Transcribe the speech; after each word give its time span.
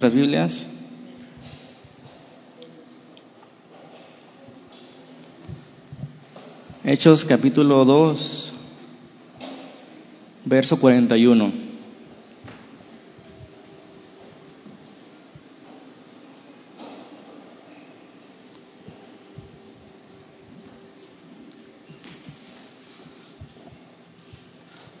las 0.00 0.14
Biblias. 0.14 0.66
Hechos 6.82 7.26
capítulo 7.26 7.84
2, 7.84 8.54
verso 10.46 10.80
41. 10.80 11.52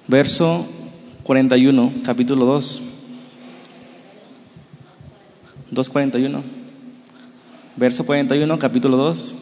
Verso 0.06 0.66
41, 1.22 1.92
capítulo 2.04 2.44
2. 2.44 2.99
2.41. 5.80 6.42
Verso 7.76 8.04
41, 8.04 8.58
capítulo 8.58 8.98
2. 8.98 9.34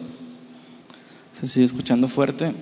Se 1.32 1.48
sigue 1.48 1.66
escuchando 1.66 2.06
fuerte. 2.06 2.54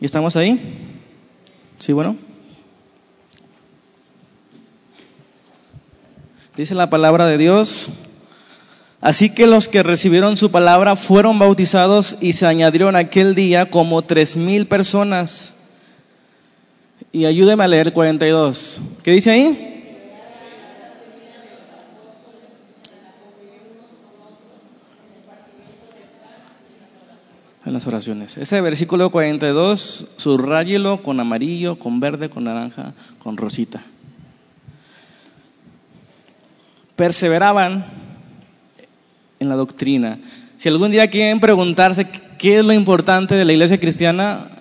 ¿Y 0.00 0.04
estamos 0.04 0.36
ahí? 0.36 0.58
Sí, 1.78 1.92
bueno. 1.92 2.16
Dice 6.56 6.74
la 6.74 6.88
palabra 6.88 7.26
de 7.26 7.36
Dios. 7.36 7.90
Así 9.02 9.30
que 9.30 9.46
los 9.46 9.68
que 9.68 9.82
recibieron 9.82 10.36
su 10.36 10.50
palabra 10.50 10.96
fueron 10.96 11.38
bautizados 11.38 12.16
y 12.20 12.32
se 12.32 12.46
añadieron 12.46 12.96
aquel 12.96 13.34
día 13.34 13.70
como 13.70 14.02
tres 14.02 14.36
mil 14.36 14.66
personas. 14.66 15.54
Y 17.18 17.26
ayúdeme 17.26 17.64
a 17.64 17.66
leer 17.66 17.92
42. 17.92 18.80
¿Qué 19.02 19.10
dice 19.10 19.32
ahí? 19.32 19.74
En 27.66 27.72
las 27.72 27.88
oraciones. 27.88 28.36
Ese 28.36 28.60
versículo 28.60 29.10
42, 29.10 30.06
subrayelo 30.14 31.02
con 31.02 31.18
amarillo, 31.18 31.80
con 31.80 31.98
verde, 31.98 32.30
con 32.30 32.44
naranja, 32.44 32.94
con 33.18 33.36
rosita. 33.36 33.82
Perseveraban 36.94 37.84
en 39.40 39.48
la 39.48 39.56
doctrina. 39.56 40.20
Si 40.56 40.68
algún 40.68 40.92
día 40.92 41.10
quieren 41.10 41.40
preguntarse 41.40 42.06
qué 42.38 42.60
es 42.60 42.64
lo 42.64 42.72
importante 42.72 43.34
de 43.34 43.44
la 43.44 43.54
iglesia 43.54 43.80
cristiana, 43.80 44.52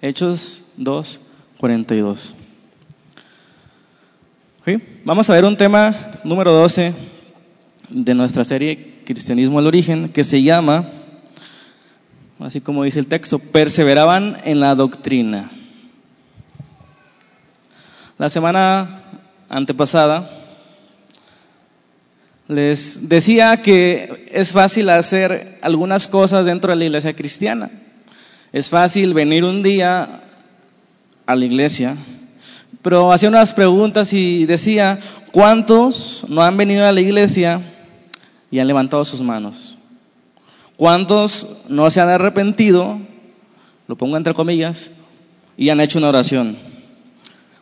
Hechos 0.00 0.64
2, 0.78 1.20
42. 1.62 2.34
Vamos 5.04 5.30
a 5.30 5.34
ver 5.34 5.44
un 5.44 5.56
tema 5.56 5.94
número 6.24 6.50
12 6.50 6.92
de 7.88 8.14
nuestra 8.16 8.42
serie 8.42 8.98
Cristianismo 9.06 9.60
al 9.60 9.68
origen, 9.68 10.08
que 10.08 10.24
se 10.24 10.42
llama, 10.42 10.90
así 12.40 12.60
como 12.60 12.82
dice 12.82 12.98
el 12.98 13.06
texto, 13.06 13.38
perseveraban 13.38 14.38
en 14.42 14.58
la 14.58 14.74
doctrina. 14.74 15.52
La 18.18 18.28
semana 18.28 19.04
antepasada 19.48 20.30
les 22.48 23.08
decía 23.08 23.62
que 23.62 24.28
es 24.32 24.50
fácil 24.50 24.90
hacer 24.90 25.60
algunas 25.62 26.08
cosas 26.08 26.44
dentro 26.44 26.70
de 26.72 26.76
la 26.76 26.86
iglesia 26.86 27.14
cristiana. 27.14 27.70
Es 28.52 28.68
fácil 28.68 29.14
venir 29.14 29.44
un 29.44 29.62
día 29.62 30.22
a 31.26 31.34
la 31.34 31.44
iglesia, 31.44 31.96
pero 32.82 33.12
hacía 33.12 33.28
unas 33.28 33.54
preguntas 33.54 34.12
y 34.12 34.44
decía, 34.46 34.98
¿cuántos 35.32 36.24
no 36.28 36.42
han 36.42 36.56
venido 36.56 36.86
a 36.86 36.92
la 36.92 37.00
iglesia 37.00 37.62
y 38.50 38.58
han 38.58 38.66
levantado 38.66 39.04
sus 39.04 39.22
manos? 39.22 39.76
¿Cuántos 40.76 41.46
no 41.68 41.90
se 41.90 42.00
han 42.00 42.08
arrepentido, 42.08 42.98
lo 43.86 43.96
pongo 43.96 44.16
entre 44.16 44.34
comillas, 44.34 44.90
y 45.56 45.68
han 45.70 45.80
hecho 45.80 45.98
una 45.98 46.08
oración? 46.08 46.56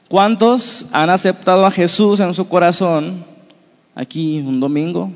¿Cuántos 0.09 0.87
han 0.93 1.11
aceptado 1.11 1.67
a 1.67 1.71
Jesús 1.71 2.19
en 2.21 2.35
su 2.35 2.49
corazón 2.49 3.25
aquí 3.95 4.39
un 4.39 4.59
domingo 4.59 5.13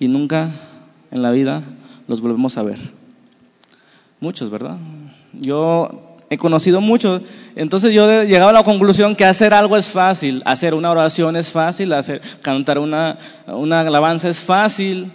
y 0.00 0.08
nunca 0.08 0.50
en 1.10 1.22
la 1.22 1.30
vida 1.30 1.62
los 2.08 2.20
volvemos 2.20 2.56
a 2.56 2.62
ver? 2.62 2.78
Muchos, 4.20 4.48
¿verdad? 4.50 4.78
Yo 5.34 6.13
he 6.34 6.38
conocido 6.38 6.80
mucho. 6.80 7.22
Entonces 7.56 7.92
yo 7.92 8.10
he 8.10 8.26
llegado 8.26 8.50
a 8.50 8.52
la 8.52 8.62
conclusión 8.62 9.16
que 9.16 9.24
hacer 9.24 9.54
algo 9.54 9.76
es 9.76 9.88
fácil, 9.88 10.42
hacer 10.44 10.74
una 10.74 10.90
oración 10.90 11.36
es 11.36 11.50
fácil, 11.50 11.92
hacer, 11.92 12.20
cantar 12.42 12.78
una, 12.78 13.18
una 13.46 13.80
alabanza 13.80 14.28
es 14.28 14.40
fácil, 14.40 15.12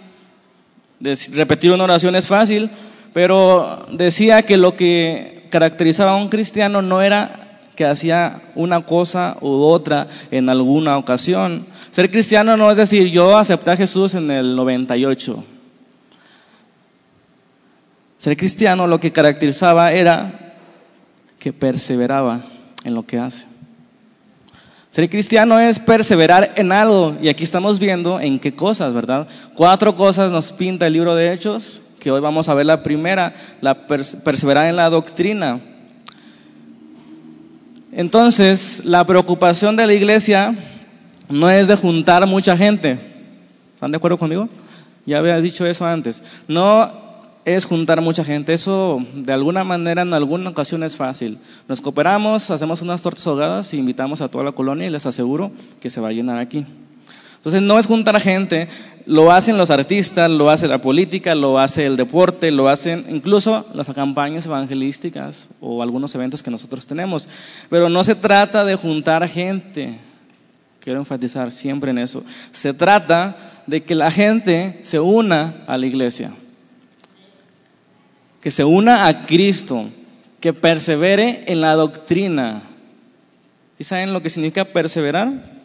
repetir 1.00 1.72
una 1.72 1.84
oración 1.84 2.16
es 2.16 2.26
fácil, 2.26 2.70
pero 3.12 3.86
decía 3.92 4.42
que 4.42 4.56
lo 4.56 4.76
que 4.76 5.46
caracterizaba 5.50 6.12
a 6.12 6.16
un 6.16 6.28
cristiano 6.28 6.82
no 6.82 7.02
era 7.02 7.50
que 7.76 7.84
hacía 7.86 8.42
una 8.54 8.84
cosa 8.84 9.36
u 9.40 9.62
otra 9.62 10.06
en 10.30 10.48
alguna 10.48 10.98
ocasión. 10.98 11.66
Ser 11.90 12.10
cristiano 12.10 12.56
no 12.56 12.70
es 12.70 12.76
decir, 12.76 13.08
yo 13.10 13.36
acepté 13.36 13.70
a 13.70 13.76
Jesús 13.76 14.14
en 14.14 14.30
el 14.30 14.54
98. 14.54 15.44
Ser 18.18 18.36
cristiano 18.36 18.86
lo 18.86 19.00
que 19.00 19.12
caracterizaba 19.12 19.92
era 19.92 20.49
que 21.40 21.52
perseveraba 21.52 22.42
en 22.84 22.94
lo 22.94 23.04
que 23.04 23.18
hace. 23.18 23.46
Ser 24.90 25.08
cristiano 25.08 25.58
es 25.58 25.78
perseverar 25.78 26.52
en 26.56 26.70
algo 26.70 27.16
y 27.22 27.28
aquí 27.28 27.44
estamos 27.44 27.78
viendo 27.78 28.20
en 28.20 28.38
qué 28.38 28.52
cosas, 28.52 28.92
¿verdad? 28.92 29.26
Cuatro 29.54 29.94
cosas 29.94 30.30
nos 30.30 30.52
pinta 30.52 30.86
el 30.86 30.92
libro 30.92 31.14
de 31.14 31.32
Hechos, 31.32 31.82
que 31.98 32.10
hoy 32.10 32.20
vamos 32.20 32.48
a 32.48 32.54
ver 32.54 32.66
la 32.66 32.82
primera, 32.82 33.34
la 33.60 33.86
perseverar 33.86 34.66
en 34.66 34.76
la 34.76 34.90
doctrina. 34.90 35.60
Entonces, 37.92 38.82
la 38.84 39.04
preocupación 39.06 39.76
de 39.76 39.86
la 39.86 39.94
iglesia 39.94 40.54
no 41.28 41.48
es 41.50 41.68
de 41.68 41.76
juntar 41.76 42.26
mucha 42.26 42.56
gente. 42.56 42.98
¿Están 43.74 43.92
de 43.92 43.96
acuerdo 43.96 44.18
conmigo? 44.18 44.48
Ya 45.06 45.18
había 45.18 45.40
dicho 45.40 45.64
eso 45.66 45.86
antes. 45.86 46.22
No 46.46 46.99
es 47.44 47.64
juntar 47.64 48.00
mucha 48.00 48.24
gente. 48.24 48.52
Eso 48.52 49.04
de 49.14 49.32
alguna 49.32 49.64
manera 49.64 50.02
en 50.02 50.14
alguna 50.14 50.50
ocasión 50.50 50.82
es 50.82 50.96
fácil. 50.96 51.38
Nos 51.68 51.80
cooperamos, 51.80 52.50
hacemos 52.50 52.82
unas 52.82 53.02
tortas 53.02 53.26
ahogadas 53.26 53.72
y 53.74 53.78
invitamos 53.78 54.20
a 54.20 54.28
toda 54.28 54.44
la 54.44 54.52
colonia 54.52 54.86
y 54.86 54.90
les 54.90 55.06
aseguro 55.06 55.50
que 55.80 55.90
se 55.90 56.00
va 56.00 56.08
a 56.08 56.12
llenar 56.12 56.38
aquí. 56.38 56.66
Entonces 57.36 57.62
no 57.62 57.78
es 57.78 57.86
juntar 57.86 58.20
gente, 58.20 58.68
lo 59.06 59.32
hacen 59.32 59.56
los 59.56 59.70
artistas, 59.70 60.30
lo 60.30 60.50
hace 60.50 60.68
la 60.68 60.82
política, 60.82 61.34
lo 61.34 61.58
hace 61.58 61.86
el 61.86 61.96
deporte, 61.96 62.50
lo 62.50 62.68
hacen 62.68 63.06
incluso 63.08 63.64
las 63.72 63.88
campañas 63.88 64.44
evangelísticas 64.44 65.48
o 65.58 65.82
algunos 65.82 66.14
eventos 66.14 66.42
que 66.42 66.50
nosotros 66.50 66.86
tenemos. 66.86 67.30
Pero 67.70 67.88
no 67.88 68.04
se 68.04 68.14
trata 68.14 68.66
de 68.66 68.76
juntar 68.76 69.26
gente. 69.26 69.98
Quiero 70.80 70.98
enfatizar 70.98 71.50
siempre 71.50 71.92
en 71.92 71.98
eso. 71.98 72.24
Se 72.52 72.74
trata 72.74 73.38
de 73.66 73.84
que 73.84 73.94
la 73.94 74.10
gente 74.10 74.80
se 74.82 75.00
una 75.00 75.64
a 75.66 75.78
la 75.78 75.86
iglesia 75.86 76.34
que 78.40 78.50
se 78.50 78.64
una 78.64 79.06
a 79.06 79.26
Cristo, 79.26 79.88
que 80.40 80.52
persevere 80.52 81.44
en 81.46 81.60
la 81.60 81.74
doctrina. 81.74 82.62
¿Y 83.78 83.84
saben 83.84 84.12
lo 84.12 84.22
que 84.22 84.30
significa 84.30 84.64
perseverar? 84.64 85.60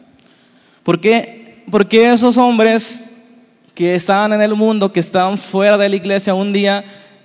¿Por 0.82 1.00
qué, 1.00 1.64
porque 1.70 2.12
esos 2.12 2.36
hombres 2.36 3.12
que 3.74 3.94
estaban 3.94 4.32
en 4.32 4.40
el 4.40 4.54
mundo, 4.54 4.92
que 4.92 5.00
estaban 5.00 5.36
fuera 5.36 5.76
de 5.76 5.88
la 5.88 5.96
iglesia 5.96 6.34
un 6.34 6.52
día, 6.52 6.84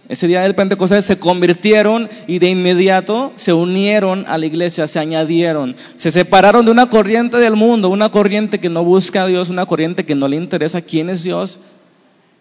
ese 0.09 0.27
día 0.27 0.41
del 0.41 0.55
Pentecostés, 0.55 1.05
se 1.05 1.19
convirtieron 1.19 2.09
y 2.27 2.39
de 2.39 2.49
inmediato 2.49 3.31
se 3.35 3.53
unieron 3.53 4.25
a 4.27 4.37
la 4.37 4.45
iglesia, 4.45 4.87
se 4.87 4.99
añadieron, 4.99 5.75
se 5.95 6.11
separaron 6.11 6.65
de 6.65 6.71
una 6.71 6.89
corriente 6.89 7.37
del 7.37 7.55
mundo, 7.55 7.89
una 7.89 8.09
corriente 8.09 8.59
que 8.59 8.69
no 8.69 8.83
busca 8.83 9.23
a 9.23 9.27
Dios, 9.27 9.49
una 9.49 9.65
corriente 9.65 10.05
que 10.05 10.15
no 10.15 10.27
le 10.27 10.35
interesa 10.35 10.81
quién 10.81 11.09
es 11.09 11.23
Dios, 11.23 11.59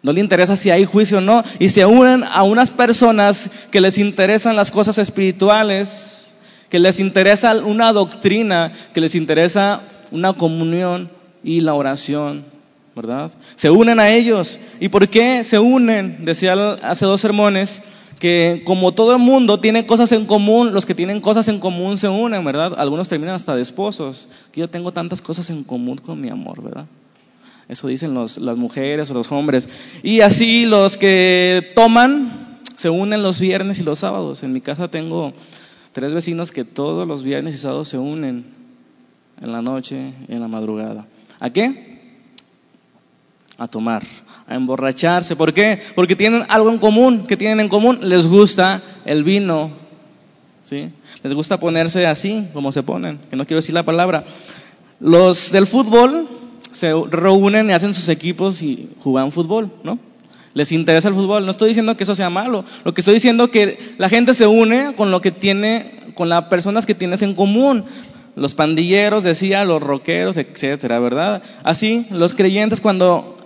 no 0.03 0.13
le 0.13 0.21
interesa 0.21 0.57
si 0.57 0.71
hay 0.71 0.85
juicio 0.85 1.19
o 1.19 1.21
no. 1.21 1.43
Y 1.59 1.69
se 1.69 1.85
unen 1.85 2.25
a 2.25 2.43
unas 2.43 2.71
personas 2.71 3.51
que 3.71 3.81
les 3.81 3.99
interesan 3.99 4.57
las 4.57 4.71
cosas 4.71 4.99
espirituales, 4.99 6.35
que 6.69 6.79
les 6.79 7.01
interesa 7.01 7.55
una 7.57 7.93
doctrina, 7.93 8.73
que 8.95 9.01
les 9.01 9.15
interesa 9.15 9.83
una 10.11 10.33
comunión 10.33 11.11
y 11.43 11.61
la 11.61 11.75
oración, 11.75 12.45
¿verdad? 12.97 13.31
Se 13.57 13.71
unen 13.71 14.01
a 14.01 14.11
ellos. 14.11 14.59
¿Y 14.79 14.89
por 14.89 15.09
qué 15.09 15.45
se 15.45 15.59
unen? 15.59 16.25
Decía 16.25 16.55
hace 16.83 17.05
dos 17.05 17.21
sermones 17.21 17.83
que 18.19 18.63
como 18.67 18.93
todo 18.93 19.17
el 19.17 19.19
mundo 19.23 19.61
tiene 19.61 19.87
cosas 19.87 20.13
en 20.13 20.27
común, 20.27 20.73
los 20.73 20.85
que 20.85 20.95
tienen 20.95 21.21
cosas 21.21 21.49
en 21.49 21.59
común 21.59 21.97
se 21.97 22.09
unen, 22.09 22.45
¿verdad? 22.45 22.75
Algunos 22.79 23.09
terminan 23.09 23.35
hasta 23.35 23.57
de 23.57 23.63
esposos, 23.63 24.29
que 24.53 24.61
yo 24.61 24.69
tengo 24.69 24.93
tantas 24.93 25.23
cosas 25.23 25.49
en 25.49 25.65
común 25.65 25.97
con 25.99 26.21
mi 26.21 26.29
amor, 26.29 26.63
¿verdad? 26.63 26.85
Eso 27.71 27.87
dicen 27.87 28.15
las 28.15 28.39
mujeres 28.39 29.11
o 29.11 29.15
los 29.15 29.33
hombres. 29.33 29.69
Y 30.03 30.21
así 30.21 30.67
los 30.67 30.99
que 30.99 31.73
toman 31.75 32.61
se 32.77 32.91
unen 32.91 33.23
los 33.23 33.41
viernes 33.41 33.79
y 33.79 33.85
los 33.85 34.01
sábados. 34.01 34.43
En 34.43 34.53
mi 34.53 34.61
casa 34.61 34.89
tengo 34.89 35.33
Tres 35.93 36.15
vecinos 36.15 36.53
que 36.53 36.65
todos 36.65 37.07
los 37.07 37.25
viernes 37.25 37.57
y 37.57 37.59
sábados 37.59 37.89
se 37.89 37.99
unen 37.99 38.45
en 39.41 39.53
la 39.53 39.61
noche 39.61 40.15
en 40.29 40.41
la 40.41 40.47
madrugada. 40.47 41.07
¿A 41.41 41.51
qué? 41.51 41.99
A 43.59 43.67
tomar, 43.67 44.03
a 44.47 44.55
emborracharse. 44.55 45.35
¿Por 45.35 45.53
qué? 45.53 45.81
Porque 45.97 46.15
tienen 46.15 46.45
algo 46.49 46.71
en 46.71 46.79
común. 46.79 47.27
¿Qué 47.27 47.37
tienen 47.37 47.59
en 47.59 47.69
común? 47.69 47.99
Les 48.03 48.29
gusta 48.29 48.83
el 49.05 49.25
vino. 49.25 49.73
¿Sí? 50.63 50.91
Les 51.25 51.35
gusta 51.35 51.59
ponerse 51.59 52.07
así, 52.07 52.47
como 52.53 52.71
se 52.71 52.85
ponen, 52.85 53.19
que 53.29 53.35
no 53.35 53.45
quiero 53.45 53.59
decir 53.59 53.75
la 53.75 53.85
palabra. 53.85 54.25
Los 55.01 55.51
del 55.51 55.67
fútbol 55.67 56.29
se 56.73 56.93
reúnen 57.11 57.71
y 57.71 57.73
hacen 57.73 57.95
sus 57.95 58.09
equipos 58.09 58.63
y 58.63 58.91
juegan 59.03 59.33
fútbol, 59.33 59.71
¿no? 59.83 59.99
Les 60.55 60.73
interesa 60.73 61.09
el 61.09 61.15
fútbol. 61.15 61.45
No 61.45 61.53
estoy 61.53 61.69
diciendo 61.69 61.97
que 61.97 62.05
eso 62.05 62.15
sea 62.15 62.31
malo. 62.31 62.65
Lo 62.85 62.93
que 62.93 63.01
estoy 63.01 63.15
diciendo 63.15 63.45
es 63.45 63.51
que 63.51 63.79
la 63.99 64.09
gente 64.09 64.35
se 64.35 64.47
une 64.47 64.93
con 64.97 65.11
lo 65.11 65.21
que 65.21 65.31
tiene, 65.31 66.13
con 66.15 66.29
las 66.29 66.45
personas 66.47 66.87
que 66.87 66.95
tienes 66.95 67.23
en 67.23 67.35
común. 67.35 67.85
Los 68.35 68.55
pandilleros, 68.55 69.23
decía, 69.23 69.65
los 69.65 69.83
rockeros, 69.83 70.37
etcétera, 70.37 70.99
¿verdad? 70.99 71.43
Así, 71.63 72.07
los 72.11 72.35
creyentes 72.35 72.81
cuando 72.81 73.37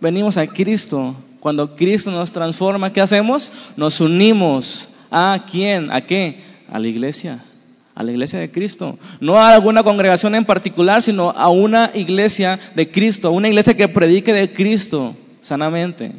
venimos 0.00 0.36
a 0.36 0.46
Cristo, 0.46 1.14
cuando 1.40 1.74
Cristo 1.74 2.10
nos 2.10 2.32
transforma, 2.32 2.92
¿qué 2.92 3.00
hacemos? 3.00 3.50
Nos 3.76 4.00
unimos. 4.00 4.88
¿A 5.10 5.44
quién? 5.50 5.90
¿A 5.90 6.02
qué? 6.02 6.40
A 6.70 6.78
la 6.78 6.88
iglesia 6.88 7.44
a 7.94 8.02
la 8.02 8.10
iglesia 8.10 8.38
de 8.38 8.50
Cristo. 8.50 8.98
No 9.20 9.36
a 9.36 9.54
alguna 9.54 9.82
congregación 9.82 10.34
en 10.34 10.44
particular, 10.44 11.02
sino 11.02 11.30
a 11.30 11.48
una 11.48 11.90
iglesia 11.94 12.58
de 12.74 12.90
Cristo, 12.90 13.28
a 13.28 13.32
una 13.32 13.48
iglesia 13.48 13.74
que 13.74 13.88
predique 13.88 14.32
de 14.32 14.52
Cristo 14.52 15.14
sanamente. 15.40 16.12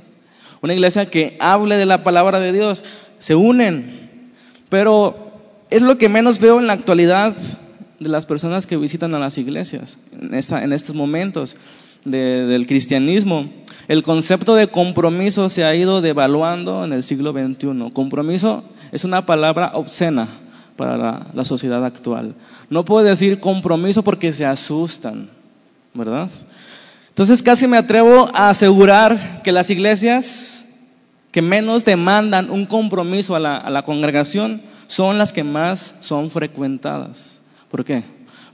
Una 0.61 0.73
iglesia 0.73 1.09
que 1.09 1.37
hable 1.39 1.77
de 1.77 1.85
la 1.85 2.03
palabra 2.03 2.39
de 2.39 2.51
Dios. 2.51 2.83
Se 3.17 3.35
unen. 3.35 4.31
Pero 4.69 5.31
es 5.69 5.81
lo 5.81 5.97
que 5.97 6.09
menos 6.09 6.39
veo 6.39 6.59
en 6.59 6.67
la 6.67 6.73
actualidad 6.73 7.35
de 7.99 8.09
las 8.09 8.25
personas 8.25 8.67
que 8.67 8.77
visitan 8.77 9.15
a 9.15 9.19
las 9.19 9.37
iglesias 9.37 9.97
en, 10.19 10.73
estos 10.73 10.95
momentos 10.95 11.55
del 12.05 12.65
cristianismo. 12.67 13.49
El 13.87 14.03
concepto 14.03 14.55
de 14.55 14.67
compromiso 14.67 15.49
se 15.49 15.63
ha 15.63 15.75
ido 15.75 16.01
devaluando 16.01 16.83
en 16.83 16.93
el 16.93 17.03
siglo 17.03 17.31
XXI. 17.31 17.91
Compromiso 17.93 18.63
es 18.91 19.03
una 19.03 19.25
palabra 19.25 19.71
obscena 19.73 20.27
para 20.75 21.27
la, 21.33 21.43
sociedad 21.43 21.83
actual. 21.85 22.35
No 22.69 22.85
puedo 22.85 23.05
decir 23.05 23.39
compromiso 23.39 24.03
porque 24.03 24.33
se 24.33 24.45
asustan, 24.45 25.29
¿verdad? 25.93 26.29
Entonces 27.09 27.43
casi 27.43 27.67
me 27.67 27.77
atrevo 27.77 28.29
a 28.33 28.49
asegurar 28.49 29.41
que 29.43 29.51
las 29.51 29.69
iglesias 29.69 30.65
que 31.31 31.41
menos 31.41 31.85
demandan 31.85 32.49
un 32.49 32.65
compromiso 32.65 33.35
a 33.35 33.39
la, 33.39 33.57
a 33.57 33.69
la 33.69 33.83
congregación 33.83 34.61
son 34.87 35.17
las 35.17 35.33
que 35.33 35.43
más 35.43 35.95
son 35.99 36.29
frecuentadas. 36.29 37.41
¿Por 37.69 37.83
qué? 37.83 38.03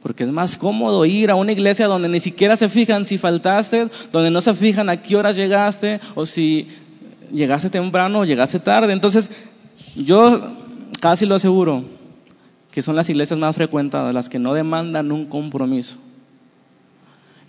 Porque 0.01 0.23
es 0.23 0.31
más 0.31 0.57
cómodo 0.57 1.05
ir 1.05 1.29
a 1.29 1.35
una 1.35 1.51
iglesia 1.51 1.87
donde 1.87 2.07
ni 2.07 2.19
siquiera 2.19 2.55
se 2.55 2.69
fijan 2.69 3.03
si 3.05 3.17
faltaste, 3.17 3.89
donde 4.11 4.31
no 4.31 4.39
se 4.39 4.53
fijan 4.53 4.89
a 4.89 4.97
qué 4.97 5.17
hora 5.17 5.31
llegaste 5.31 5.99
o 6.15 6.25
si 6.25 6.67
llegaste 7.31 7.69
temprano 7.69 8.19
o 8.19 8.25
llegaste 8.25 8.59
tarde. 8.59 8.93
Entonces, 8.93 9.29
yo 9.95 10.41
casi 10.99 11.25
lo 11.25 11.35
aseguro, 11.35 11.83
que 12.71 12.81
son 12.81 12.95
las 12.95 13.09
iglesias 13.09 13.39
más 13.39 13.55
frecuentadas, 13.55 14.13
las 14.13 14.29
que 14.29 14.39
no 14.39 14.53
demandan 14.53 15.11
un 15.11 15.25
compromiso. 15.25 15.97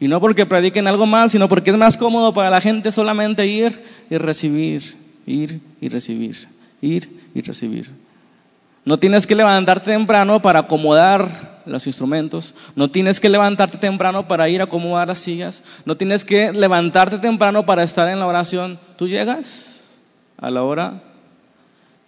Y 0.00 0.08
no 0.08 0.18
porque 0.20 0.46
prediquen 0.46 0.86
algo 0.86 1.06
mal, 1.06 1.30
sino 1.30 1.48
porque 1.48 1.70
es 1.70 1.76
más 1.76 1.98
cómodo 1.98 2.32
para 2.32 2.48
la 2.48 2.60
gente 2.60 2.90
solamente 2.90 3.46
ir 3.46 3.82
y 4.08 4.16
recibir, 4.16 4.96
ir 5.26 5.60
y 5.80 5.88
recibir, 5.90 6.48
ir 6.80 7.30
y 7.34 7.42
recibir. 7.42 7.90
No 8.86 8.98
tienes 8.98 9.26
que 9.26 9.34
levantarte 9.34 9.90
temprano 9.90 10.40
para 10.40 10.60
acomodar 10.60 11.60
los 11.66 11.86
instrumentos, 11.86 12.54
no 12.74 12.88
tienes 12.88 13.20
que 13.20 13.28
levantarte 13.28 13.76
temprano 13.76 14.26
para 14.26 14.48
ir 14.48 14.62
a 14.62 14.64
acomodar 14.64 15.08
las 15.08 15.18
sillas, 15.18 15.62
no 15.84 15.98
tienes 15.98 16.24
que 16.24 16.50
levantarte 16.52 17.18
temprano 17.18 17.66
para 17.66 17.82
estar 17.82 18.08
en 18.08 18.18
la 18.18 18.26
oración. 18.26 18.78
Tú 18.96 19.06
llegas 19.06 19.90
a 20.38 20.50
la 20.50 20.62
hora 20.62 21.02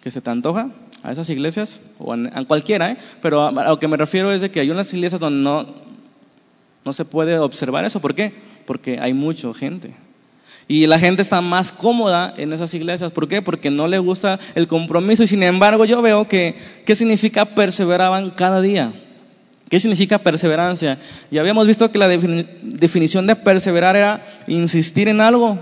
que 0.01 0.09
se 0.09 0.19
te 0.19 0.31
antoja 0.31 0.71
a 1.03 1.11
esas 1.11 1.29
iglesias, 1.29 1.81
o 1.99 2.13
a, 2.13 2.45
cualquiera, 2.45 2.91
¿eh? 2.91 2.97
pero 3.21 3.45
a, 3.45 3.51
lo 3.51 3.77
que 3.77 3.87
me 3.87 3.97
refiero 3.97 4.31
es 4.31 4.41
de 4.41 4.49
que 4.49 4.61
hay 4.61 4.69
unas 4.69 4.93
iglesias 4.93 5.19
donde 5.19 5.43
no, 5.43 5.67
no 6.85 6.93
se 6.93 7.05
puede 7.05 7.37
observar 7.37 7.85
eso. 7.85 7.99
¿Por 7.99 8.15
qué? 8.15 8.33
Porque 8.65 8.99
hay 8.99 9.13
mucha 9.13 9.53
gente. 9.53 9.93
Y 10.67 10.87
la 10.87 10.97
gente 10.97 11.21
está 11.21 11.41
más 11.41 11.71
cómoda 11.73 12.33
en 12.37 12.53
esas 12.53 12.73
iglesias. 12.73 13.11
¿Por 13.11 13.27
qué? 13.27 13.41
Porque 13.41 13.69
no 13.69 13.87
le 13.87 13.99
gusta 13.99 14.39
el 14.55 14.67
compromiso. 14.67 15.23
Y 15.23 15.27
sin 15.27 15.43
embargo, 15.43 15.83
yo 15.83 16.01
veo 16.01 16.27
que, 16.27 16.55
¿qué 16.85 16.95
significa 16.95 17.45
perseveraban 17.45 18.29
cada 18.29 18.61
día? 18.61 18.93
¿Qué 19.69 19.79
significa 19.79 20.19
perseverancia? 20.19 20.99
Y 21.31 21.37
habíamos 21.37 21.67
visto 21.67 21.91
que 21.91 21.97
la 21.97 22.07
definición 22.07 23.27
de 23.27 23.35
perseverar 23.35 23.95
era 23.95 24.25
insistir 24.47 25.09
en 25.09 25.19
algo, 25.19 25.59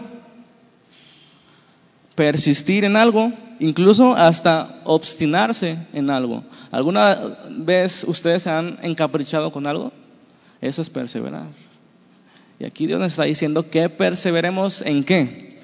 persistir 2.14 2.84
en 2.84 2.98
algo, 2.98 3.32
incluso 3.62 4.16
hasta 4.16 4.82
obstinarse 4.84 5.78
en 5.94 6.10
algo. 6.10 6.44
¿Alguna 6.72 7.18
vez 7.50 8.04
ustedes 8.08 8.44
se 8.44 8.50
han 8.50 8.78
encaprichado 8.82 9.52
con 9.52 9.68
algo? 9.68 9.94
Eso 10.60 10.82
es 10.82 10.90
perseverar. 10.90 11.46
Y 12.60 12.66
aquí 12.66 12.88
Dios 12.88 13.00
nos 13.00 13.12
está 13.12 13.24
diciendo 13.24 13.70
que 13.70 13.88
perseveremos 13.90 14.82
en 14.82 15.04
qué? 15.04 15.62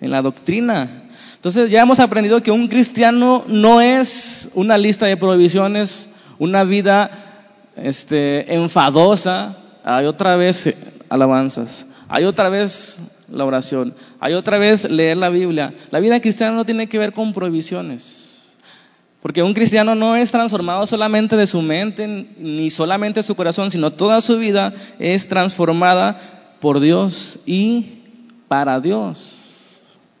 En 0.00 0.10
la 0.10 0.22
doctrina. 0.22 1.04
Entonces 1.34 1.70
ya 1.70 1.82
hemos 1.82 2.00
aprendido 2.00 2.42
que 2.42 2.50
un 2.50 2.66
cristiano 2.66 3.44
no 3.46 3.80
es 3.80 4.48
una 4.54 4.78
lista 4.78 5.06
de 5.06 5.16
prohibiciones, 5.16 6.08
una 6.38 6.64
vida 6.64 7.10
este, 7.76 8.54
enfadosa. 8.54 9.58
Hay 9.84 10.06
otra 10.06 10.36
vez 10.36 10.74
alabanzas. 11.08 11.86
Hay 12.08 12.24
otra 12.24 12.48
vez 12.48 12.98
la 13.30 13.44
oración. 13.44 13.94
Hay 14.20 14.34
otra 14.34 14.58
vez 14.58 14.88
leer 14.88 15.16
la 15.16 15.28
Biblia. 15.28 15.74
La 15.90 16.00
vida 16.00 16.20
cristiana 16.20 16.56
no 16.56 16.64
tiene 16.64 16.88
que 16.88 16.98
ver 16.98 17.12
con 17.12 17.32
prohibiciones. 17.32 18.54
Porque 19.22 19.42
un 19.42 19.54
cristiano 19.54 19.94
no 19.94 20.14
es 20.14 20.30
transformado 20.30 20.86
solamente 20.86 21.36
de 21.36 21.46
su 21.46 21.60
mente 21.60 22.28
ni 22.38 22.70
solamente 22.70 23.22
su 23.22 23.34
corazón, 23.34 23.70
sino 23.70 23.92
toda 23.92 24.20
su 24.20 24.38
vida 24.38 24.72
es 24.98 25.28
transformada 25.28 26.54
por 26.60 26.80
Dios 26.80 27.38
y 27.44 28.02
para 28.46 28.80
Dios. 28.80 29.32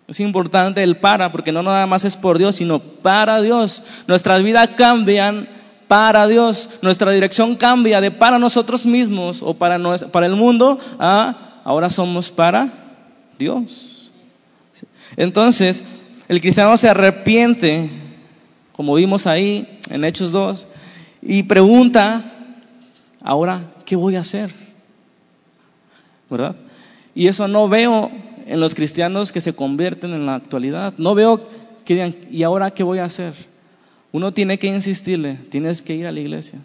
Es 0.08 0.20
importante 0.20 0.82
el 0.82 0.98
para, 0.98 1.32
porque 1.32 1.52
no 1.52 1.62
nada 1.62 1.86
más 1.86 2.04
es 2.04 2.16
por 2.16 2.38
Dios, 2.38 2.56
sino 2.56 2.78
para 2.78 3.40
Dios. 3.42 3.82
Nuestras 4.06 4.42
vidas 4.42 4.70
cambian 4.76 5.48
para 5.88 6.26
Dios. 6.26 6.68
Nuestra 6.82 7.12
dirección 7.12 7.56
cambia 7.56 8.00
de 8.00 8.10
para 8.10 8.38
nosotros 8.38 8.86
mismos 8.86 9.42
o 9.42 9.54
para, 9.54 9.78
para 10.10 10.26
el 10.26 10.36
mundo 10.36 10.78
a 10.98 11.60
ahora 11.64 11.90
somos 11.90 12.30
para 12.30 12.68
Dios. 13.38 14.12
Entonces, 15.16 15.82
el 16.28 16.40
cristiano 16.40 16.76
se 16.76 16.88
arrepiente, 16.88 17.90
como 18.72 18.94
vimos 18.94 19.26
ahí 19.26 19.80
en 19.90 20.04
Hechos 20.04 20.32
2, 20.32 20.68
y 21.22 21.42
pregunta, 21.44 22.24
ahora, 23.22 23.72
¿qué 23.84 23.96
voy 23.96 24.16
a 24.16 24.20
hacer? 24.20 24.52
¿Verdad? 26.30 26.54
Y 27.14 27.28
eso 27.28 27.48
no 27.48 27.68
veo 27.68 28.10
en 28.46 28.60
los 28.60 28.74
cristianos 28.74 29.32
que 29.32 29.40
se 29.40 29.52
convierten 29.52 30.14
en 30.14 30.26
la 30.26 30.36
actualidad. 30.36 30.94
No 30.98 31.14
veo 31.14 31.48
que 31.84 31.94
digan, 31.94 32.16
¿y 32.30 32.42
ahora 32.42 32.70
qué 32.72 32.82
voy 32.82 32.98
a 32.98 33.04
hacer? 33.04 33.34
Uno 34.12 34.32
tiene 34.32 34.58
que 34.58 34.66
insistirle, 34.68 35.34
tienes 35.50 35.82
que 35.82 35.94
ir 35.94 36.06
a 36.06 36.12
la 36.12 36.20
iglesia, 36.20 36.58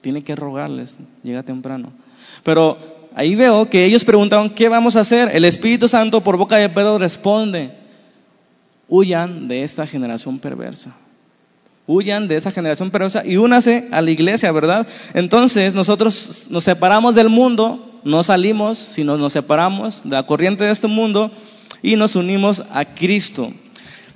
tiene 0.00 0.22
que 0.22 0.36
rogarles, 0.36 0.96
llega 1.22 1.42
temprano. 1.42 1.92
Pero 2.42 2.96
Ahí 3.16 3.34
veo 3.34 3.70
que 3.70 3.86
ellos 3.86 4.04
preguntaron, 4.04 4.50
¿qué 4.50 4.68
vamos 4.68 4.94
a 4.94 5.00
hacer? 5.00 5.34
El 5.34 5.46
Espíritu 5.46 5.88
Santo 5.88 6.20
por 6.20 6.36
boca 6.36 6.58
de 6.58 6.68
Pedro 6.68 6.98
responde, 6.98 7.72
huyan 8.90 9.48
de 9.48 9.62
esta 9.62 9.86
generación 9.86 10.38
perversa. 10.38 10.94
Huyan 11.86 12.28
de 12.28 12.36
esa 12.36 12.50
generación 12.50 12.90
perversa 12.90 13.24
y 13.24 13.38
únase 13.38 13.88
a 13.90 14.02
la 14.02 14.10
iglesia, 14.10 14.52
¿verdad? 14.52 14.86
Entonces 15.14 15.72
nosotros 15.72 16.48
nos 16.50 16.64
separamos 16.64 17.14
del 17.14 17.30
mundo, 17.30 17.90
no 18.04 18.22
salimos, 18.22 18.76
sino 18.76 19.16
nos 19.16 19.32
separamos 19.32 20.02
de 20.04 20.10
la 20.10 20.26
corriente 20.26 20.64
de 20.64 20.72
este 20.72 20.86
mundo 20.86 21.30
y 21.82 21.96
nos 21.96 22.16
unimos 22.16 22.64
a 22.70 22.84
Cristo. 22.84 23.50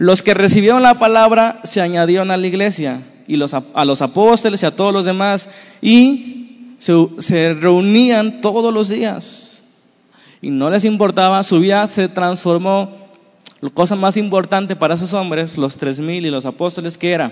Los 0.00 0.22
que 0.22 0.32
recibieron 0.32 0.82
la 0.82 0.98
palabra 0.98 1.60
se 1.62 1.82
añadieron 1.82 2.30
a 2.30 2.38
la 2.38 2.46
iglesia 2.46 3.02
y 3.26 3.34
a 3.34 3.84
los 3.84 4.00
apóstoles 4.00 4.62
y 4.62 4.64
a 4.64 4.74
todos 4.74 4.94
los 4.94 5.04
demás 5.04 5.50
y 5.82 6.76
se, 6.78 7.52
reunían 7.52 8.40
todos 8.40 8.72
los 8.72 8.88
días 8.88 9.62
y 10.40 10.48
no 10.48 10.70
les 10.70 10.86
importaba, 10.86 11.42
su 11.42 11.60
vida 11.60 11.86
se 11.90 12.08
transformó. 12.08 13.10
La 13.60 13.68
cosa 13.68 13.94
más 13.94 14.16
importante 14.16 14.74
para 14.74 14.94
esos 14.94 15.12
hombres, 15.12 15.58
los 15.58 15.76
tres 15.76 16.00
mil 16.00 16.24
y 16.24 16.30
los 16.30 16.46
apóstoles, 16.46 16.96
¿qué 16.96 17.12
era? 17.12 17.30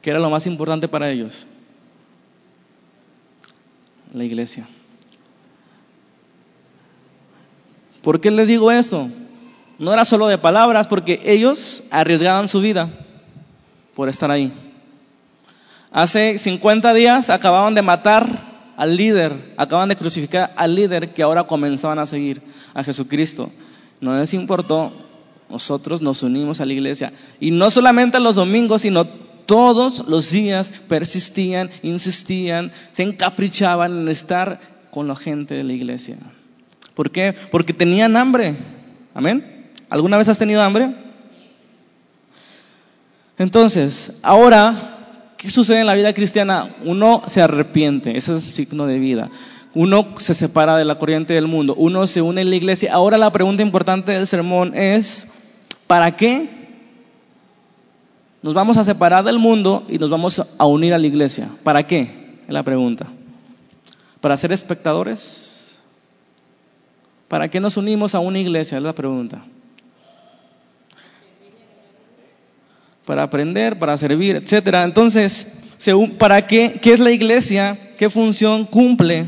¿Qué 0.00 0.08
era 0.08 0.18
lo 0.18 0.30
más 0.30 0.46
importante 0.46 0.88
para 0.88 1.10
ellos? 1.10 1.46
La 4.14 4.24
iglesia. 4.24 4.66
¿Por 8.00 8.18
qué 8.18 8.30
les 8.30 8.48
digo 8.48 8.72
esto? 8.72 9.10
No 9.82 9.92
era 9.92 10.04
solo 10.04 10.28
de 10.28 10.38
palabras, 10.38 10.86
porque 10.86 11.20
ellos 11.24 11.82
arriesgaban 11.90 12.46
su 12.46 12.60
vida. 12.60 12.88
por 13.96 14.08
estar 14.08 14.30
ahí. 14.30 14.52
Hace 15.90 16.38
50 16.38 16.94
días 16.94 17.30
acababan 17.30 17.74
de 17.74 17.82
matar 17.82 18.26
al 18.76 18.96
líder, 18.96 19.52
acaban 19.56 19.88
de 19.88 19.96
crucificar 19.96 20.52
al 20.56 20.76
líder 20.76 21.12
que 21.12 21.24
ahora 21.24 21.48
comenzaban 21.48 21.98
a 21.98 22.06
seguir 22.06 22.40
a 22.74 22.84
Jesucristo. 22.84 23.50
No 24.00 24.16
les 24.16 24.32
importó, 24.34 24.92
nosotros 25.50 26.00
nos 26.00 26.22
unimos 26.22 26.60
a 26.60 26.64
la 26.64 26.74
iglesia. 26.74 27.12
Y 27.40 27.50
no 27.50 27.68
solamente 27.68 28.20
los 28.20 28.36
domingos, 28.36 28.82
sino 28.82 29.04
todos 29.04 30.06
los 30.06 30.30
días 30.30 30.72
persistían, 30.86 31.70
insistían, 31.82 32.70
se 32.92 33.02
encaprichaban 33.02 34.02
en 34.02 34.08
estar 34.08 34.60
con 34.92 35.08
la 35.08 35.16
gente 35.16 35.54
de 35.54 35.64
la 35.64 35.72
iglesia. 35.72 36.18
¿Por 36.94 37.10
qué? 37.10 37.34
Porque 37.50 37.72
tenían 37.72 38.16
hambre. 38.16 38.54
Amén. 39.12 39.61
¿Alguna 39.92 40.16
vez 40.16 40.26
has 40.30 40.38
tenido 40.38 40.62
hambre? 40.62 40.90
Entonces, 43.36 44.10
ahora, 44.22 44.74
¿qué 45.36 45.50
sucede 45.50 45.80
en 45.80 45.86
la 45.86 45.92
vida 45.92 46.14
cristiana? 46.14 46.74
Uno 46.82 47.22
se 47.26 47.42
arrepiente, 47.42 48.16
ese 48.16 48.34
es 48.34 48.46
el 48.46 48.52
signo 48.52 48.86
de 48.86 48.98
vida. 48.98 49.28
Uno 49.74 50.14
se 50.16 50.32
separa 50.32 50.78
de 50.78 50.86
la 50.86 50.98
corriente 50.98 51.34
del 51.34 51.46
mundo, 51.46 51.74
uno 51.76 52.06
se 52.06 52.22
une 52.22 52.40
en 52.40 52.48
la 52.48 52.56
iglesia. 52.56 52.94
Ahora 52.94 53.18
la 53.18 53.30
pregunta 53.32 53.62
importante 53.62 54.12
del 54.12 54.26
sermón 54.26 54.74
es, 54.74 55.28
¿para 55.86 56.16
qué 56.16 56.48
nos 58.40 58.54
vamos 58.54 58.78
a 58.78 58.84
separar 58.84 59.24
del 59.24 59.38
mundo 59.38 59.84
y 59.90 59.98
nos 59.98 60.08
vamos 60.08 60.42
a 60.56 60.64
unir 60.64 60.94
a 60.94 60.98
la 60.98 61.06
iglesia? 61.06 61.50
¿Para 61.62 61.86
qué? 61.86 62.38
Es 62.46 62.52
la 62.54 62.62
pregunta. 62.62 63.08
¿Para 64.22 64.38
ser 64.38 64.54
espectadores? 64.54 65.78
¿Para 67.28 67.50
qué 67.50 67.60
nos 67.60 67.76
unimos 67.76 68.14
a 68.14 68.20
una 68.20 68.38
iglesia? 68.38 68.78
Es 68.78 68.84
la 68.84 68.94
pregunta. 68.94 69.44
Para 73.06 73.24
aprender, 73.24 73.78
para 73.78 73.96
servir, 73.96 74.36
etcétera. 74.36 74.84
Entonces, 74.84 75.48
¿para 76.18 76.46
qué? 76.46 76.78
¿Qué 76.80 76.92
es 76.92 77.00
la 77.00 77.10
iglesia? 77.10 77.78
¿Qué 77.98 78.08
función 78.08 78.64
cumple? 78.64 79.26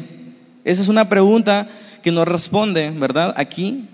Esa 0.65 0.83
es 0.83 0.89
una 0.89 1.09
pregunta 1.09 1.69
que 2.03 2.13
nos 2.13 2.29
responde, 2.29 2.91
¿verdad? 2.91 3.35
Aquí. 3.37 3.89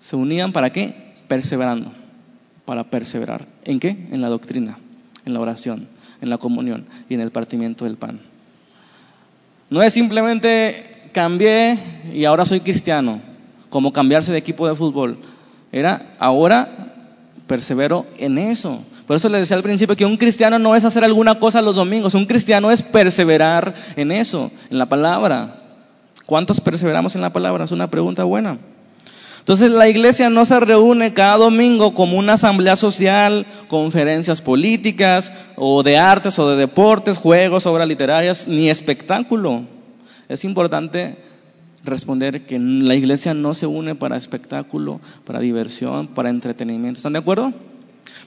¿Se 0.00 0.16
unían 0.16 0.52
para 0.52 0.70
qué? 0.70 0.94
Perseverando. 1.28 1.92
Para 2.64 2.84
perseverar. 2.84 3.46
¿En 3.64 3.78
qué? 3.78 3.90
En 4.10 4.20
la 4.20 4.28
doctrina, 4.28 4.78
en 5.24 5.34
la 5.34 5.40
oración, 5.40 5.88
en 6.20 6.30
la 6.30 6.38
comunión 6.38 6.86
y 7.08 7.14
en 7.14 7.20
el 7.20 7.30
partimiento 7.30 7.84
del 7.84 7.96
pan. 7.96 8.20
No 9.70 9.82
es 9.82 9.92
simplemente 9.92 11.08
cambié 11.12 11.78
y 12.12 12.24
ahora 12.24 12.44
soy 12.44 12.60
cristiano, 12.60 13.20
como 13.70 13.92
cambiarse 13.92 14.32
de 14.32 14.38
equipo 14.38 14.68
de 14.68 14.74
fútbol. 14.74 15.18
Era 15.70 16.14
ahora 16.18 17.01
persevero 17.46 18.06
en 18.18 18.38
eso. 18.38 18.82
Por 19.06 19.16
eso 19.16 19.28
les 19.28 19.42
decía 19.42 19.56
al 19.56 19.62
principio 19.62 19.96
que 19.96 20.06
un 20.06 20.16
cristiano 20.16 20.58
no 20.58 20.74
es 20.74 20.84
hacer 20.84 21.04
alguna 21.04 21.38
cosa 21.38 21.62
los 21.62 21.76
domingos, 21.76 22.14
un 22.14 22.26
cristiano 22.26 22.70
es 22.70 22.82
perseverar 22.82 23.74
en 23.96 24.12
eso, 24.12 24.50
en 24.70 24.78
la 24.78 24.86
palabra. 24.86 25.62
¿Cuántos 26.26 26.60
perseveramos 26.60 27.14
en 27.14 27.20
la 27.20 27.32
palabra? 27.32 27.64
Es 27.64 27.72
una 27.72 27.90
pregunta 27.90 28.24
buena. 28.24 28.58
Entonces 29.42 29.72
la 29.72 29.88
iglesia 29.88 30.30
no 30.30 30.44
se 30.44 30.60
reúne 30.60 31.14
cada 31.14 31.36
domingo 31.38 31.94
como 31.94 32.16
una 32.16 32.34
asamblea 32.34 32.76
social, 32.76 33.44
conferencias 33.66 34.40
políticas 34.40 35.32
o 35.56 35.82
de 35.82 35.98
artes 35.98 36.38
o 36.38 36.48
de 36.48 36.56
deportes, 36.56 37.18
juegos, 37.18 37.66
obras 37.66 37.88
literarias, 37.88 38.46
ni 38.46 38.70
espectáculo. 38.70 39.62
Es 40.28 40.44
importante 40.44 41.16
responder 41.84 42.46
que 42.46 42.58
la 42.58 42.94
iglesia 42.94 43.34
no 43.34 43.54
se 43.54 43.66
une 43.66 43.94
para 43.94 44.16
espectáculo, 44.16 45.00
para 45.24 45.40
diversión, 45.40 46.08
para 46.08 46.30
entretenimiento. 46.30 46.98
¿Están 46.98 47.14
de 47.14 47.18
acuerdo? 47.18 47.52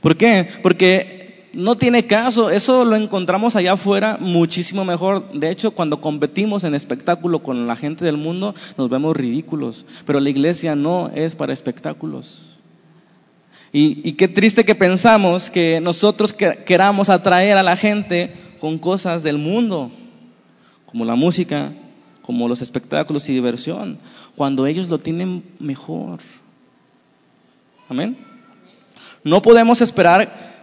¿Por 0.01 0.17
qué? 0.17 0.47
Porque 0.61 1.49
no 1.53 1.77
tiene 1.77 2.05
caso, 2.05 2.49
eso 2.49 2.83
lo 2.83 2.97
encontramos 2.97 3.55
allá 3.55 3.73
afuera 3.73 4.17
muchísimo 4.19 4.83
mejor. 4.83 5.31
De 5.31 5.49
hecho, 5.49 5.71
cuando 5.71 6.01
competimos 6.01 6.65
en 6.65 6.75
espectáculo 6.75 7.41
con 7.41 7.65
la 7.65 7.77
gente 7.77 8.03
del 8.03 8.17
mundo, 8.17 8.53
nos 8.77 8.89
vemos 8.89 9.15
ridículos. 9.15 9.85
Pero 10.05 10.19
la 10.19 10.29
iglesia 10.29 10.75
no 10.75 11.09
es 11.15 11.35
para 11.35 11.53
espectáculos. 11.53 12.59
Y, 13.77 14.13
qué 14.13 14.29
triste 14.29 14.63
que 14.63 14.73
pensamos 14.73 15.49
que 15.49 15.81
nosotros 15.81 16.31
queramos 16.31 17.09
atraer 17.09 17.57
a 17.57 17.63
la 17.63 17.75
gente 17.75 18.31
con 18.61 18.77
cosas 18.77 19.21
del 19.21 19.37
mundo, 19.37 19.91
como 20.85 21.03
la 21.03 21.15
música, 21.15 21.73
como 22.25 22.47
los 22.47 22.61
espectáculos 22.61 23.29
y 23.29 23.33
diversión, 23.33 23.99
cuando 24.35 24.65
ellos 24.65 24.89
lo 24.89 24.97
tienen 24.97 25.43
mejor. 25.59 26.19
Amén. 27.87 28.17
No 29.23 29.43
podemos 29.43 29.81
esperar 29.81 30.55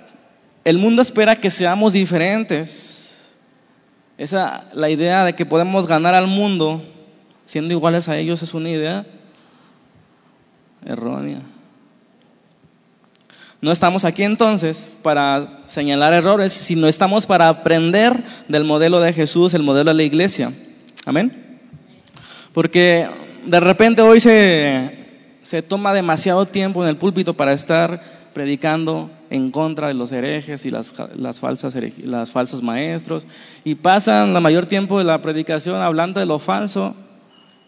el 0.65 0.79
mundo 0.79 1.03
espera 1.03 1.37
que 1.37 1.51
seamos 1.51 1.93
diferentes. 1.93 3.33
Esa, 4.19 4.69
la 4.75 4.91
idea 4.91 5.25
de 5.25 5.35
que 5.35 5.47
podemos 5.47 5.87
ganar 5.87 6.15
al 6.15 6.27
mundo 6.27 6.83
siendo 7.47 7.73
iguales 7.73 8.09
a 8.09 8.19
ellos 8.19 8.43
es 8.43 8.55
una 8.55 8.69
idea 8.69 9.07
errónea. 10.85 11.43
No 13.61 13.71
estamos 13.71 14.05
aquí 14.05 14.25
entonces 14.25 14.91
para 15.03 15.61
señalar 15.67 16.13
errores, 16.13 16.53
sino 16.53 16.89
estamos 16.89 17.27
para 17.27 17.49
aprender 17.49 18.25
del 18.49 18.65
modelo 18.65 19.01
de 19.01 19.13
Jesús, 19.13 19.55
el 19.55 19.63
modelo 19.63 19.91
de 19.91 19.97
la 19.97 20.03
iglesia. 20.03 20.53
Amén. 21.07 21.52
Porque 22.53 23.09
de 23.45 23.61
repente 23.61 24.03
hoy 24.03 24.21
se, 24.21 25.03
se 25.43 25.63
toma 25.63 25.93
demasiado 25.93 26.47
tiempo 26.47 26.83
en 26.83 26.89
el 26.89 26.97
púlpito 26.97 27.35
para 27.35 27.53
estar 27.53 28.03
predicando 28.33 29.11
en 29.31 29.49
contra 29.49 29.89
de 29.89 29.95
los 29.95 30.13
herejes 30.13 30.65
y 30.67 30.71
las, 30.71 30.95
las, 31.17 31.41
falsas 31.41 31.77
las 32.05 32.33
falsos 32.33 32.63
maestros 32.63 33.27
y 33.65 33.75
pasan 33.75 34.33
la 34.35 34.41
mayor 34.41 34.67
tiempo 34.67 34.99
de 34.99 35.05
la 35.05 35.21
predicación 35.21 35.77
hablando 35.81 36.21
de 36.21 36.27
lo 36.27 36.39
falso 36.39 36.95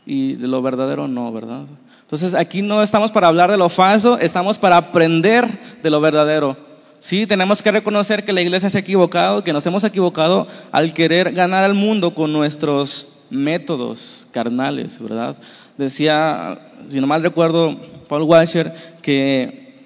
y 0.07 0.35
de 0.35 0.49
lo 0.49 0.63
verdadero 0.63 1.09
no, 1.09 1.33
¿verdad? 1.33 1.63
Entonces 2.03 2.35
aquí 2.35 2.63
no 2.63 2.83
estamos 2.83 3.13
para 3.13 3.29
hablar 3.29 3.51
de 3.51 3.57
lo 3.57 3.69
falso, 3.69 4.19
estamos 4.19 4.59
para 4.59 4.77
aprender 4.77 5.47
de 5.83 5.91
lo 5.91 6.01
verdadero. 6.01 6.57
Sí, 6.99 7.27
tenemos 7.27 7.63
que 7.63 7.73
reconocer 7.73 8.25
que 8.25 8.33
la 8.33 8.41
iglesia 8.41 8.71
se 8.71 8.79
ha 8.79 8.81
equivocado, 8.81 9.45
que 9.45 9.53
nos 9.53 9.67
hemos 9.67 9.85
equivocado 9.85 10.47
al 10.73 10.95
querer 10.95 11.33
ganar 11.33 11.65
al 11.65 11.75
mundo 11.75 12.15
con 12.15 12.33
nuestros 12.33 13.14
métodos 13.35 14.27
carnales, 14.31 15.01
¿verdad? 15.01 15.37
Decía, 15.77 16.73
si 16.89 17.01
no 17.01 17.07
mal 17.07 17.23
recuerdo, 17.23 17.77
Paul 18.09 18.23
Washer, 18.23 18.75
que 19.03 19.83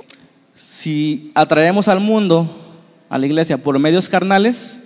si 0.54 1.30
atraemos 1.34 1.88
al 1.88 2.00
mundo, 2.00 2.48
a 3.08 3.18
la 3.18 3.26
iglesia, 3.26 3.58
por 3.58 3.78
medios 3.78 4.08
carnales, 4.08 4.80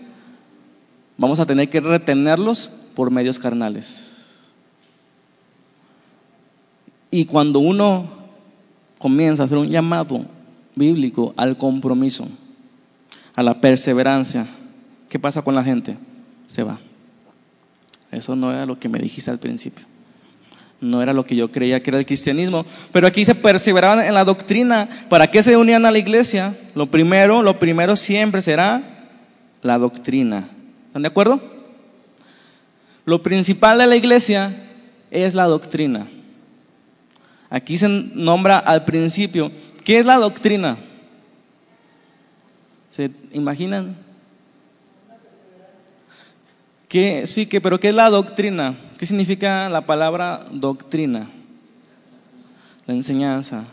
vamos 1.16 1.40
a 1.40 1.46
tener 1.46 1.68
que 1.68 1.80
retenerlos 1.80 2.70
por 2.94 3.10
medios 3.10 3.38
carnales. 3.38 4.12
Y 7.10 7.26
cuando 7.26 7.58
uno 7.58 8.06
comienza 8.98 9.42
a 9.42 9.46
hacer 9.46 9.58
un 9.58 9.68
llamado 9.68 10.24
bíblico 10.74 11.34
al 11.36 11.56
compromiso, 11.56 12.28
a 13.34 13.42
la 13.42 13.60
perseverancia, 13.60 14.46
¿qué 15.08 15.18
pasa 15.18 15.42
con 15.42 15.54
la 15.54 15.64
gente? 15.64 15.98
Se 16.46 16.62
va. 16.62 16.78
Eso 18.12 18.36
no 18.36 18.52
era 18.52 18.66
lo 18.66 18.78
que 18.78 18.88
me 18.88 19.00
dijiste 19.00 19.30
al 19.30 19.40
principio 19.40 19.84
no 20.82 21.00
era 21.00 21.12
lo 21.12 21.24
que 21.24 21.36
yo 21.36 21.50
creía 21.50 21.80
que 21.82 21.90
era 21.90 21.98
el 21.98 22.06
cristianismo. 22.06 22.66
Pero 22.90 23.06
aquí 23.06 23.24
se 23.24 23.36
perseveraban 23.36 24.04
en 24.04 24.14
la 24.14 24.24
doctrina. 24.24 24.88
¿Para 25.08 25.28
qué 25.28 25.42
se 25.42 25.56
unían 25.56 25.86
a 25.86 25.92
la 25.92 25.98
iglesia? 25.98 26.58
Lo 26.74 26.90
primero, 26.90 27.40
lo 27.42 27.58
primero 27.58 27.96
siempre 27.96 28.42
será 28.42 28.82
la 29.62 29.78
doctrina. 29.78 30.48
¿Están 30.88 31.02
de 31.02 31.08
acuerdo? 31.08 31.40
Lo 33.04 33.22
principal 33.22 33.78
de 33.78 33.86
la 33.86 33.96
iglesia 33.96 34.54
es 35.10 35.34
la 35.34 35.44
doctrina. 35.44 36.08
Aquí 37.48 37.78
se 37.78 37.88
nombra 37.88 38.58
al 38.58 38.84
principio. 38.84 39.52
¿Qué 39.84 40.00
es 40.00 40.06
la 40.06 40.16
doctrina? 40.16 40.78
¿Se 42.90 43.10
imaginan? 43.32 43.96
¿Qué, 46.92 47.26
sí, 47.26 47.46
que, 47.46 47.62
pero 47.62 47.80
¿qué 47.80 47.88
es 47.88 47.94
la 47.94 48.10
doctrina? 48.10 48.76
¿Qué 48.98 49.06
significa 49.06 49.70
la 49.70 49.86
palabra 49.86 50.44
doctrina? 50.52 51.30
La 52.84 52.92
enseñanza. 52.92 53.64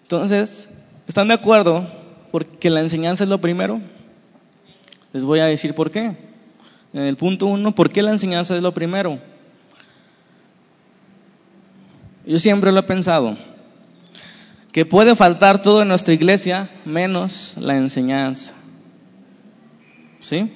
Entonces, 0.00 0.66
¿están 1.06 1.28
de 1.28 1.34
acuerdo? 1.34 1.86
Porque 2.32 2.70
la 2.70 2.80
enseñanza 2.80 3.24
es 3.24 3.28
lo 3.28 3.38
primero. 3.42 3.82
Les 5.12 5.24
voy 5.24 5.40
a 5.40 5.44
decir 5.44 5.74
por 5.74 5.90
qué. 5.90 6.16
En 6.94 7.02
el 7.02 7.18
punto 7.18 7.48
uno, 7.48 7.74
¿por 7.74 7.90
qué 7.90 8.00
la 8.00 8.12
enseñanza 8.12 8.56
es 8.56 8.62
lo 8.62 8.72
primero? 8.72 9.18
Yo 12.24 12.38
siempre 12.38 12.72
lo 12.72 12.80
he 12.80 12.84
pensado, 12.84 13.36
que 14.72 14.86
puede 14.86 15.14
faltar 15.16 15.60
todo 15.60 15.82
en 15.82 15.88
nuestra 15.88 16.14
iglesia 16.14 16.70
menos 16.86 17.58
la 17.60 17.76
enseñanza. 17.76 18.54
¿Sí? 20.20 20.50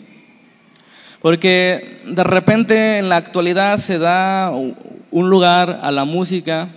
Porque 1.21 2.01
de 2.07 2.25
repente 2.25 2.99
en 2.99 3.09
la 3.09 3.17
actualidad 3.17 3.79
se 3.79 3.99
da 3.99 4.51
un 4.51 5.31
lugar 5.31 5.81
a 5.83 5.91
la 5.91 6.05
música 6.05 6.69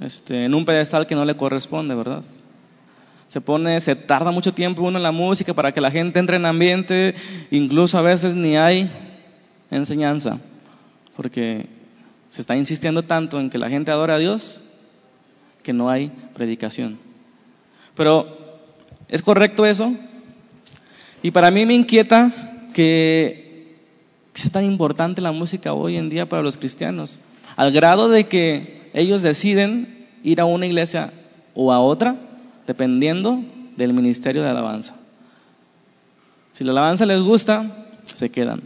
este, 0.00 0.44
en 0.44 0.54
un 0.54 0.64
pedestal 0.64 1.06
que 1.06 1.14
no 1.14 1.24
le 1.24 1.36
corresponde, 1.36 1.94
¿verdad? 1.94 2.24
Se 3.28 3.40
pone, 3.40 3.78
se 3.80 3.94
tarda 3.94 4.32
mucho 4.32 4.52
tiempo 4.52 4.82
uno 4.82 4.98
en 4.98 5.02
la 5.04 5.12
música 5.12 5.54
para 5.54 5.72
que 5.72 5.80
la 5.80 5.90
gente 5.90 6.18
entre 6.18 6.36
en 6.36 6.44
ambiente, 6.44 7.14
incluso 7.50 7.98
a 7.98 8.02
veces 8.02 8.34
ni 8.34 8.56
hay 8.56 8.90
enseñanza, 9.70 10.38
porque 11.16 11.66
se 12.28 12.40
está 12.40 12.56
insistiendo 12.56 13.04
tanto 13.04 13.38
en 13.38 13.48
que 13.48 13.58
la 13.58 13.70
gente 13.70 13.92
adore 13.92 14.12
a 14.12 14.18
Dios 14.18 14.60
que 15.62 15.72
no 15.72 15.88
hay 15.88 16.10
predicación. 16.34 16.98
Pero, 17.94 18.60
¿es 19.08 19.22
correcto 19.22 19.64
eso? 19.64 19.94
Y 21.22 21.30
para 21.30 21.50
mí 21.52 21.64
me 21.64 21.74
inquieta 21.74 22.32
que 22.72 23.76
es 24.34 24.50
tan 24.50 24.64
importante 24.64 25.20
la 25.20 25.32
música 25.32 25.72
hoy 25.72 25.96
en 25.96 26.08
día 26.08 26.28
para 26.28 26.42
los 26.42 26.56
cristianos, 26.56 27.20
al 27.56 27.72
grado 27.72 28.08
de 28.08 28.24
que 28.24 28.90
ellos 28.94 29.22
deciden 29.22 30.06
ir 30.22 30.40
a 30.40 30.44
una 30.44 30.66
iglesia 30.66 31.12
o 31.54 31.72
a 31.72 31.80
otra 31.80 32.16
dependiendo 32.66 33.42
del 33.76 33.92
ministerio 33.92 34.42
de 34.42 34.50
alabanza. 34.50 34.96
Si 36.52 36.64
la 36.64 36.72
alabanza 36.72 37.06
les 37.06 37.22
gusta, 37.22 37.86
se 38.04 38.30
quedan. 38.30 38.62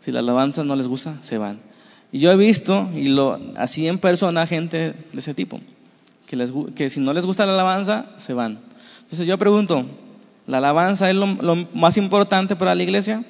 Si 0.00 0.12
la 0.12 0.20
alabanza 0.20 0.64
no 0.64 0.76
les 0.76 0.88
gusta, 0.88 1.16
se 1.22 1.38
van. 1.38 1.60
Y 2.10 2.18
yo 2.18 2.32
he 2.32 2.36
visto, 2.36 2.88
y 2.94 3.08
lo 3.08 3.38
así 3.56 3.86
en 3.86 3.98
persona, 3.98 4.46
gente 4.46 4.94
de 5.12 5.18
ese 5.18 5.34
tipo, 5.34 5.60
que, 6.26 6.36
les, 6.36 6.52
si 6.88 7.00
no 7.00 7.12
les 7.12 7.26
gusta 7.26 7.46
la 7.46 7.52
alabanza, 7.52 8.06
se 8.16 8.32
van. 8.32 8.60
Entonces 9.02 9.26
yo 9.26 9.38
pregunto, 9.38 9.86
¿la 10.46 10.58
alabanza 10.58 11.10
es 11.10 11.16
lo 11.16 11.26
más 11.74 11.96
importante 11.96 12.56
para 12.56 12.74
la 12.74 12.82
iglesia? 12.82 13.24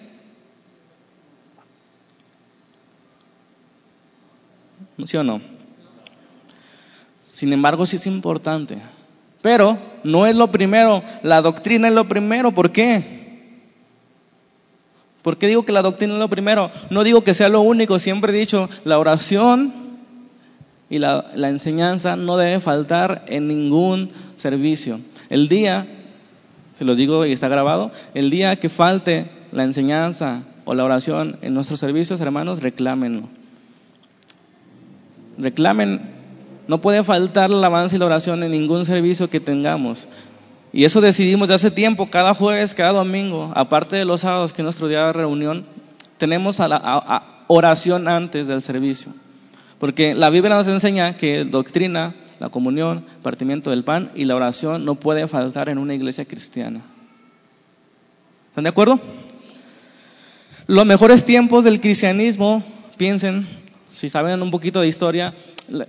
¿Sí 5.04 5.16
o 5.16 5.24
no? 5.24 5.40
Sin 7.20 7.52
embargo, 7.52 7.86
sí 7.86 7.96
es 7.96 8.06
importante. 8.06 8.78
Pero 9.42 9.78
no 10.02 10.26
es 10.26 10.34
lo 10.34 10.50
primero, 10.50 11.02
la 11.22 11.40
doctrina 11.40 11.88
es 11.88 11.94
lo 11.94 12.08
primero. 12.08 12.52
¿Por 12.52 12.72
qué? 12.72 13.18
¿Por 15.22 15.36
qué 15.36 15.46
digo 15.46 15.64
que 15.64 15.72
la 15.72 15.82
doctrina 15.82 16.14
es 16.14 16.18
lo 16.18 16.28
primero? 16.28 16.70
No 16.90 17.04
digo 17.04 17.22
que 17.22 17.34
sea 17.34 17.48
lo 17.48 17.60
único, 17.60 17.98
siempre 17.98 18.32
he 18.32 18.38
dicho, 18.38 18.68
la 18.84 18.98
oración 18.98 19.72
y 20.90 20.98
la, 20.98 21.30
la 21.34 21.48
enseñanza 21.48 22.16
no 22.16 22.36
debe 22.36 22.60
faltar 22.60 23.24
en 23.28 23.46
ningún 23.46 24.10
servicio. 24.36 25.00
El 25.28 25.48
día, 25.48 25.86
se 26.74 26.84
los 26.84 26.96
digo 26.96 27.26
y 27.26 27.32
está 27.32 27.48
grabado, 27.48 27.92
el 28.14 28.30
día 28.30 28.56
que 28.56 28.68
falte 28.68 29.30
la 29.52 29.64
enseñanza 29.64 30.42
o 30.64 30.74
la 30.74 30.84
oración 30.84 31.38
en 31.42 31.54
nuestros 31.54 31.80
servicios, 31.80 32.20
hermanos, 32.20 32.62
reclámenlo. 32.62 33.28
Reclamen 35.38 36.18
no 36.68 36.80
puede 36.80 37.02
faltar 37.02 37.48
la 37.48 37.56
alabanza 37.56 37.96
y 37.96 37.98
la 37.98 38.06
oración 38.06 38.42
en 38.42 38.50
ningún 38.50 38.84
servicio 38.84 39.30
que 39.30 39.40
tengamos. 39.40 40.06
Y 40.72 40.84
eso 40.84 41.00
decidimos 41.00 41.48
de 41.48 41.54
hace 41.54 41.70
tiempo, 41.70 42.10
cada 42.10 42.34
jueves, 42.34 42.74
cada 42.74 42.92
domingo, 42.92 43.50
aparte 43.54 43.96
de 43.96 44.04
los 44.04 44.20
sábados, 44.20 44.52
que 44.52 44.60
es 44.60 44.64
nuestro 44.64 44.86
día 44.86 45.06
de 45.06 45.12
reunión, 45.14 45.64
tenemos 46.18 46.60
a 46.60 46.68
la, 46.68 47.44
oración 47.46 48.06
antes 48.06 48.46
del 48.46 48.60
servicio. 48.60 49.14
Porque 49.78 50.14
la 50.14 50.28
Biblia 50.28 50.56
nos 50.56 50.68
enseña 50.68 51.16
que 51.16 51.44
doctrina, 51.44 52.14
la 52.38 52.50
comunión, 52.50 53.04
partimiento 53.22 53.70
del 53.70 53.84
pan 53.84 54.10
y 54.14 54.24
la 54.24 54.36
oración 54.36 54.84
no 54.84 54.96
puede 54.96 55.26
faltar 55.26 55.70
en 55.70 55.78
una 55.78 55.94
iglesia 55.94 56.26
cristiana. 56.26 56.82
¿Están 58.50 58.64
de 58.64 58.70
acuerdo? 58.70 59.00
Los 60.66 60.84
mejores 60.84 61.24
tiempos 61.24 61.64
del 61.64 61.80
cristianismo, 61.80 62.62
piensen, 62.98 63.46
si 63.90 64.10
saben 64.10 64.42
un 64.42 64.50
poquito 64.50 64.80
de 64.80 64.88
historia, 64.88 65.34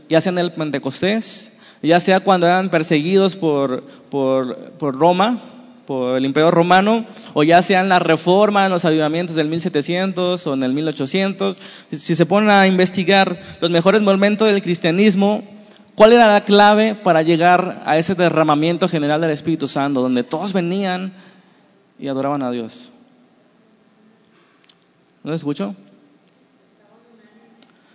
ya 0.09 0.21
sea 0.21 0.31
en 0.31 0.39
el 0.39 0.51
Pentecostés, 0.51 1.51
ya 1.81 1.99
sea 1.99 2.19
cuando 2.19 2.47
eran 2.47 2.69
perseguidos 2.69 3.35
por, 3.35 3.83
por, 4.09 4.71
por 4.71 4.95
Roma, 4.97 5.41
por 5.85 6.17
el 6.17 6.25
Imperio 6.25 6.51
Romano, 6.51 7.05
o 7.33 7.43
ya 7.43 7.61
sea 7.61 7.81
en 7.81 7.89
la 7.89 7.99
reforma, 7.99 8.65
en 8.65 8.71
los 8.71 8.85
avivamientos 8.85 9.35
del 9.35 9.47
1700 9.47 10.45
o 10.45 10.53
en 10.53 10.63
el 10.63 10.73
1800, 10.73 11.59
si 11.91 12.15
se 12.15 12.25
ponen 12.25 12.51
a 12.51 12.67
investigar 12.67 13.39
los 13.59 13.71
mejores 13.71 14.01
momentos 14.01 14.51
del 14.51 14.61
cristianismo, 14.61 15.43
¿cuál 15.95 16.13
era 16.13 16.31
la 16.31 16.45
clave 16.45 16.93
para 16.93 17.23
llegar 17.23 17.81
a 17.85 17.97
ese 17.97 18.13
derramamiento 18.13 18.87
general 18.87 19.21
del 19.21 19.31
Espíritu 19.31 19.67
Santo, 19.67 20.01
donde 20.01 20.23
todos 20.23 20.53
venían 20.53 21.13
y 21.97 22.07
adoraban 22.07 22.43
a 22.43 22.51
Dios? 22.51 22.91
¿No 25.23 25.31
lo 25.31 25.35
escucho? 25.35 25.75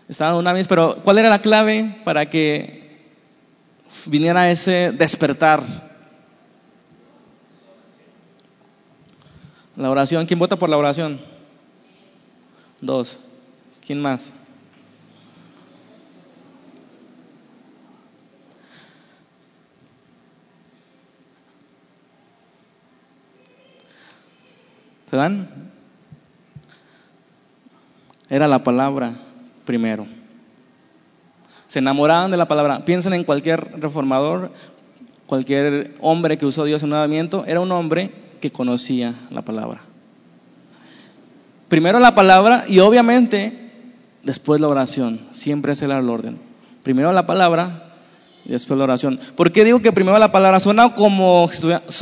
Estaban 0.08 0.36
unánimes, 0.36 0.68
pero 0.68 0.96
¿cuál 1.02 1.18
era 1.18 1.28
la 1.28 1.40
clave 1.40 2.00
para 2.04 2.28
que 2.28 2.84
viniera 4.06 4.50
ese 4.50 4.92
despertar? 4.92 5.62
La 9.76 9.90
oración, 9.90 10.26
¿quién 10.26 10.38
vota 10.38 10.56
por 10.56 10.68
la 10.68 10.76
oración? 10.76 11.20
Dos. 12.80 13.18
¿Quién 13.84 14.00
más? 14.00 14.32
¿Se 25.10 25.16
dan? 25.16 25.70
Era 28.28 28.48
la 28.48 28.62
palabra 28.62 29.23
primero. 29.64 30.06
Se 31.66 31.78
enamoraban 31.78 32.30
de 32.30 32.36
la 32.36 32.46
palabra. 32.46 32.84
Piensen 32.84 33.14
en 33.14 33.24
cualquier 33.24 33.80
reformador, 33.80 34.52
cualquier 35.26 35.94
hombre 36.00 36.38
que 36.38 36.46
usó 36.46 36.64
Dios 36.64 36.82
en 36.82 36.92
un 36.92 36.98
movimiento, 36.98 37.44
era 37.46 37.60
un 37.60 37.72
hombre 37.72 38.12
que 38.40 38.52
conocía 38.52 39.14
la 39.30 39.42
palabra. 39.42 39.80
Primero 41.68 41.98
la 41.98 42.14
palabra 42.14 42.64
y 42.68 42.78
obviamente 42.78 43.72
después 44.22 44.60
la 44.60 44.68
oración. 44.68 45.20
Siempre 45.32 45.72
es 45.72 45.82
el 45.82 45.90
orden. 45.90 46.38
Primero 46.82 47.12
la 47.12 47.26
palabra 47.26 47.93
y 48.46 48.52
después 48.52 48.78
la 48.78 48.84
oración. 48.84 49.18
¿Por 49.36 49.52
qué 49.52 49.64
digo 49.64 49.80
que 49.80 49.92
primero 49.92 50.18
la 50.18 50.32
palabra? 50.32 50.60
Suena 50.60 50.94
como 50.94 51.48
si 51.48 51.56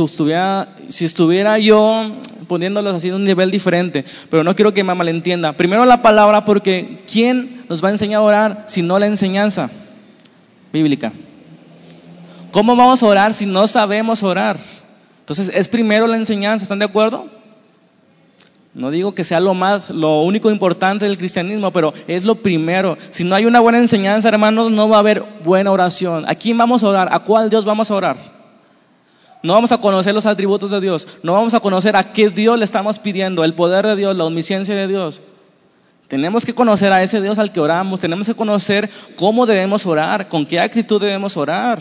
estuviera, 0.04 0.68
si 0.88 1.04
estuviera, 1.04 1.58
yo 1.58 2.12
poniéndolos 2.48 2.94
así 2.94 3.08
en 3.08 3.14
un 3.14 3.24
nivel 3.24 3.50
diferente, 3.50 4.04
pero 4.28 4.42
no 4.42 4.56
quiero 4.56 4.74
que 4.74 4.82
me 4.82 4.94
malentienda. 4.94 5.52
Primero 5.52 5.84
la 5.84 6.02
palabra 6.02 6.44
porque 6.44 6.98
¿quién 7.10 7.64
nos 7.68 7.82
va 7.82 7.88
a 7.88 7.92
enseñar 7.92 8.18
a 8.18 8.22
orar 8.22 8.64
si 8.66 8.82
no 8.82 8.98
la 8.98 9.06
enseñanza 9.06 9.70
bíblica? 10.72 11.12
¿Cómo 12.50 12.76
vamos 12.76 13.02
a 13.02 13.06
orar 13.06 13.32
si 13.34 13.46
no 13.46 13.66
sabemos 13.66 14.22
orar? 14.22 14.58
Entonces 15.20 15.50
es 15.54 15.68
primero 15.68 16.06
la 16.06 16.16
enseñanza, 16.16 16.64
¿están 16.64 16.80
de 16.80 16.84
acuerdo? 16.84 17.41
No 18.74 18.90
digo 18.90 19.14
que 19.14 19.24
sea 19.24 19.38
lo 19.38 19.52
más, 19.52 19.90
lo 19.90 20.22
único 20.22 20.50
importante 20.50 21.04
del 21.04 21.18
cristianismo, 21.18 21.72
pero 21.72 21.92
es 22.06 22.24
lo 22.24 22.36
primero. 22.36 22.96
Si 23.10 23.22
no 23.22 23.34
hay 23.34 23.44
una 23.44 23.60
buena 23.60 23.78
enseñanza, 23.78 24.28
hermanos, 24.28 24.70
no 24.70 24.88
va 24.88 24.96
a 24.96 25.00
haber 25.00 25.24
buena 25.44 25.70
oración. 25.70 26.24
¿A 26.26 26.34
quién 26.34 26.56
vamos 26.56 26.82
a 26.82 26.88
orar? 26.88 27.08
¿A 27.12 27.18
cuál 27.20 27.50
Dios 27.50 27.66
vamos 27.66 27.90
a 27.90 27.94
orar? 27.94 28.16
No 29.42 29.52
vamos 29.52 29.72
a 29.72 29.78
conocer 29.78 30.14
los 30.14 30.24
atributos 30.24 30.70
de 30.70 30.80
Dios. 30.80 31.06
No 31.22 31.34
vamos 31.34 31.52
a 31.52 31.60
conocer 31.60 31.96
a 31.96 32.12
qué 32.12 32.30
Dios 32.30 32.58
le 32.58 32.64
estamos 32.64 32.98
pidiendo, 32.98 33.44
el 33.44 33.54
poder 33.54 33.86
de 33.86 33.96
Dios, 33.96 34.16
la 34.16 34.24
omnisciencia 34.24 34.74
de 34.74 34.88
Dios. 34.88 35.20
Tenemos 36.08 36.46
que 36.46 36.54
conocer 36.54 36.92
a 36.92 37.02
ese 37.02 37.20
Dios 37.20 37.38
al 37.38 37.52
que 37.52 37.60
oramos. 37.60 38.00
Tenemos 38.00 38.26
que 38.26 38.34
conocer 38.34 38.88
cómo 39.16 39.44
debemos 39.44 39.84
orar, 39.84 40.28
con 40.28 40.46
qué 40.46 40.60
actitud 40.60 41.00
debemos 41.00 41.36
orar. 41.36 41.80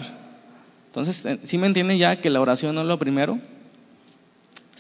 Entonces, 0.88 1.40
¿sí 1.44 1.58
me 1.58 1.68
entienden 1.68 1.98
ya 1.98 2.18
que 2.18 2.30
la 2.30 2.42
oración 2.42 2.76
no 2.76 2.82
es 2.82 2.88
lo 2.88 3.00
primero? 3.00 3.40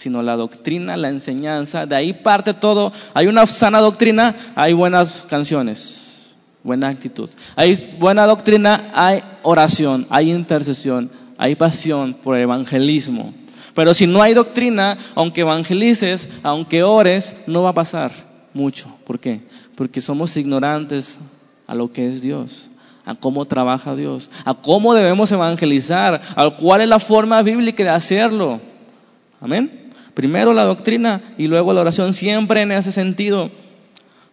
Sino 0.01 0.23
la 0.23 0.35
doctrina, 0.35 0.97
la 0.97 1.09
enseñanza, 1.09 1.85
de 1.85 1.95
ahí 1.95 2.11
parte 2.11 2.55
todo. 2.55 2.91
Hay 3.13 3.27
una 3.27 3.45
sana 3.45 3.79
doctrina, 3.79 4.35
hay 4.55 4.73
buenas 4.73 5.27
canciones, 5.29 6.33
buena 6.63 6.87
actitud. 6.87 7.29
Hay 7.55 7.77
buena 7.99 8.25
doctrina, 8.25 8.89
hay 8.95 9.21
oración, 9.43 10.07
hay 10.09 10.31
intercesión, 10.31 11.11
hay 11.37 11.53
pasión 11.53 12.15
por 12.15 12.35
el 12.35 12.41
evangelismo. 12.41 13.31
Pero 13.75 13.93
si 13.93 14.07
no 14.07 14.23
hay 14.23 14.33
doctrina, 14.33 14.97
aunque 15.13 15.41
evangelices, 15.41 16.27
aunque 16.41 16.81
ores, 16.81 17.35
no 17.45 17.61
va 17.61 17.69
a 17.69 17.75
pasar 17.75 18.11
mucho. 18.55 18.91
¿Por 19.05 19.19
qué? 19.19 19.41
Porque 19.75 20.01
somos 20.01 20.35
ignorantes 20.35 21.19
a 21.67 21.75
lo 21.75 21.89
que 21.89 22.07
es 22.07 22.23
Dios, 22.23 22.71
a 23.05 23.13
cómo 23.13 23.45
trabaja 23.45 23.95
Dios, 23.95 24.31
a 24.45 24.55
cómo 24.55 24.95
debemos 24.95 25.31
evangelizar, 25.31 26.21
a 26.35 26.49
cuál 26.49 26.81
es 26.81 26.87
la 26.87 26.97
forma 26.97 27.39
bíblica 27.43 27.83
de 27.83 27.89
hacerlo. 27.89 28.59
Amén. 29.39 29.80
Primero 30.13 30.53
la 30.53 30.63
doctrina 30.63 31.21
y 31.37 31.47
luego 31.47 31.73
la 31.73 31.81
oración, 31.81 32.13
siempre 32.13 32.61
en 32.61 32.71
ese 32.71 32.91
sentido, 32.91 33.51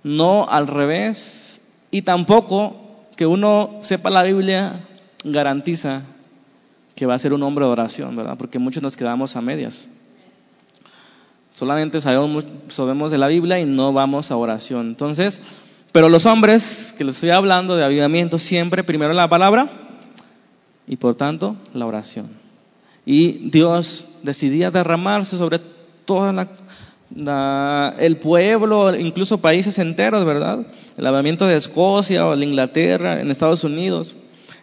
no 0.02 0.48
al 0.48 0.66
revés. 0.66 1.60
Y 1.90 2.02
tampoco 2.02 2.76
que 3.16 3.26
uno 3.26 3.78
sepa 3.82 4.10
la 4.10 4.22
Biblia 4.22 4.86
garantiza 5.24 6.02
que 6.94 7.06
va 7.06 7.14
a 7.14 7.18
ser 7.18 7.32
un 7.32 7.42
hombre 7.42 7.64
de 7.64 7.70
oración, 7.70 8.16
¿verdad? 8.16 8.36
Porque 8.36 8.58
muchos 8.58 8.82
nos 8.82 8.96
quedamos 8.96 9.36
a 9.36 9.40
medias. 9.40 9.88
Solamente 11.52 12.00
sabemos, 12.00 12.46
sabemos 12.68 13.10
de 13.10 13.18
la 13.18 13.28
Biblia 13.28 13.58
y 13.58 13.64
no 13.64 13.92
vamos 13.92 14.30
a 14.30 14.36
oración. 14.36 14.88
Entonces, 14.88 15.40
pero 15.92 16.08
los 16.08 16.26
hombres 16.26 16.94
que 16.96 17.04
les 17.04 17.16
estoy 17.16 17.30
hablando 17.30 17.76
de 17.76 17.84
avivamiento 17.84 18.38
siempre 18.38 18.84
primero 18.84 19.12
la 19.12 19.28
palabra 19.28 19.68
y 20.86 20.96
por 20.96 21.14
tanto 21.14 21.56
la 21.74 21.86
oración. 21.86 22.47
Y 23.10 23.48
Dios 23.48 24.06
decidía 24.22 24.70
derramarse 24.70 25.38
sobre 25.38 25.60
toda 26.04 26.46
el 27.98 28.18
pueblo, 28.18 28.94
incluso 28.94 29.38
países 29.38 29.78
enteros, 29.78 30.26
¿verdad? 30.26 30.66
El 30.94 31.04
lavamiento 31.04 31.46
de 31.46 31.56
Escocia 31.56 32.26
o 32.26 32.36
de 32.36 32.44
Inglaterra, 32.44 33.22
en 33.22 33.30
Estados 33.30 33.64
Unidos. 33.64 34.14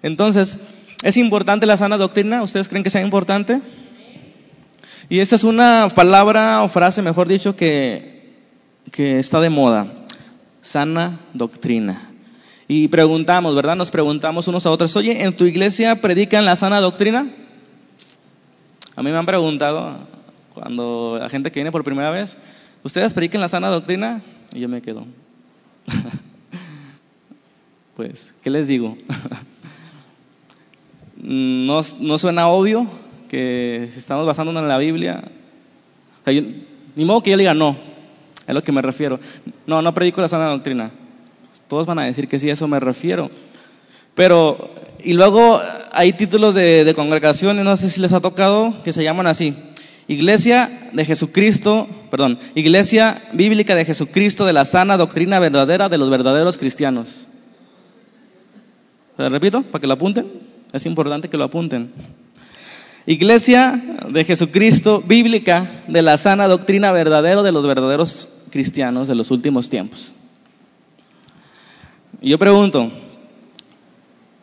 Entonces, 0.03 0.60
¿es 1.01 1.17
importante 1.17 1.65
la 1.65 1.75
sana 1.75 1.97
doctrina? 1.97 2.43
¿Ustedes 2.43 2.69
creen 2.69 2.84
que 2.84 2.91
sea 2.91 3.01
importante? 3.01 3.62
Y 5.10 5.21
esa 5.21 5.38
es 5.38 5.43
una 5.43 5.88
palabra 5.95 6.62
o 6.62 6.67
frase, 6.67 7.01
mejor 7.01 7.27
dicho, 7.27 7.55
que, 7.55 8.36
que 8.91 9.17
está 9.17 9.39
de 9.39 9.49
moda. 9.49 9.91
Sana 10.62 11.19
doctrina. 11.34 12.12
Y 12.67 12.89
preguntamos, 12.89 13.55
¿verdad? 13.55 13.75
Nos 13.75 13.89
preguntamos 13.89 14.47
unos 14.47 14.67
a 14.67 14.69
otros, 14.69 14.95
oye, 14.97 15.23
¿en 15.23 15.36
tu 15.36 15.45
iglesia 15.45 15.99
predican 15.99 16.45
la 16.45 16.55
sana 16.55 16.79
doctrina? 16.79 17.27
A 18.95 19.03
mí 19.03 19.12
me 19.12 19.17
han 19.17 19.25
preguntado, 19.25 19.97
cuando 20.53 21.17
la 21.19 21.29
gente 21.29 21.51
que 21.51 21.60
viene 21.60 21.71
por 21.71 21.84
primera 21.84 22.12
vez, 22.12 22.38
¿ustedes 22.84 23.13
predican 23.13 23.41
la 23.41 23.49
sana 23.49 23.67
doctrina? 23.67 24.21
Y 24.53 24.62
yo 24.62 24.69
me 24.69 24.81
quedo. 24.81 25.05
pues, 27.97 28.34
¿qué 28.41 28.49
les 28.49 28.67
digo? 28.67 28.97
no, 31.17 31.81
no 31.99 32.17
suena 32.17 32.47
obvio 32.47 32.88
que 33.29 33.89
si 33.91 33.99
estamos 33.99 34.25
basándonos 34.25 34.63
en 34.63 34.69
la 34.69 34.77
Biblia, 34.77 35.25
ni 36.25 37.05
modo 37.05 37.21
que 37.21 37.31
yo 37.31 37.38
diga 37.38 37.53
no, 37.53 37.75
es 38.47 38.53
lo 38.53 38.63
que 38.63 38.71
me 38.71 38.81
refiero. 38.81 39.19
No, 39.67 39.81
no 39.81 39.93
predico 39.93 40.21
la 40.21 40.29
sana 40.29 40.47
doctrina. 40.47 40.91
Todos 41.67 41.86
van 41.86 41.99
a 41.99 42.05
decir 42.05 42.29
que 42.29 42.39
sí, 42.39 42.49
a 42.49 42.53
eso 42.53 42.67
me 42.67 42.79
refiero. 42.79 43.29
Pero, 44.13 44.71
y 45.03 45.13
luego 45.13 45.60
hay 45.95 46.13
títulos 46.13 46.53
de, 46.53 46.84
de 46.84 46.93
congregaciones, 46.93 47.63
no 47.63 47.77
sé 47.77 47.89
si 47.89 48.01
les 48.01 48.13
ha 48.13 48.19
tocado, 48.19 48.73
que 48.84 48.93
se 48.93 49.03
llaman 49.03 49.27
así. 49.27 49.55
Iglesia 50.08 50.89
de 50.93 51.05
Jesucristo, 51.05 51.88
perdón, 52.12 52.38
Iglesia 52.53 53.23
Bíblica 53.34 53.73
de 53.73 53.86
Jesucristo 53.86 54.45
de 54.45 54.53
la 54.53 54.65
sana 54.65 54.97
doctrina 54.97 55.39
verdadera 55.39 55.89
de 55.89 55.97
los 55.97 56.10
verdaderos 56.10 56.58
cristianos. 56.58 57.27
¿Lo 59.17 59.29
repito? 59.29 59.63
Para 59.63 59.79
que 59.79 59.88
lo 59.88 59.93
apunten. 59.93 60.27
Es 60.73 60.86
importante 60.86 61.29
que 61.29 61.38
lo 61.38 61.45
apunten. 61.45 61.91
Iglesia 63.05 63.81
de 64.10 64.25
Jesucristo 64.25 65.01
Bíblica 65.01 65.65
de 65.88 66.01
la 66.01 66.17
sana 66.17 66.47
doctrina 66.47 66.91
verdadera 66.91 67.41
de 67.41 67.51
los 67.51 67.65
verdaderos 67.65 68.27
cristianos 68.51 69.08
de 69.08 69.15
los 69.15 69.31
últimos 69.31 69.69
tiempos. 69.69 70.13
Yo 72.21 72.38
pregunto, 72.38 72.91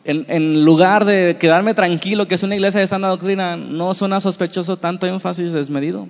en, 0.04 0.64
lugar 0.64 1.04
de 1.04 1.36
quedarme 1.38 1.74
tranquilo 1.74 2.26
que 2.26 2.34
es 2.34 2.42
una 2.42 2.54
iglesia 2.54 2.80
de 2.80 2.86
sana 2.86 3.08
doctrina, 3.08 3.56
¿no 3.56 3.94
suena 3.94 4.20
sospechoso 4.20 4.76
tanto 4.76 5.06
énfasis 5.06 5.52
desmedido? 5.52 6.08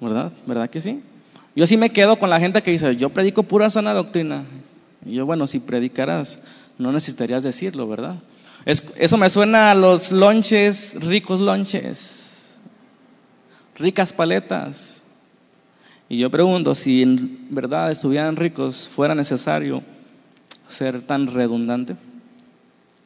¿Verdad? 0.00 0.32
¿Verdad 0.46 0.70
que 0.70 0.80
sí? 0.80 1.02
Yo 1.56 1.66
sí 1.66 1.76
me 1.76 1.90
quedo 1.90 2.18
con 2.18 2.30
la 2.30 2.40
gente 2.40 2.62
que 2.62 2.70
dice, 2.70 2.96
yo 2.96 3.10
predico 3.10 3.42
pura 3.42 3.70
sana 3.70 3.92
doctrina. 3.92 4.44
Y 5.04 5.14
yo, 5.14 5.26
bueno, 5.26 5.46
si 5.46 5.58
predicaras, 5.58 6.38
no 6.78 6.92
necesitarías 6.92 7.42
decirlo, 7.42 7.88
¿verdad? 7.88 8.16
eso 8.66 9.16
me 9.16 9.30
suena 9.30 9.70
a 9.70 9.74
los 9.74 10.12
lonches, 10.12 10.94
ricos 11.00 11.40
lonches, 11.40 12.58
ricas 13.76 14.12
paletas. 14.12 15.02
Y 16.10 16.18
yo 16.18 16.30
pregunto, 16.30 16.74
si 16.74 17.02
en 17.02 17.46
verdad 17.48 17.90
estuvieran 17.90 18.36
ricos, 18.36 18.86
fuera 18.86 19.14
necesario 19.14 19.82
ser 20.70 21.02
tan 21.02 21.26
redundante. 21.26 21.96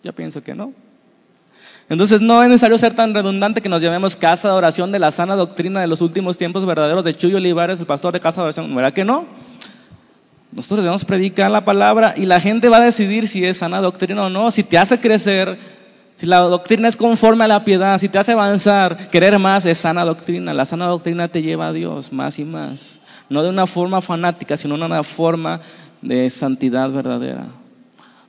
Yo 0.02 0.12
pienso 0.12 0.42
que 0.42 0.54
no. 0.54 0.72
Entonces 1.88 2.20
no 2.20 2.42
es 2.42 2.48
necesario 2.48 2.78
ser 2.78 2.94
tan 2.94 3.14
redundante 3.14 3.60
que 3.60 3.68
nos 3.68 3.82
llamemos 3.82 4.16
casa 4.16 4.48
de 4.48 4.54
oración 4.54 4.90
de 4.90 4.98
la 4.98 5.10
sana 5.10 5.34
doctrina 5.34 5.80
de 5.80 5.86
los 5.86 6.00
últimos 6.00 6.38
tiempos 6.38 6.64
verdaderos 6.64 7.04
de 7.04 7.14
Chuyo 7.14 7.36
Olivares, 7.36 7.78
el 7.78 7.86
pastor 7.86 8.12
de 8.12 8.20
casa 8.20 8.40
de 8.40 8.44
oración. 8.44 8.74
¿Verdad 8.74 8.92
que 8.92 9.04
no? 9.04 9.26
Nosotros 10.52 10.84
debemos 10.84 11.04
predicar 11.04 11.50
la 11.50 11.64
palabra 11.64 12.14
y 12.16 12.26
la 12.26 12.40
gente 12.40 12.68
va 12.68 12.78
a 12.78 12.84
decidir 12.84 13.28
si 13.28 13.44
es 13.44 13.58
sana 13.58 13.80
doctrina 13.80 14.24
o 14.24 14.30
no, 14.30 14.50
si 14.50 14.62
te 14.62 14.78
hace 14.78 15.00
crecer, 15.00 15.58
si 16.16 16.26
la 16.26 16.38
doctrina 16.38 16.88
es 16.88 16.96
conforme 16.96 17.44
a 17.44 17.48
la 17.48 17.64
piedad, 17.64 17.98
si 17.98 18.08
te 18.08 18.18
hace 18.18 18.32
avanzar, 18.32 19.08
querer 19.08 19.38
más, 19.38 19.66
es 19.66 19.78
sana 19.78 20.04
doctrina. 20.04 20.54
La 20.54 20.64
sana 20.64 20.86
doctrina 20.86 21.28
te 21.28 21.42
lleva 21.42 21.68
a 21.68 21.72
Dios 21.72 22.12
más 22.12 22.38
y 22.38 22.44
más. 22.44 23.00
No 23.28 23.42
de 23.42 23.50
una 23.50 23.66
forma 23.66 24.00
fanática, 24.00 24.56
sino 24.56 24.76
de 24.76 24.84
una 24.84 25.02
forma 25.02 25.60
de 26.02 26.28
santidad 26.30 26.90
verdadera. 26.90 27.46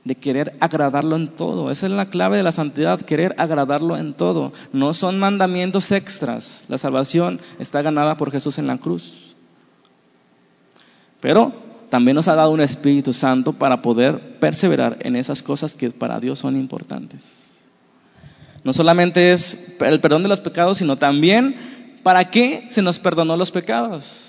De 0.04 0.14
querer 0.14 0.56
agradarlo 0.60 1.16
en 1.16 1.28
todo. 1.28 1.70
Esa 1.70 1.86
es 1.86 1.92
la 1.92 2.06
clave 2.06 2.36
de 2.36 2.42
la 2.42 2.52
santidad, 2.52 3.00
querer 3.00 3.34
agradarlo 3.38 3.96
en 3.96 4.14
todo. 4.14 4.52
No 4.72 4.94
son 4.94 5.18
mandamientos 5.18 5.90
extras. 5.92 6.64
La 6.68 6.78
salvación 6.78 7.40
está 7.58 7.82
ganada 7.82 8.16
por 8.16 8.30
Jesús 8.30 8.58
en 8.58 8.68
la 8.68 8.78
cruz. 8.78 9.36
Pero 11.20 11.52
también 11.88 12.14
nos 12.14 12.28
ha 12.28 12.34
dado 12.34 12.50
un 12.50 12.60
Espíritu 12.60 13.12
Santo 13.12 13.52
para 13.52 13.82
poder 13.82 14.38
perseverar 14.38 14.98
en 15.00 15.16
esas 15.16 15.42
cosas 15.42 15.74
que 15.74 15.90
para 15.90 16.20
Dios 16.20 16.38
son 16.38 16.56
importantes. 16.56 17.46
No 18.64 18.72
solamente 18.72 19.32
es 19.32 19.58
el 19.80 20.00
perdón 20.00 20.24
de 20.24 20.28
los 20.28 20.40
pecados, 20.40 20.78
sino 20.78 20.96
también 20.96 22.00
para 22.02 22.30
qué 22.30 22.66
se 22.70 22.82
nos 22.82 22.98
perdonó 22.98 23.36
los 23.36 23.52
pecados. 23.52 24.25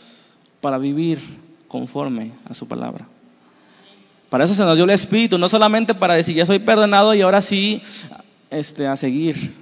Para 0.62 0.78
vivir 0.78 1.20
conforme 1.68 2.32
a 2.50 2.54
su 2.54 2.68
palabra. 2.68 3.08
Para 4.30 4.44
eso 4.44 4.54
se 4.54 4.64
nos 4.64 4.76
dio 4.76 4.84
el 4.84 4.92
Espíritu, 4.92 5.38
no 5.38 5.48
solamente 5.48 5.94
para 5.94 6.16
decir 6.16 6.36
ya 6.36 6.46
soy 6.46 6.60
perdonado 6.60 7.14
y 7.14 7.22
ahora 7.22 7.42
sí 7.42 7.82
este, 8.50 8.88
a 8.88 8.96
seguir 8.96 9.56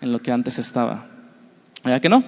en 0.00 0.12
lo 0.12 0.20
que 0.20 0.30
antes 0.30 0.58
estaba. 0.58 1.06
¿Verdad 1.84 2.00
que 2.00 2.08
no? 2.08 2.22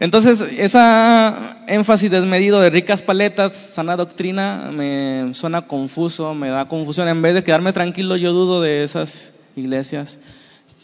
Entonces, 0.00 0.40
esa 0.40 1.64
énfasis 1.66 2.10
desmedido 2.10 2.60
de 2.60 2.70
ricas 2.70 3.02
paletas, 3.02 3.52
sana 3.52 3.96
doctrina, 3.96 4.70
me 4.72 5.34
suena 5.34 5.62
confuso, 5.62 6.34
me 6.34 6.50
da 6.50 6.68
confusión. 6.68 7.08
En 7.08 7.20
vez 7.20 7.34
de 7.34 7.42
quedarme 7.42 7.72
tranquilo, 7.72 8.16
yo 8.16 8.32
dudo 8.32 8.60
de 8.60 8.84
esas 8.84 9.32
iglesias 9.56 10.20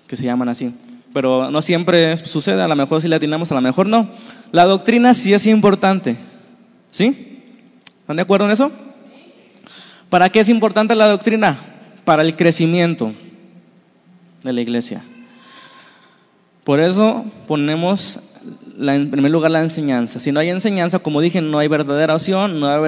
que 0.09 0.17
se 0.17 0.25
llaman 0.25 0.49
así. 0.49 0.75
Pero 1.15 1.51
no 1.51 1.63
siempre 1.63 2.17
sucede, 2.17 2.61
a 2.61 2.69
lo 2.69 2.75
mejor 2.75 3.01
si 3.01 3.07
le 3.07 3.15
atinamos, 3.17 3.51
a 3.53 3.55
lo 3.55 3.61
mejor 3.61 3.87
no. 3.87 4.11
La 4.51 4.65
doctrina 4.65 5.15
sí 5.15 5.33
es 5.33 5.47
importante. 5.47 6.17
¿Sí? 6.91 7.41
¿Están 8.01 8.17
de 8.17 8.23
acuerdo 8.23 8.47
en 8.47 8.51
eso? 8.51 8.73
¿Para 10.11 10.29
qué 10.29 10.41
es 10.41 10.49
importante 10.49 10.97
la 10.97 11.09
doctrina? 11.09 11.57
Para 12.05 12.23
el 12.23 12.35
crecimiento 12.35 13.13
de 14.43 14.53
la 14.53 14.61
iglesia. 14.61 15.05
Por 16.65 16.81
eso 16.81 17.25
ponemos 17.47 18.19
en 18.77 19.11
primer 19.11 19.31
lugar 19.31 19.53
la 19.53 19.61
enseñanza. 19.61 20.19
Si 20.19 20.33
no 20.33 20.41
hay 20.41 20.51
enseñanza, 20.51 20.99
como 20.99 21.21
dije, 21.21 21.41
no 21.41 21.59
hay 21.61 21.69
verdadera 21.69 22.15
oración, 22.15 22.59
no 22.59 22.67
hay 22.67 22.81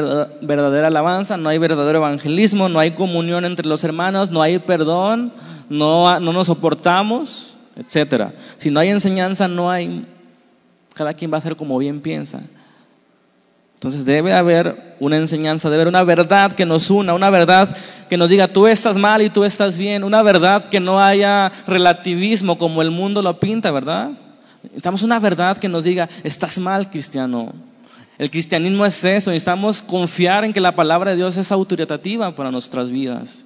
verdadera 0.43 0.89
alabanza, 0.89 1.37
no 1.37 1.49
hay 1.49 1.59
verdadero 1.59 1.99
evangelismo, 1.99 2.69
no 2.69 2.81
hay 2.81 2.91
comunión 2.91 3.45
entre 3.45 3.69
los 3.69 3.85
hermanos, 3.85 4.31
no 4.31 4.43
hay 4.43 4.59
perdón, 4.59 5.33
no, 5.69 6.19
no 6.19 6.33
nos 6.33 6.49
soportamos, 6.49 7.56
etc. 7.77 8.31
Si 8.59 8.71
no 8.71 8.81
hay 8.81 8.91
enseñanza, 8.91 9.49
no 9.49 9.71
hay... 9.71 10.07
Cada 10.95 11.15
quien 11.15 11.31
va 11.31 11.37
a 11.37 11.39
hacer 11.39 11.57
como 11.57 11.79
bien 11.79 12.01
piensa. 12.01 12.41
Entonces 13.77 14.07
debe 14.07 14.33
haber 14.33 14.97
una 15.01 15.19
enseñanza, 15.19 15.69
debe 15.69 15.83
haber 15.83 15.89
una 15.89 16.03
verdad 16.03 16.53
que 16.53 16.65
nos 16.65 16.91
una, 16.91 17.12
una 17.12 17.29
verdad 17.29 17.77
que 18.09 18.17
nos 18.17 18.31
diga 18.31 18.49
tú 18.49 18.67
estás 18.67 18.97
mal 18.97 19.21
y 19.21 19.29
tú 19.29 19.45
estás 19.45 19.77
bien, 19.77 20.03
una 20.03 20.23
verdad 20.23 20.65
que 20.65 20.81
no 20.81 20.99
haya 20.99 21.53
relativismo 21.67 22.57
como 22.57 22.81
el 22.81 22.91
mundo 22.91 23.21
lo 23.21 23.39
pinta, 23.39 23.71
¿verdad? 23.71 24.12
Necesitamos 24.62 25.03
una 25.03 25.21
verdad 25.21 25.59
que 25.59 25.69
nos 25.69 25.85
diga, 25.85 26.09
estás 26.25 26.59
mal, 26.59 26.89
cristiano. 26.91 27.53
El 28.19 28.31
cristianismo 28.31 28.87
es 28.87 29.05
eso, 29.05 29.31
necesitamos 29.31 29.83
confiar 29.83 30.45
en 30.45 30.53
que 30.55 30.61
la 30.61 30.75
palabra 30.75 31.11
de 31.11 31.19
Dios 31.19 31.37
es 31.37 31.53
autoritativa 31.53 32.35
para 32.35 32.51
nuestras 32.51 32.91
vidas. 32.91 33.45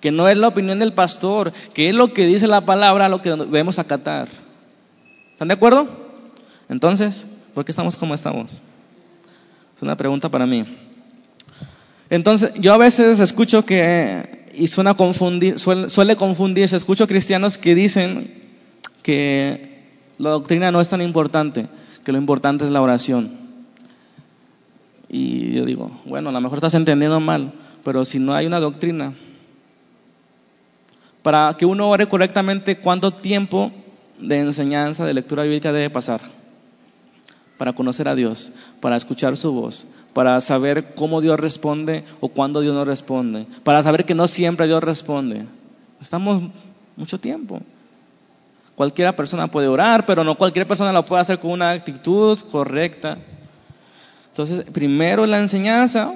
Que 0.00 0.12
no 0.12 0.28
es 0.28 0.36
la 0.36 0.48
opinión 0.48 0.78
del 0.78 0.92
pastor, 0.92 1.52
que 1.74 1.88
es 1.88 1.94
lo 1.94 2.12
que 2.12 2.26
dice 2.26 2.46
la 2.46 2.64
palabra 2.64 3.08
lo 3.08 3.20
que 3.20 3.30
debemos 3.30 3.78
acatar. 3.78 4.28
¿Están 5.32 5.48
de 5.48 5.54
acuerdo? 5.54 5.88
Entonces, 6.68 7.26
¿por 7.54 7.64
qué 7.64 7.72
estamos 7.72 7.96
como 7.96 8.14
estamos? 8.14 8.62
Es 9.76 9.82
una 9.82 9.96
pregunta 9.96 10.28
para 10.28 10.46
mí. 10.46 10.64
Entonces, 12.10 12.52
yo 12.54 12.72
a 12.72 12.78
veces 12.78 13.20
escucho 13.20 13.64
que, 13.64 14.46
y 14.54 14.68
suena 14.68 14.94
confundir, 14.94 15.58
suele, 15.58 15.88
suele 15.88 16.16
confundirse, 16.16 16.76
escucho 16.76 17.06
cristianos 17.06 17.58
que 17.58 17.74
dicen 17.74 18.34
que 19.02 19.78
la 20.18 20.30
doctrina 20.30 20.70
no 20.72 20.80
es 20.80 20.88
tan 20.88 21.00
importante, 21.02 21.68
que 22.04 22.12
lo 22.12 22.18
importante 22.18 22.64
es 22.64 22.70
la 22.70 22.80
oración. 22.80 23.38
Y 25.08 25.52
yo 25.54 25.64
digo, 25.64 25.90
bueno, 26.04 26.30
a 26.30 26.32
lo 26.32 26.40
mejor 26.40 26.58
estás 26.58 26.74
entendiendo 26.74 27.20
mal, 27.20 27.52
pero 27.84 28.04
si 28.04 28.18
no 28.18 28.34
hay 28.34 28.46
una 28.46 28.60
doctrina, 28.60 29.14
para 31.28 31.52
que 31.58 31.66
uno 31.66 31.90
ore 31.90 32.08
correctamente, 32.08 32.78
¿cuánto 32.78 33.10
tiempo 33.10 33.70
de 34.18 34.40
enseñanza, 34.40 35.04
de 35.04 35.12
lectura 35.12 35.42
bíblica 35.42 35.74
debe 35.74 35.90
pasar? 35.90 36.22
Para 37.58 37.74
conocer 37.74 38.08
a 38.08 38.14
Dios, 38.14 38.50
para 38.80 38.96
escuchar 38.96 39.36
su 39.36 39.52
voz, 39.52 39.86
para 40.14 40.40
saber 40.40 40.94
cómo 40.94 41.20
Dios 41.20 41.38
responde 41.38 42.04
o 42.20 42.28
cuándo 42.28 42.62
Dios 42.62 42.74
no 42.74 42.86
responde, 42.86 43.46
para 43.62 43.82
saber 43.82 44.06
que 44.06 44.14
no 44.14 44.26
siempre 44.26 44.66
Dios 44.66 44.82
responde. 44.82 45.44
Estamos 46.00 46.44
mucho 46.96 47.20
tiempo. 47.20 47.60
Cualquiera 48.74 49.14
persona 49.14 49.48
puede 49.48 49.68
orar, 49.68 50.06
pero 50.06 50.24
no 50.24 50.34
cualquier 50.34 50.66
persona 50.66 50.94
lo 50.94 51.04
puede 51.04 51.20
hacer 51.20 51.38
con 51.38 51.50
una 51.50 51.72
actitud 51.72 52.38
correcta. 52.50 53.18
Entonces, 54.28 54.64
primero 54.72 55.26
la 55.26 55.36
enseñanza. 55.36 56.10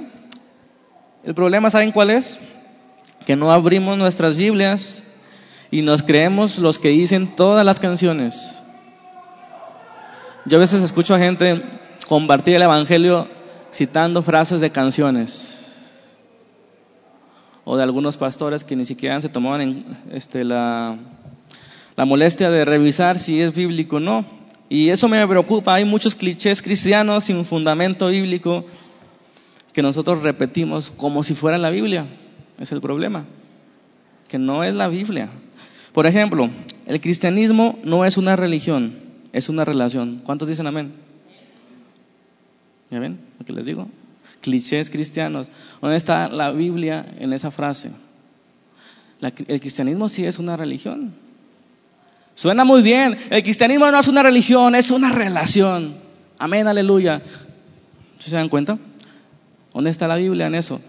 El 1.22 1.34
problema, 1.34 1.68
¿saben 1.68 1.92
cuál 1.92 2.08
es? 2.08 2.40
Que 3.26 3.36
no 3.36 3.52
abrimos 3.52 3.98
nuestras 3.98 4.36
Biblias 4.36 5.04
y 5.70 5.82
nos 5.82 6.02
creemos 6.02 6.58
los 6.58 6.78
que 6.78 6.88
dicen 6.88 7.34
todas 7.34 7.64
las 7.64 7.80
canciones. 7.80 8.62
Yo 10.44 10.58
a 10.58 10.60
veces 10.60 10.82
escucho 10.82 11.14
a 11.14 11.18
gente 11.18 11.62
compartir 12.08 12.56
el 12.56 12.62
Evangelio 12.62 13.28
citando 13.72 14.22
frases 14.22 14.60
de 14.60 14.70
canciones 14.70 15.52
o 17.64 17.76
de 17.76 17.82
algunos 17.82 18.16
pastores 18.16 18.64
que 18.64 18.76
ni 18.76 18.84
siquiera 18.84 19.20
se 19.20 19.28
tomaban 19.28 19.78
este, 20.10 20.44
la, 20.44 20.96
la 21.96 22.04
molestia 22.04 22.50
de 22.50 22.64
revisar 22.64 23.18
si 23.18 23.40
es 23.40 23.54
bíblico 23.54 23.96
o 23.96 24.00
no. 24.00 24.24
Y 24.68 24.88
eso 24.88 25.08
me 25.08 25.26
preocupa. 25.26 25.74
Hay 25.74 25.84
muchos 25.84 26.14
clichés 26.14 26.62
cristianos 26.62 27.24
sin 27.24 27.44
fundamento 27.44 28.08
bíblico 28.08 28.64
que 29.72 29.82
nosotros 29.82 30.22
repetimos 30.22 30.90
como 30.90 31.22
si 31.22 31.34
fuera 31.34 31.58
la 31.58 31.70
Biblia. 31.70 32.06
Es 32.62 32.70
el 32.70 32.80
problema. 32.80 33.24
Que 34.28 34.38
no 34.38 34.62
es 34.62 34.72
la 34.72 34.86
Biblia. 34.86 35.28
Por 35.92 36.06
ejemplo, 36.06 36.48
el 36.86 37.00
cristianismo 37.00 37.80
no 37.82 38.04
es 38.04 38.16
una 38.16 38.36
religión, 38.36 39.00
es 39.32 39.48
una 39.48 39.64
relación. 39.64 40.22
¿Cuántos 40.24 40.46
dicen 40.46 40.68
amén? 40.68 40.92
¿Ya 42.88 43.00
ven 43.00 43.18
lo 43.40 43.44
que 43.44 43.52
les 43.52 43.66
digo? 43.66 43.88
Clichés 44.42 44.90
cristianos. 44.90 45.50
¿Dónde 45.80 45.96
está 45.96 46.28
la 46.28 46.52
Biblia 46.52 47.04
en 47.18 47.32
esa 47.32 47.50
frase? 47.50 47.90
el 49.20 49.60
cristianismo 49.60 50.08
sí 50.08 50.24
es 50.24 50.38
una 50.38 50.56
religión. 50.56 51.14
Suena 52.36 52.64
muy 52.64 52.80
bien. 52.82 53.16
El 53.30 53.42
cristianismo 53.42 53.90
no 53.90 53.98
es 53.98 54.06
una 54.06 54.22
religión, 54.22 54.76
es 54.76 54.92
una 54.92 55.10
relación. 55.10 55.96
Amén, 56.38 56.68
aleluya. 56.68 57.22
¿Se 58.20 58.36
dan 58.36 58.48
cuenta? 58.48 58.78
¿Dónde 59.74 59.90
está 59.90 60.06
la 60.06 60.16
Biblia 60.16 60.46
en 60.46 60.54
eso? 60.54 60.80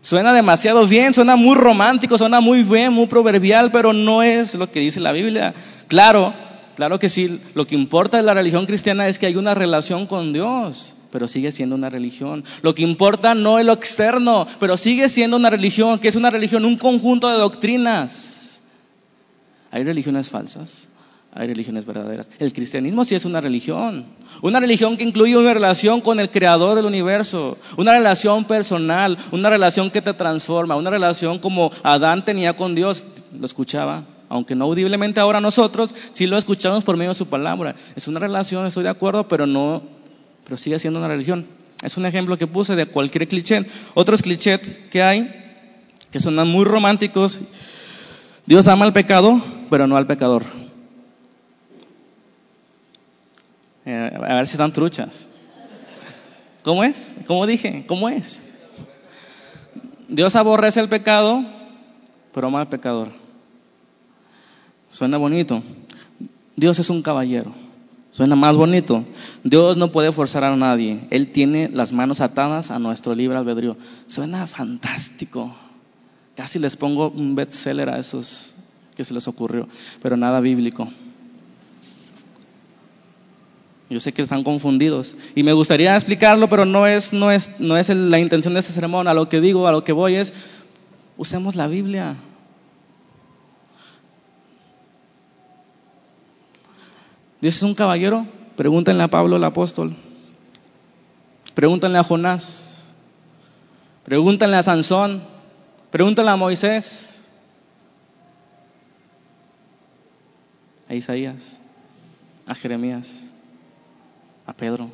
Suena 0.00 0.32
demasiado 0.32 0.86
bien, 0.86 1.12
suena 1.12 1.36
muy 1.36 1.56
romántico, 1.56 2.16
suena 2.16 2.40
muy 2.40 2.62
bien, 2.62 2.92
muy 2.92 3.06
proverbial, 3.06 3.72
pero 3.72 3.92
no 3.92 4.22
es 4.22 4.54
lo 4.54 4.70
que 4.70 4.80
dice 4.80 5.00
la 5.00 5.12
Biblia. 5.12 5.54
Claro, 5.88 6.34
claro 6.76 6.98
que 6.98 7.08
sí, 7.08 7.40
lo 7.54 7.66
que 7.66 7.74
importa 7.74 8.16
de 8.16 8.22
la 8.22 8.34
religión 8.34 8.66
cristiana 8.66 9.08
es 9.08 9.18
que 9.18 9.26
hay 9.26 9.36
una 9.36 9.54
relación 9.54 10.06
con 10.06 10.32
Dios, 10.32 10.94
pero 11.10 11.26
sigue 11.26 11.50
siendo 11.50 11.74
una 11.74 11.90
religión. 11.90 12.44
Lo 12.62 12.76
que 12.76 12.82
importa 12.82 13.34
no 13.34 13.58
es 13.58 13.66
lo 13.66 13.72
externo, 13.72 14.46
pero 14.60 14.76
sigue 14.76 15.08
siendo 15.08 15.36
una 15.36 15.50
religión, 15.50 15.98
que 15.98 16.08
es 16.08 16.16
una 16.16 16.30
religión, 16.30 16.64
un 16.64 16.76
conjunto 16.76 17.28
de 17.28 17.38
doctrinas. 17.38 18.60
Hay 19.72 19.82
religiones 19.82 20.30
falsas, 20.30 20.88
hay 21.34 21.46
religiones 21.46 21.84
verdaderas. 21.84 22.30
El 22.38 22.52
cristianismo 22.52 23.04
sí 23.04 23.14
es 23.14 23.24
una 23.24 23.40
religión. 23.40 24.06
Una 24.42 24.60
religión 24.60 24.96
que 24.96 25.04
incluye 25.04 25.36
una 25.36 25.54
relación 25.54 26.00
con 26.00 26.18
el 26.20 26.30
creador 26.30 26.74
del 26.74 26.86
universo. 26.86 27.58
Una 27.76 27.92
relación 27.92 28.44
personal. 28.44 29.18
Una 29.30 29.50
relación 29.50 29.90
que 29.90 30.02
te 30.02 30.14
transforma. 30.14 30.76
Una 30.76 30.90
relación 30.90 31.38
como 31.38 31.70
Adán 31.82 32.24
tenía 32.24 32.56
con 32.56 32.74
Dios. 32.74 33.06
Lo 33.38 33.44
escuchaba. 33.44 34.04
Aunque 34.30 34.54
no 34.54 34.64
audiblemente 34.64 35.20
ahora 35.20 35.40
nosotros, 35.40 35.94
sí 36.12 36.26
lo 36.26 36.36
escuchamos 36.36 36.84
por 36.84 36.96
medio 36.96 37.10
de 37.10 37.14
su 37.14 37.26
palabra. 37.26 37.74
Es 37.96 38.08
una 38.08 38.20
relación, 38.20 38.66
estoy 38.66 38.82
de 38.82 38.90
acuerdo, 38.90 39.26
pero 39.26 39.46
no, 39.46 39.82
pero 40.44 40.58
sigue 40.58 40.78
siendo 40.78 40.98
una 40.98 41.08
religión. 41.08 41.46
Es 41.82 41.96
un 41.96 42.04
ejemplo 42.04 42.36
que 42.36 42.46
puse 42.46 42.76
de 42.76 42.86
cualquier 42.86 43.26
cliché. 43.26 43.64
Otros 43.94 44.20
clichés 44.20 44.80
que 44.90 45.02
hay, 45.02 45.30
que 46.10 46.20
son 46.20 46.34
muy 46.48 46.64
románticos. 46.64 47.40
Dios 48.44 48.68
ama 48.68 48.84
al 48.84 48.92
pecado, 48.92 49.40
pero 49.70 49.86
no 49.86 49.96
al 49.96 50.06
pecador. 50.06 50.44
Eh, 53.90 54.12
a 54.14 54.34
ver 54.34 54.46
si 54.46 54.52
están 54.52 54.70
truchas. 54.70 55.26
¿Cómo 56.62 56.84
es? 56.84 57.16
¿Cómo 57.26 57.46
dije? 57.46 57.86
¿Cómo 57.88 58.10
es? 58.10 58.42
Dios 60.10 60.36
aborrece 60.36 60.78
el 60.80 60.90
pecado, 60.90 61.42
pero 62.34 62.48
ama 62.48 62.60
al 62.60 62.68
pecador. 62.68 63.12
Suena 64.90 65.16
bonito. 65.16 65.62
Dios 66.54 66.78
es 66.78 66.90
un 66.90 67.00
caballero. 67.00 67.54
Suena 68.10 68.36
más 68.36 68.54
bonito. 68.56 69.06
Dios 69.42 69.78
no 69.78 69.90
puede 69.90 70.12
forzar 70.12 70.44
a 70.44 70.54
nadie. 70.54 71.06
Él 71.08 71.32
tiene 71.32 71.70
las 71.70 71.90
manos 71.90 72.20
atadas 72.20 72.70
a 72.70 72.78
nuestro 72.78 73.14
libre 73.14 73.38
albedrío. 73.38 73.78
Suena 74.06 74.46
fantástico. 74.46 75.56
Casi 76.36 76.58
les 76.58 76.76
pongo 76.76 77.08
un 77.08 77.34
bestseller 77.34 77.88
a 77.88 77.98
esos 77.98 78.54
que 78.94 79.04
se 79.04 79.14
les 79.14 79.26
ocurrió, 79.28 79.66
pero 80.02 80.18
nada 80.18 80.40
bíblico. 80.40 80.90
Yo 83.90 84.00
sé 84.00 84.12
que 84.12 84.20
están 84.20 84.44
confundidos 84.44 85.16
y 85.34 85.42
me 85.42 85.54
gustaría 85.54 85.94
explicarlo, 85.94 86.48
pero 86.48 86.66
no 86.66 86.86
es, 86.86 87.14
no 87.14 87.30
es, 87.30 87.58
no 87.58 87.78
es 87.78 87.88
la 87.88 88.18
intención 88.18 88.52
de 88.52 88.60
este 88.60 88.72
sermón. 88.72 89.08
A 89.08 89.14
lo 89.14 89.30
que 89.30 89.40
digo, 89.40 89.66
a 89.66 89.72
lo 89.72 89.82
que 89.82 89.92
voy 89.92 90.16
es, 90.16 90.34
usemos 91.16 91.56
la 91.56 91.68
Biblia. 91.68 92.16
¿Dios 97.40 97.56
es 97.56 97.62
un 97.62 97.74
caballero? 97.74 98.26
Pregúntenle 98.56 99.04
a 99.04 99.08
Pablo 99.08 99.36
el 99.36 99.44
apóstol. 99.44 99.96
Pregúntenle 101.54 101.98
a 101.98 102.04
Jonás. 102.04 102.94
Pregúntenle 104.04 104.56
a 104.56 104.62
Sansón. 104.62 105.22
Pregúntenle 105.90 106.30
a 106.30 106.36
Moisés. 106.36 107.30
A 110.90 110.94
Isaías. 110.94 111.62
A 112.44 112.54
Jeremías 112.54 113.27
a 114.48 114.54
Pedro. 114.54 114.88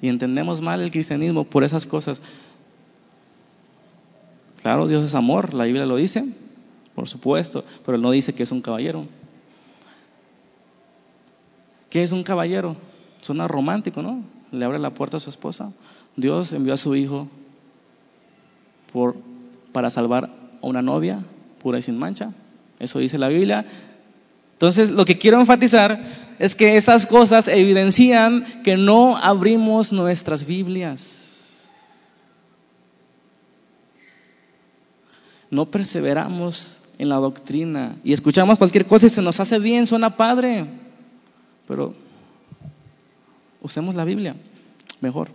Y 0.00 0.08
entendemos 0.08 0.60
mal 0.60 0.80
el 0.80 0.90
cristianismo 0.90 1.44
por 1.44 1.64
esas 1.64 1.84
cosas. 1.84 2.22
Claro, 4.62 4.86
Dios 4.86 5.04
es 5.04 5.14
amor, 5.14 5.52
la 5.52 5.64
Biblia 5.64 5.84
lo 5.84 5.96
dice, 5.96 6.24
por 6.94 7.08
supuesto, 7.08 7.64
pero 7.84 7.96
Él 7.96 8.02
no 8.02 8.12
dice 8.12 8.34
que 8.34 8.44
es 8.44 8.52
un 8.52 8.62
caballero. 8.62 9.06
¿Qué 11.90 12.02
es 12.02 12.12
un 12.12 12.22
caballero? 12.22 12.76
Suena 13.20 13.48
romántico, 13.48 14.00
¿no? 14.00 14.22
Le 14.52 14.64
abre 14.64 14.78
la 14.78 14.90
puerta 14.90 15.16
a 15.16 15.20
su 15.20 15.28
esposa. 15.28 15.72
Dios 16.16 16.52
envió 16.52 16.74
a 16.74 16.76
su 16.78 16.94
hijo 16.94 17.28
por, 18.92 19.16
para 19.72 19.90
salvar 19.90 20.30
a 20.62 20.66
una 20.66 20.82
novia 20.82 21.24
pura 21.60 21.78
y 21.78 21.82
sin 21.82 21.98
mancha. 21.98 22.32
Eso 22.78 23.00
dice 23.00 23.18
la 23.18 23.28
Biblia. 23.28 23.66
Entonces, 24.64 24.92
lo 24.92 25.04
que 25.04 25.18
quiero 25.18 25.38
enfatizar 25.38 26.00
es 26.38 26.54
que 26.54 26.78
esas 26.78 27.06
cosas 27.06 27.48
evidencian 27.48 28.62
que 28.62 28.78
no 28.78 29.14
abrimos 29.14 29.92
nuestras 29.92 30.46
Biblias. 30.46 31.70
No 35.50 35.66
perseveramos 35.66 36.80
en 36.96 37.10
la 37.10 37.16
doctrina 37.16 37.96
y 38.04 38.14
escuchamos 38.14 38.56
cualquier 38.56 38.86
cosa 38.86 39.04
y 39.04 39.10
se 39.10 39.20
nos 39.20 39.38
hace 39.38 39.58
bien, 39.58 39.86
suena 39.86 40.16
padre, 40.16 40.64
pero 41.68 41.94
usemos 43.60 43.94
la 43.94 44.06
Biblia 44.06 44.34
mejor. 45.02 45.28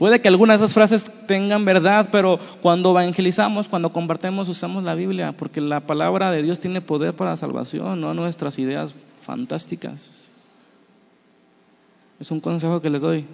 Puede 0.00 0.22
que 0.22 0.28
algunas 0.28 0.58
de 0.58 0.64
esas 0.64 0.72
frases 0.72 1.10
tengan 1.26 1.66
verdad, 1.66 2.08
pero 2.10 2.38
cuando 2.62 2.92
evangelizamos, 2.92 3.68
cuando 3.68 3.92
compartimos, 3.92 4.48
usamos 4.48 4.82
la 4.82 4.94
Biblia, 4.94 5.32
porque 5.36 5.60
la 5.60 5.80
palabra 5.80 6.30
de 6.30 6.42
Dios 6.42 6.58
tiene 6.58 6.80
poder 6.80 7.12
para 7.12 7.32
la 7.32 7.36
salvación, 7.36 8.00
no 8.00 8.14
nuestras 8.14 8.58
ideas 8.58 8.94
fantásticas. 9.20 10.34
Es 12.18 12.30
un 12.30 12.40
consejo 12.40 12.80
que 12.80 12.88
les 12.88 13.02
doy. 13.02 13.26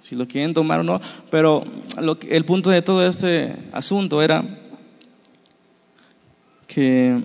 Si 0.00 0.16
lo 0.16 0.26
quieren 0.26 0.52
tomar 0.52 0.80
o 0.80 0.82
no, 0.82 1.00
pero 1.30 1.62
el 2.28 2.44
punto 2.44 2.70
de 2.70 2.82
todo 2.82 3.06
este 3.06 3.54
asunto 3.70 4.20
era 4.20 4.44
que 6.66 7.22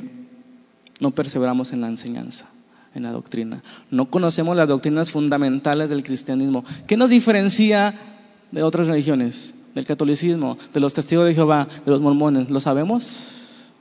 no 1.00 1.10
perseveramos 1.10 1.74
en 1.74 1.82
la 1.82 1.88
enseñanza 1.88 2.51
en 2.94 3.04
la 3.04 3.12
doctrina. 3.12 3.64
No 3.90 4.10
conocemos 4.10 4.56
las 4.56 4.68
doctrinas 4.68 5.12
fundamentales 5.12 5.90
del 5.90 6.04
cristianismo. 6.04 6.64
¿Qué 6.88 6.98
nos 6.98 7.10
diferencia 7.10 7.96
de 8.52 8.64
otras 8.64 8.88
religiones? 8.88 9.56
Del 9.76 9.86
catolicismo, 9.86 10.58
de 10.74 10.80
los 10.80 10.94
testigos 10.94 11.26
de 11.26 11.34
Jehová, 11.34 11.68
de 11.86 11.92
los 11.92 12.02
mormones. 12.02 12.50
¿Lo 12.50 12.60
sabemos? 12.60 13.72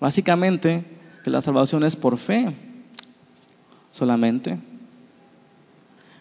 Básicamente, 0.00 0.84
que 1.22 1.30
la 1.30 1.42
salvación 1.42 1.84
es 1.84 1.94
por 1.94 2.16
fe 2.16 2.56
solamente. 3.92 4.58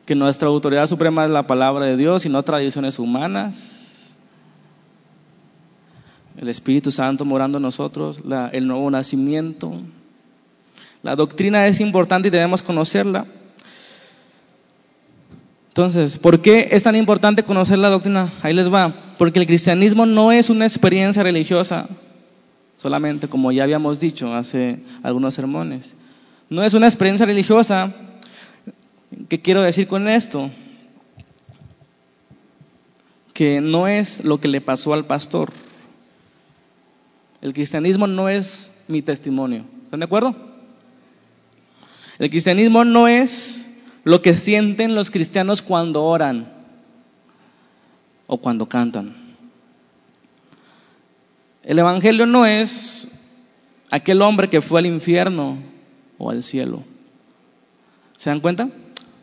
Que 0.06 0.16
nuestra 0.16 0.50
autoridad 0.50 0.88
suprema 0.88 1.24
es 1.24 1.32
la 1.32 1.48
palabra 1.48 1.86
de 1.86 1.96
Dios 1.96 2.26
y 2.26 2.30
no 2.30 2.44
tradiciones 2.44 3.00
humanas. 3.00 4.18
El 6.38 6.50
Espíritu 6.50 6.92
Santo 6.92 7.26
morando 7.26 7.58
en 7.58 7.64
nosotros, 7.64 8.22
el 8.52 8.68
nuevo 8.68 8.90
nacimiento. 8.92 9.74
La 11.04 11.16
doctrina 11.16 11.68
es 11.68 11.80
importante 11.80 12.28
y 12.28 12.32
debemos 12.32 12.62
conocerla. 12.62 13.26
Entonces, 15.70 16.20
¿por 16.20 16.42
qué 16.42 16.68
es 16.72 16.84
tan 16.84 16.98
importante 16.98 17.44
conocer 17.44 17.80
la 17.80 17.90
doctrina? 17.90 18.30
Ahí 18.42 18.54
les 18.54 18.72
va. 18.72 18.94
porque 19.18 19.40
el 19.40 19.46
cristianismo 19.48 20.06
no 20.06 20.32
es 20.32 20.50
una 20.50 20.66
experiencia 20.66 21.24
religiosa 21.24 21.88
solamente, 22.76 23.30
como 23.30 23.52
ya 23.52 23.64
habíamos 23.64 24.00
dicho 24.00 24.34
hace 24.34 24.80
algunos 25.02 25.34
sermones. 25.34 25.96
No 26.50 26.64
es 26.64 26.74
una 26.74 26.88
experiencia 26.88 27.26
religiosa. 27.26 27.94
¿Qué 29.30 29.40
quiero 29.40 29.62
decir 29.62 29.88
con 29.88 30.10
esto? 30.10 30.50
Que 33.34 33.62
no 33.62 33.88
es 33.88 34.26
lo 34.26 34.42
que 34.42 34.50
le 34.50 34.60
pasó 34.60 34.94
al 34.94 35.06
pastor. 35.06 35.52
El 37.42 37.54
cristianismo 37.54 38.08
no 38.08 38.28
es 38.28 38.72
mi 38.88 39.02
testimonio. 39.02 39.64
¿Están 39.86 40.02
de 40.02 40.06
acuerdo? 40.06 40.51
El 42.22 42.30
cristianismo 42.30 42.86
no 42.86 43.08
es 43.08 43.68
lo 44.04 44.22
que 44.22 44.36
sienten 44.36 44.94
los 44.94 45.10
cristianos 45.10 45.64
cuando 45.64 46.04
oran 46.04 46.54
o 48.28 48.38
cuando 48.38 48.70
cantan. 48.70 49.16
El 51.64 51.80
Evangelio 51.80 52.28
no 52.28 52.46
es 52.46 53.08
aquel 53.90 54.22
hombre 54.22 54.52
que 54.52 54.62
fue 54.62 54.82
al 54.82 54.86
infierno 54.86 55.58
o 56.20 56.30
al 56.30 56.44
cielo. 56.44 56.84
¿Se 58.20 58.30
dan 58.30 58.40
cuenta? 58.40 58.70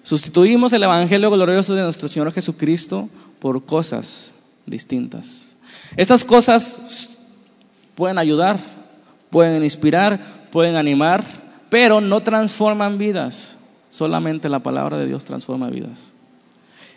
Sustituimos 0.02 0.72
el 0.72 0.82
Evangelio 0.82 1.30
glorioso 1.30 1.76
de 1.76 1.82
nuestro 1.82 2.08
Señor 2.08 2.32
Jesucristo 2.32 3.08
por 3.38 3.64
cosas 3.64 4.34
distintas. 4.66 5.54
Estas 5.96 6.24
cosas 6.24 7.16
pueden 7.94 8.18
ayudar, 8.18 8.58
pueden 9.30 9.62
inspirar, 9.62 10.48
pueden 10.50 10.74
animar, 10.74 11.47
pero 11.70 12.00
no 12.00 12.20
transforman 12.20 12.98
vidas. 12.98 13.56
Solamente 13.90 14.48
la 14.48 14.60
palabra 14.60 14.98
de 14.98 15.06
Dios 15.06 15.24
transforma 15.24 15.70
vidas. 15.70 16.12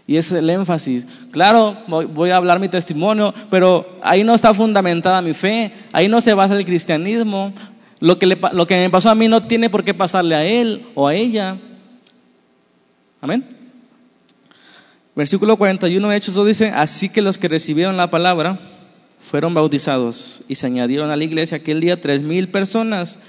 Y 0.07 0.17
es 0.17 0.31
el 0.31 0.49
énfasis. 0.49 1.07
Claro, 1.31 1.77
voy 1.87 2.31
a 2.31 2.35
hablar 2.35 2.59
mi 2.59 2.67
testimonio, 2.67 3.33
pero 3.49 3.97
ahí 4.01 4.23
no 4.23 4.33
está 4.33 4.53
fundamentada 4.53 5.21
mi 5.21 5.33
fe, 5.33 5.71
ahí 5.93 6.07
no 6.07 6.21
se 6.21 6.33
basa 6.33 6.57
el 6.57 6.65
cristianismo. 6.65 7.53
Lo 7.99 8.17
que, 8.17 8.25
lo 8.25 8.65
que 8.65 8.75
me 8.75 8.89
pasó 8.89 9.09
a 9.09 9.15
mí 9.15 9.27
no 9.27 9.41
tiene 9.41 9.69
por 9.69 9.83
qué 9.83 9.93
pasarle 9.93 10.35
a 10.35 10.43
él 10.43 10.87
o 10.95 11.07
a 11.07 11.15
ella. 11.15 11.57
Amén. 13.21 13.45
Versículo 15.15 15.55
41 15.57 16.09
de 16.09 16.17
Hechos 16.17 16.33
2 16.33 16.47
dice, 16.47 16.69
así 16.69 17.09
que 17.09 17.21
los 17.21 17.37
que 17.37 17.47
recibieron 17.47 17.97
la 17.97 18.09
palabra 18.09 18.59
fueron 19.19 19.53
bautizados 19.53 20.41
y 20.47 20.55
se 20.55 20.67
añadieron 20.67 21.11
a 21.11 21.15
la 21.15 21.23
iglesia 21.23 21.57
aquel 21.57 21.79
día 21.79 22.01
tres 22.01 22.21
mil 22.21 22.49
personas. 22.49 23.19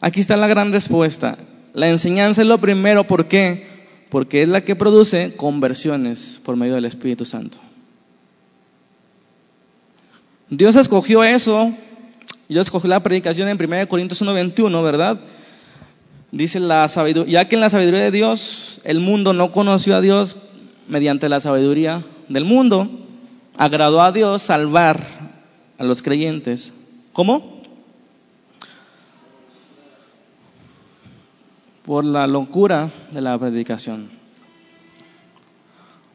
Aquí 0.00 0.20
está 0.20 0.36
la 0.36 0.46
gran 0.46 0.72
respuesta. 0.72 1.38
La 1.72 1.88
enseñanza 1.88 2.42
es 2.42 2.48
lo 2.48 2.58
primero, 2.58 3.04
¿por 3.06 3.26
qué? 3.26 3.66
Porque 4.08 4.42
es 4.42 4.48
la 4.48 4.62
que 4.62 4.74
produce 4.74 5.34
conversiones 5.36 6.40
por 6.44 6.56
medio 6.56 6.74
del 6.74 6.84
Espíritu 6.86 7.24
Santo. 7.24 7.58
Dios 10.48 10.74
escogió 10.74 11.22
eso, 11.22 11.72
Dios 12.48 12.66
escogió 12.66 12.90
la 12.90 13.02
predicación 13.02 13.48
en 13.48 13.62
1 13.62 13.88
Corintios 13.88 14.20
1.21, 14.20 14.82
¿verdad? 14.82 15.20
Dice 16.32 16.58
la 16.58 16.88
sabiduría, 16.88 17.42
ya 17.42 17.48
que 17.48 17.54
en 17.54 17.60
la 17.60 17.70
sabiduría 17.70 18.00
de 18.00 18.10
Dios 18.10 18.80
el 18.84 18.98
mundo 19.00 19.32
no 19.32 19.52
conoció 19.52 19.94
a 19.96 20.00
Dios 20.00 20.36
mediante 20.88 21.28
la 21.28 21.38
sabiduría 21.38 22.02
del 22.28 22.44
mundo, 22.44 22.88
agradó 23.56 24.02
a 24.02 24.10
Dios 24.10 24.42
salvar 24.42 25.00
a 25.78 25.84
los 25.84 26.02
creyentes. 26.02 26.72
¿Cómo? 27.12 27.59
Por 31.90 32.04
la 32.04 32.28
locura 32.28 32.88
de 33.10 33.20
la 33.20 33.36
predicación. 33.36 34.10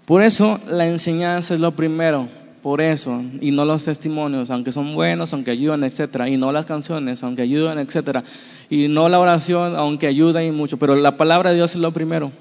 Por 0.06 0.22
eso 0.22 0.58
la 0.70 0.88
enseñanza 0.88 1.54
es 1.54 1.60
lo 1.60 1.74
primero, 1.74 2.30
por 2.64 2.80
eso, 2.80 3.22
y 3.42 3.52
no 3.52 3.66
los 3.66 3.84
testimonios, 3.84 4.50
aunque 4.52 4.72
son 4.72 4.96
buenos, 4.96 5.34
aunque 5.34 5.52
ayudan, 5.52 5.84
etcétera, 5.84 6.30
y 6.30 6.38
no 6.38 6.54
las 6.54 6.66
canciones, 6.66 7.24
aunque 7.24 7.42
ayudan, 7.42 7.78
etcétera, 7.78 8.24
y 8.70 8.88
no 8.88 9.10
la 9.10 9.20
oración, 9.20 9.76
aunque 9.76 10.08
ayuda 10.08 10.42
y 10.46 10.52
mucho, 10.52 10.80
pero 10.80 10.96
la 10.96 11.18
palabra 11.18 11.50
de 11.50 11.58
Dios 11.58 11.76
es 11.76 11.82
lo 11.82 11.92
primero. 11.92 12.32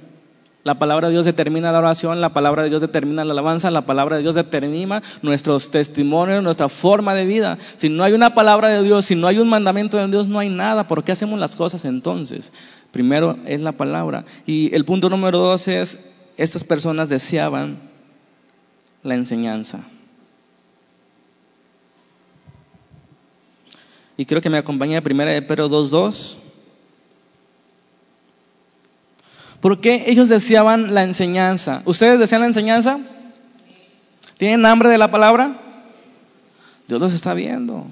La 0.65 0.79
palabra 0.79 1.09
de 1.09 1.13
Dios 1.13 1.27
determina 1.27 1.73
la 1.73 1.79
oración, 1.79 2.23
la 2.23 2.33
palabra 2.33 2.63
de 2.63 2.71
Dios 2.71 2.81
determina 2.81 3.23
la 3.23 3.33
alabanza, 3.33 3.71
la 3.71 3.85
palabra 3.85 4.17
de 4.17 4.23
Dios 4.23 4.35
determina 4.35 5.03
nuestros 5.21 5.71
testimonios, 5.71 6.43
nuestra 6.43 6.71
forma 6.71 7.15
de 7.15 7.27
vida. 7.27 7.59
Si 7.77 7.91
no 7.91 8.03
hay 8.03 8.15
una 8.15 8.33
palabra 8.33 8.69
de 8.69 8.83
Dios, 8.83 9.05
si 9.05 9.15
no 9.15 9.27
hay 9.27 9.39
un 9.39 9.51
mandamiento 9.51 9.99
de 9.99 10.09
Dios, 10.09 10.27
no 10.29 10.39
hay 10.39 10.49
nada. 10.49 10.89
¿Por 10.89 11.05
qué 11.05 11.13
hacemos 11.13 11.39
las 11.39 11.55
cosas 11.55 11.85
entonces? 11.85 12.51
Primero 12.93 13.37
es 13.45 13.61
la 13.61 13.73
palabra. 13.73 14.25
Y 14.47 14.75
el 14.75 14.87
punto 14.87 15.11
número 15.11 15.39
dos 15.39 15.69
es, 15.69 15.99
estas 16.39 16.65
personas 16.65 17.11
deseaban 17.11 17.91
la 19.03 19.17
enseñanza. 19.17 19.81
Y 24.17 24.25
creo 24.25 24.41
que 24.41 24.49
me 24.49 24.57
acompaña 24.57 25.03
primera 25.03 25.31
de 25.31 25.43
Pedro 25.43 25.69
2.2. 25.69 26.39
¿Por 29.65 29.81
qué 29.81 30.05
ellos 30.09 30.29
deseaban 30.29 30.93
la 30.93 31.05
enseñanza? 31.05 31.81
¿Ustedes 31.87 32.19
desean 32.19 32.43
la 32.43 32.49
enseñanza? 32.49 32.99
¿Tienen 34.37 34.67
hambre 34.67 34.91
de 34.91 34.99
la 34.99 35.11
palabra? 35.11 35.59
Dios 36.87 37.01
los 37.01 37.15
está 37.15 37.33
viendo. 37.33 37.87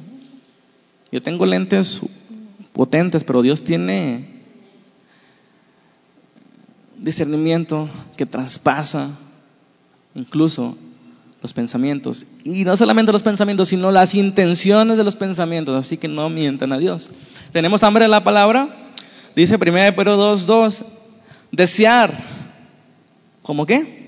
Yo 1.10 1.22
tengo 1.22 1.46
lentes 1.46 2.02
potentes, 2.74 3.24
pero 3.24 3.40
Dios 3.40 3.64
tiene 3.64 4.42
discernimiento 6.98 7.88
que 8.18 8.26
traspasa 8.26 9.08
incluso 10.14 10.76
los 11.40 11.54
pensamientos. 11.54 12.26
Y 12.44 12.64
no 12.64 12.76
solamente 12.76 13.12
los 13.12 13.22
pensamientos, 13.22 13.70
sino 13.70 13.90
las 13.90 14.14
intenciones 14.14 14.98
de 14.98 15.04
los 15.04 15.16
pensamientos. 15.16 15.74
Así 15.74 15.96
que 15.96 16.08
no 16.08 16.28
mientan 16.28 16.74
a 16.74 16.76
Dios. 16.76 17.10
¿Tenemos 17.50 17.82
hambre 17.82 18.04
de 18.04 18.10
la 18.10 18.22
palabra? 18.22 18.92
Dice 19.34 19.54
1 19.54 19.62
Pedro 19.96 20.34
2.2, 20.34 20.84
Desear, 21.52 22.14
¿como 23.42 23.66
qué? 23.66 24.00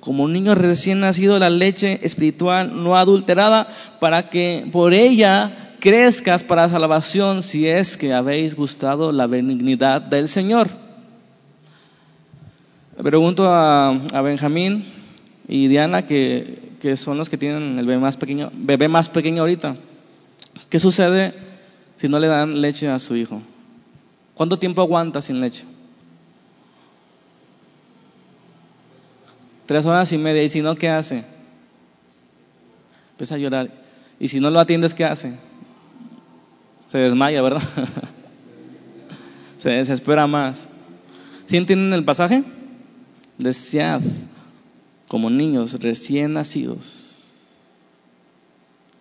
Como 0.00 0.24
un 0.24 0.34
niño 0.34 0.54
recién 0.54 1.00
nacido, 1.00 1.38
la 1.38 1.48
leche 1.48 1.98
espiritual 2.02 2.84
no 2.84 2.94
adulterada, 2.96 3.68
para 4.00 4.28
que 4.28 4.68
por 4.70 4.92
ella 4.92 5.72
crezcas 5.80 6.44
para 6.44 6.68
salvación 6.68 7.42
si 7.42 7.66
es 7.66 7.96
que 7.96 8.12
habéis 8.12 8.54
gustado 8.54 9.12
la 9.12 9.26
benignidad 9.26 10.02
del 10.02 10.28
Señor. 10.28 10.68
Pregunto 13.02 13.46
a, 13.48 13.88
a 13.90 14.20
Benjamín 14.20 14.84
y 15.48 15.68
Diana, 15.68 16.06
que, 16.06 16.72
que, 16.82 16.98
son 16.98 17.16
los 17.16 17.30
que 17.30 17.38
tienen 17.38 17.78
el 17.78 17.86
bebé 17.86 17.98
más 17.98 18.18
pequeño, 18.18 18.50
bebé 18.54 18.88
más 18.88 19.08
pequeño 19.08 19.40
ahorita. 19.40 19.76
¿Qué 20.68 20.78
sucede 20.78 21.32
si 21.96 22.08
no 22.08 22.18
le 22.18 22.26
dan 22.28 22.60
leche 22.60 22.88
a 22.88 22.98
su 22.98 23.16
hijo? 23.16 23.40
¿Cuánto 24.34 24.58
tiempo 24.58 24.82
aguanta 24.82 25.22
sin 25.22 25.40
leche? 25.40 25.64
Tres 29.66 29.84
horas 29.84 30.12
y 30.12 30.18
media. 30.18 30.42
¿Y 30.42 30.48
si 30.48 30.62
no, 30.62 30.76
qué 30.76 30.88
hace? 30.88 31.24
Empieza 33.12 33.34
a 33.34 33.38
llorar. 33.38 33.70
¿Y 34.18 34.28
si 34.28 34.40
no 34.40 34.50
lo 34.50 34.60
atiendes, 34.60 34.94
qué 34.94 35.04
hace? 35.04 35.34
Se 36.86 36.98
desmaya, 36.98 37.42
¿verdad? 37.42 37.62
Se 39.58 39.70
desespera 39.70 40.26
más. 40.26 40.68
¿Sí 41.46 41.56
entienden 41.56 41.92
el 41.92 42.04
pasaje? 42.04 42.44
Desead 43.38 44.02
como 45.08 45.30
niños 45.30 45.80
recién 45.80 46.32
nacidos 46.32 47.16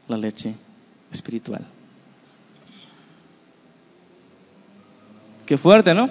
la 0.07 0.17
leche 0.17 0.53
espiritual. 1.11 1.65
Qué 5.45 5.57
fuerte, 5.57 5.93
¿no? 5.93 6.09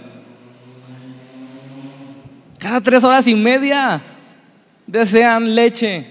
Cada 2.59 2.81
tres 2.81 3.05
horas 3.05 3.27
y 3.27 3.35
media 3.35 4.01
desean 4.87 5.55
leche. 5.55 6.07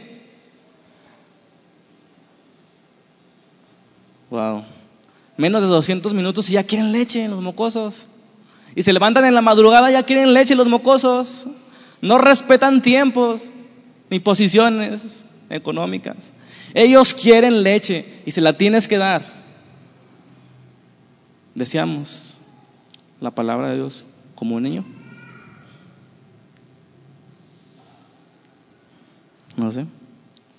Wow. 4.29 4.63
Menos 5.37 5.61
de 5.61 5.67
200 5.67 6.13
minutos 6.13 6.49
y 6.49 6.53
ya 6.53 6.63
quieren 6.63 6.91
leche 6.91 7.27
los 7.27 7.41
mocosos. 7.41 8.07
Y 8.75 8.83
se 8.83 8.93
levantan 8.93 9.25
en 9.25 9.35
la 9.35 9.41
madrugada 9.41 9.89
y 9.89 9.93
ya 9.93 10.03
quieren 10.03 10.33
leche 10.33 10.55
los 10.55 10.67
mocosos. 10.67 11.47
No 12.01 12.17
respetan 12.17 12.81
tiempos 12.81 13.49
ni 14.09 14.19
posiciones 14.19 15.25
económicas. 15.49 16.33
Ellos 16.73 17.13
quieren 17.13 17.63
leche 17.63 18.21
y 18.25 18.31
se 18.31 18.41
la 18.41 18.57
tienes 18.57 18.87
que 18.87 18.97
dar. 18.97 19.23
Deseamos 21.55 22.39
la 23.21 23.31
palabra 23.31 23.69
de 23.69 23.75
Dios 23.75 24.05
como 24.35 24.55
un 24.55 24.63
niño. 24.63 25.02
No 29.63 29.71
sé, 29.71 29.85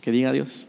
que 0.00 0.10
diga 0.10 0.32
Dios. 0.32 0.66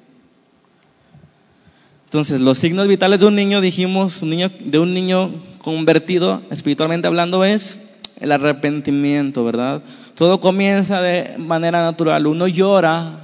Entonces, 2.03 2.41
los 2.41 2.57
signos 2.57 2.85
vitales 2.85 3.21
de 3.21 3.27
un 3.27 3.35
niño, 3.35 3.61
dijimos, 3.61 4.21
un 4.23 4.29
niño, 4.29 4.51
de 4.59 4.77
un 4.77 4.93
niño 4.93 5.31
convertido, 5.59 6.41
espiritualmente 6.51 7.07
hablando, 7.07 7.45
es 7.45 7.79
el 8.19 8.33
arrepentimiento, 8.33 9.45
¿verdad? 9.45 9.83
Todo 10.15 10.41
comienza 10.41 11.01
de 11.01 11.37
manera 11.37 11.81
natural. 11.81 12.27
Uno 12.27 12.47
llora 12.47 13.21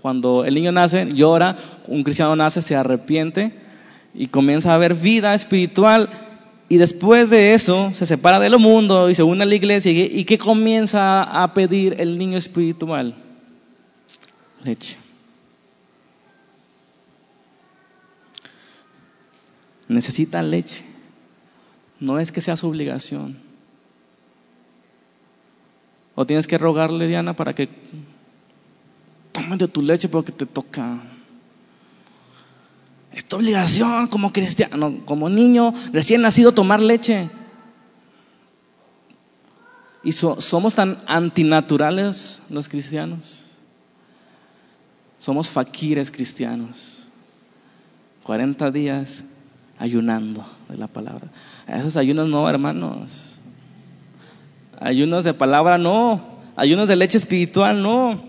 Cuando 0.00 0.46
el 0.46 0.54
niño 0.54 0.72
nace, 0.72 1.06
llora, 1.12 1.56
un 1.86 2.02
cristiano 2.02 2.34
nace, 2.34 2.62
se 2.62 2.74
arrepiente 2.74 3.52
y 4.14 4.28
comienza 4.28 4.74
a 4.74 4.78
ver 4.78 4.94
vida 4.94 5.34
espiritual 5.34 6.08
y 6.70 6.78
después 6.78 7.28
de 7.28 7.52
eso 7.52 7.90
se 7.92 8.06
separa 8.06 8.40
de 8.40 8.48
lo 8.48 8.58
mundo 8.58 9.10
y 9.10 9.14
se 9.14 9.22
une 9.22 9.42
a 9.42 9.46
la 9.46 9.54
iglesia. 9.54 9.92
¿Y 9.92 10.24
qué 10.24 10.38
comienza 10.38 11.42
a 11.42 11.52
pedir 11.52 11.96
el 11.98 12.16
niño 12.16 12.38
espiritual? 12.38 13.14
Leche. 14.64 14.96
Necesita 19.88 20.42
leche. 20.42 20.84
No 21.98 22.18
es 22.18 22.32
que 22.32 22.40
sea 22.40 22.56
su 22.56 22.68
obligación. 22.68 23.38
O 26.14 26.26
tienes 26.26 26.46
que 26.46 26.58
rogarle, 26.58 27.06
Diana, 27.08 27.34
para 27.34 27.54
que 27.54 27.68
de 29.56 29.68
tu 29.68 29.82
leche 29.82 30.08
porque 30.08 30.32
te 30.32 30.46
toca. 30.46 30.98
Es 33.12 33.24
tu 33.24 33.36
obligación 33.36 34.06
como 34.06 34.32
cristiano, 34.32 35.00
como 35.04 35.28
niño 35.28 35.72
recién 35.92 36.22
nacido 36.22 36.52
tomar 36.52 36.80
leche. 36.80 37.28
Y 40.02 40.12
somos 40.12 40.74
tan 40.74 41.02
antinaturales 41.06 42.42
los 42.48 42.68
cristianos. 42.68 43.49
Somos 45.20 45.48
faquires 45.48 46.10
cristianos. 46.10 47.06
40 48.24 48.70
días 48.72 49.24
ayunando 49.78 50.44
de 50.68 50.76
la 50.76 50.88
palabra. 50.88 51.28
Esos 51.68 51.96
ayunos 51.96 52.28
no, 52.28 52.50
hermanos. 52.50 53.40
Ayunos 54.80 55.22
de 55.22 55.32
palabra 55.32 55.78
no. 55.78 56.20
Ayunos 56.56 56.88
de 56.88 56.96
leche 56.96 57.18
espiritual 57.18 57.80
no. 57.80 58.20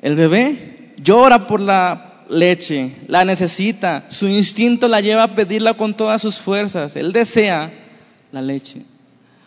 El 0.00 0.16
bebé 0.16 0.94
llora 0.96 1.46
por 1.46 1.60
la 1.60 2.24
leche, 2.30 2.96
la 3.08 3.24
necesita, 3.24 4.04
su 4.08 4.26
instinto 4.28 4.88
la 4.88 5.00
lleva 5.00 5.24
a 5.24 5.34
pedirla 5.34 5.74
con 5.74 5.94
todas 5.94 6.22
sus 6.22 6.38
fuerzas, 6.38 6.96
él 6.96 7.12
desea 7.12 7.72
la 8.32 8.40
leche. 8.40 8.82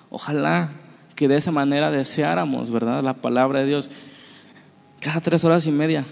Ojalá 0.10 0.72
que 1.16 1.28
de 1.28 1.38
esa 1.38 1.52
manera 1.52 1.91
deseáramos, 1.91 2.70
¿verdad? 2.72 3.04
La 3.04 3.14
palabra 3.14 3.60
de 3.60 3.66
Dios. 3.66 3.89
Cada 5.04 5.20
tres 5.20 5.43
horas 5.43 5.68
y 5.68 5.72
media 5.72 6.06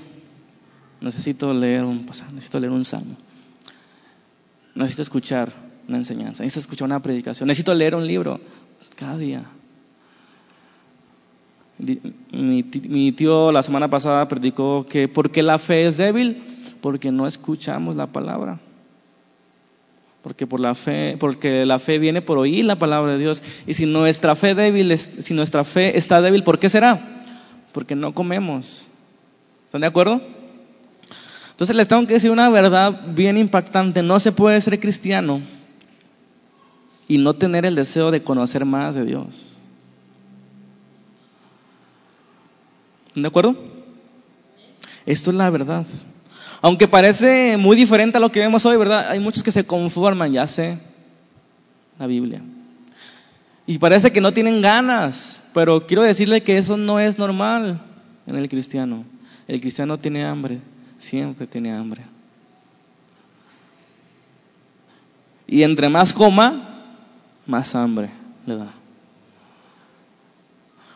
necesito 0.99 1.53
leer 1.53 1.85
un 1.85 2.05
pasaje, 2.05 2.33
necesito 2.33 2.59
leer 2.59 2.73
un 2.73 2.83
salmo. 2.83 3.15
Necesito 4.75 5.01
escuchar 5.01 5.53
una 5.87 5.97
enseñanza, 5.97 6.43
necesito 6.43 6.59
escuchar 6.59 6.87
una 6.87 7.01
predicación, 7.01 7.47
necesito 7.47 7.73
leer 7.73 7.95
un 7.95 8.05
libro 8.05 8.41
cada 8.97 9.17
día. 9.17 9.43
Mi, 12.31 13.11
tío 13.13 13.51
la 13.51 13.63
semana 13.63 13.89
pasada 13.89 14.27
predicó 14.27 14.85
que 14.85 15.07
porque 15.07 15.41
la 15.41 15.57
fe 15.57 15.87
es 15.87 15.97
débil, 15.97 16.43
porque 16.81 17.11
no 17.11 17.27
escuchamos 17.27 17.95
la 17.95 18.07
palabra. 18.07 18.59
Porque 20.21 20.45
por 20.45 20.59
la 20.59 20.75
fe, 20.75 21.15
porque 21.17 21.65
la 21.65 21.79
fe 21.79 21.97
viene 21.97 22.21
por 22.21 22.37
oír 22.37 22.65
la 22.65 22.77
palabra 22.77 23.13
de 23.13 23.17
Dios. 23.17 23.41
Y 23.65 23.73
si 23.73 23.85
nuestra 23.85 24.35
fe 24.35 24.53
débil, 24.53 24.95
si 24.97 25.33
nuestra 25.33 25.63
fe 25.63 25.97
está 25.97 26.21
débil, 26.21 26.43
¿por 26.43 26.59
qué 26.59 26.69
será? 26.69 27.20
Porque 27.71 27.95
no 27.95 28.13
comemos. 28.13 28.87
¿Están 29.65 29.81
de 29.81 29.87
acuerdo? 29.87 30.21
Entonces 31.51 31.75
les 31.75 31.87
tengo 31.87 32.07
que 32.07 32.15
decir 32.15 32.31
una 32.31 32.49
verdad 32.49 33.01
bien 33.13 33.37
impactante. 33.37 34.03
No 34.03 34.19
se 34.19 34.31
puede 34.31 34.59
ser 34.61 34.79
cristiano 34.79 35.41
y 37.07 37.17
no 37.17 37.33
tener 37.35 37.65
el 37.65 37.75
deseo 37.75 38.09
de 38.09 38.23
conocer 38.23 38.65
más 38.65 38.95
de 38.95 39.05
Dios. 39.05 39.47
¿De 43.13 43.27
acuerdo? 43.27 43.55
Esto 45.05 45.31
es 45.31 45.35
la 45.35 45.49
verdad. 45.49 45.85
Aunque 46.61 46.87
parece 46.87 47.57
muy 47.57 47.75
diferente 47.75 48.17
a 48.17 48.21
lo 48.21 48.31
que 48.31 48.39
vemos 48.39 48.65
hoy, 48.65 48.77
¿verdad? 48.77 49.09
Hay 49.09 49.19
muchos 49.19 49.43
que 49.43 49.51
se 49.51 49.65
conforman, 49.65 50.31
ya 50.31 50.47
sé, 50.47 50.77
la 51.99 52.07
Biblia. 52.07 52.41
Y 53.67 53.77
parece 53.77 54.11
que 54.11 54.21
no 54.21 54.33
tienen 54.33 54.61
ganas, 54.61 55.41
pero 55.53 55.85
quiero 55.85 56.03
decirle 56.03 56.43
que 56.43 56.57
eso 56.57 56.77
no 56.77 56.99
es 56.99 57.19
normal 57.19 57.81
en 58.25 58.35
el 58.35 58.49
cristiano. 58.49 59.05
El 59.47 59.61
cristiano 59.61 59.97
tiene 59.97 60.25
hambre, 60.25 60.59
siempre 60.97 61.47
tiene 61.47 61.73
hambre. 61.73 62.03
Y 65.47 65.63
entre 65.63 65.89
más 65.89 66.13
coma, 66.13 66.85
más 67.45 67.75
hambre 67.75 68.09
le 68.45 68.57
da. 68.57 68.73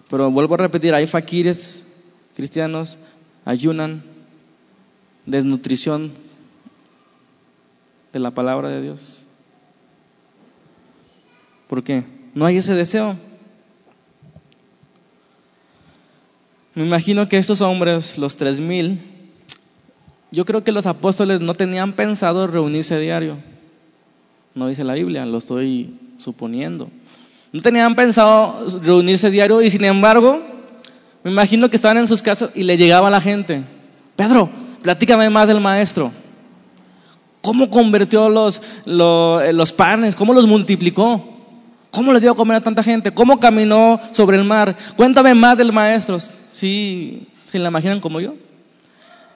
Pero 0.09 0.31
vuelvo 0.31 0.53
a 0.55 0.59
repetir, 0.59 0.93
hay 0.93 1.07
faquires 1.07 1.85
cristianos, 2.35 2.97
ayunan, 3.43 4.03
desnutrición 5.25 6.13
de 8.13 8.19
la 8.19 8.31
palabra 8.31 8.69
de 8.69 8.81
Dios. 8.81 9.27
¿Por 11.67 11.83
qué? 11.83 12.14
No 12.35 12.45
hay 12.45 12.57
ese 12.57 12.75
deseo. 12.75 13.17
Me 16.75 16.85
imagino 16.85 17.27
que 17.27 17.37
estos 17.37 17.61
hombres, 17.61 18.19
los 18.19 18.37
tres 18.37 18.59
mil, 18.59 18.99
yo 20.31 20.45
creo 20.45 20.63
que 20.63 20.71
los 20.71 20.85
apóstoles 20.85 21.41
no 21.41 21.53
tenían 21.53 21.93
pensado 21.93 22.45
reunirse 22.45 22.99
diario. 22.99 23.37
No 24.53 24.67
dice 24.67 24.83
la 24.83 24.93
Biblia, 24.93 25.25
lo 25.25 25.39
estoy 25.39 25.97
suponiendo. 26.17 26.91
No 27.51 27.61
tenían 27.61 27.95
pensado 27.95 28.67
reunirse 28.83 29.31
diario 29.31 29.63
y 29.63 29.71
sin 29.71 29.85
embargo, 29.85 30.43
me 31.23 31.31
imagino 31.31 31.71
que 31.71 31.77
estaban 31.77 31.97
en 31.97 32.07
sus 32.07 32.21
casas 32.21 32.51
y 32.53 32.61
le 32.61 32.77
llegaba 32.77 33.09
la 33.09 33.21
gente. 33.21 33.63
Pedro, 34.15 34.51
Platícame 34.85 35.31
más 35.31 35.47
del 35.47 35.59
maestro. 35.59 36.11
¿Cómo 37.41 37.71
convirtió 37.71 38.29
los, 38.29 38.61
eh, 38.85 39.51
los, 39.51 39.73
panes? 39.73 40.15
¿Cómo 40.15 40.31
los 40.31 40.45
multiplicó? 40.45 41.34
¿Cómo 41.95 42.11
le 42.11 42.19
dio 42.19 42.33
a 42.33 42.35
comer 42.35 42.57
a 42.57 42.61
tanta 42.61 42.83
gente? 42.83 43.13
¿Cómo 43.13 43.39
caminó 43.39 44.01
sobre 44.11 44.37
el 44.37 44.43
mar? 44.43 44.75
Cuéntame 44.97 45.33
más 45.33 45.57
del 45.57 45.71
maestro. 45.71 46.17
Sí, 46.49 47.25
¿se 47.47 47.57
la 47.57 47.69
imaginan 47.69 48.01
como 48.01 48.19
yo? 48.19 48.35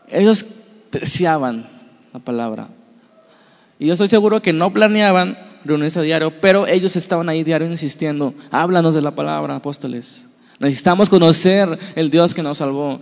Ellos 0.09 0.45
deseaban 0.91 1.69
la 2.11 2.19
palabra. 2.19 2.67
Y 3.79 3.87
yo 3.87 3.93
estoy 3.93 4.09
seguro 4.09 4.41
que 4.41 4.51
no 4.51 4.73
planeaban 4.73 5.37
reunirse 5.63 5.99
a 5.99 6.01
diario, 6.01 6.41
pero 6.41 6.67
ellos 6.67 6.97
estaban 6.97 7.29
ahí 7.29 7.45
diario 7.45 7.65
insistiendo, 7.65 8.33
háblanos 8.51 8.93
de 8.93 9.01
la 9.01 9.11
palabra, 9.11 9.55
apóstoles. 9.55 10.27
Necesitamos 10.59 11.09
conocer 11.09 11.79
el 11.95 12.09
Dios 12.09 12.33
que 12.33 12.43
nos 12.43 12.57
salvó. 12.57 12.99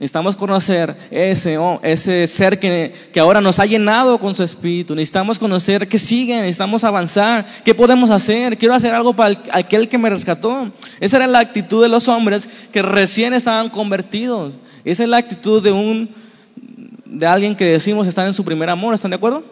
Necesitamos 0.00 0.34
conocer 0.34 0.96
ese, 1.10 1.58
oh, 1.58 1.78
ese 1.82 2.26
ser 2.26 2.58
que, 2.58 2.94
ahora 3.20 3.42
nos 3.42 3.58
ha 3.58 3.66
llenado 3.66 4.18
con 4.18 4.34
su 4.34 4.42
espíritu. 4.42 4.94
Necesitamos 4.94 5.38
conocer 5.38 5.88
qué 5.88 5.98
sigue, 5.98 6.36
necesitamos 6.36 6.84
avanzar, 6.84 7.44
qué 7.66 7.74
podemos 7.74 8.08
hacer. 8.08 8.56
Quiero 8.56 8.72
hacer 8.72 8.94
algo 8.94 9.12
para 9.14 9.38
aquel 9.52 9.90
que 9.90 9.98
me 9.98 10.08
rescató. 10.08 10.72
Esa 11.00 11.18
era 11.18 11.26
la 11.26 11.40
actitud 11.40 11.82
de 11.82 11.90
los 11.90 12.08
hombres 12.08 12.48
que 12.72 12.80
recién 12.80 13.34
estaban 13.34 13.68
convertidos. 13.68 14.58
Esa 14.86 15.02
es 15.02 15.08
la 15.10 15.18
actitud 15.18 15.62
de 15.62 15.70
un, 15.70 16.08
de 17.04 17.26
alguien 17.26 17.54
que 17.54 17.66
decimos 17.66 18.06
estar 18.06 18.26
en 18.26 18.32
su 18.32 18.42
primer 18.42 18.70
amor. 18.70 18.94
¿Están 18.94 19.10
de 19.10 19.18
acuerdo? 19.18 19.44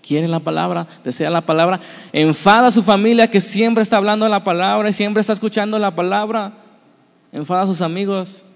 Quiere 0.00 0.26
la 0.26 0.40
palabra, 0.40 0.86
desea 1.04 1.28
la 1.28 1.44
palabra, 1.44 1.80
enfada 2.14 2.68
a 2.68 2.72
su 2.72 2.82
familia 2.82 3.28
que 3.28 3.42
siempre 3.42 3.82
está 3.82 3.98
hablando 3.98 4.26
la 4.26 4.42
palabra 4.42 4.88
y 4.88 4.94
siempre 4.94 5.20
está 5.20 5.34
escuchando 5.34 5.78
la 5.78 5.94
palabra, 5.94 6.54
enfada 7.30 7.60
a 7.60 7.66
sus 7.66 7.82
amigos 7.82 8.46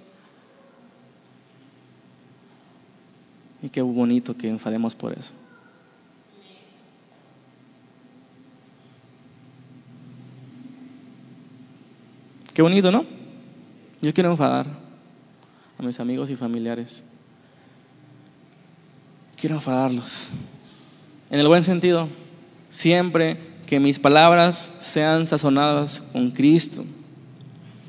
Y 3.65 3.71
qué 3.71 3.81
bonito 3.81 4.37
que 4.37 4.47
enfademos 4.47 4.95
por 4.95 5.15
eso. 5.15 5.33
Qué 12.53 12.61
bonito, 12.61 12.93
¿no? 12.93 13.07
Yo 14.03 14.13
quiero 14.13 14.31
enfadar 14.31 14.67
a 15.79 15.83
mis 15.83 15.99
amigos 15.99 16.29
y 16.29 16.37
familiares. 16.37 17.03
Quiero 19.41 19.55
enfadarlos. 19.55 20.29
En 21.31 21.41
el 21.41 21.49
buen 21.49 21.63
sentido, 21.63 22.11
siempre 22.69 23.39
que 23.67 23.81
mis 23.81 23.99
palabras 23.99 24.75
sean 24.79 25.27
sazonadas 25.27 26.03
con 26.13 26.33
Cristo. 26.33 26.85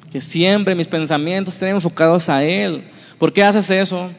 Que 0.09 0.21
siempre 0.21 0.73
mis 0.73 0.87
pensamientos 0.87 1.53
estén 1.53 1.75
enfocados 1.75 2.29
a 2.29 2.45
Él. 2.45 2.85
¿Por 3.19 3.33
qué 3.33 3.43
haces 3.43 3.69
eso? 3.69 4.09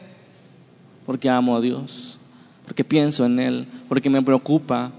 Porque 1.07 1.29
amo 1.29 1.55
a 1.55 1.61
Dios, 1.61 2.19
porque 2.65 2.83
pienso 2.83 3.25
en 3.25 3.39
Él, 3.39 3.67
porque 3.87 4.09
me 4.09 4.21
preocupa 4.21 4.91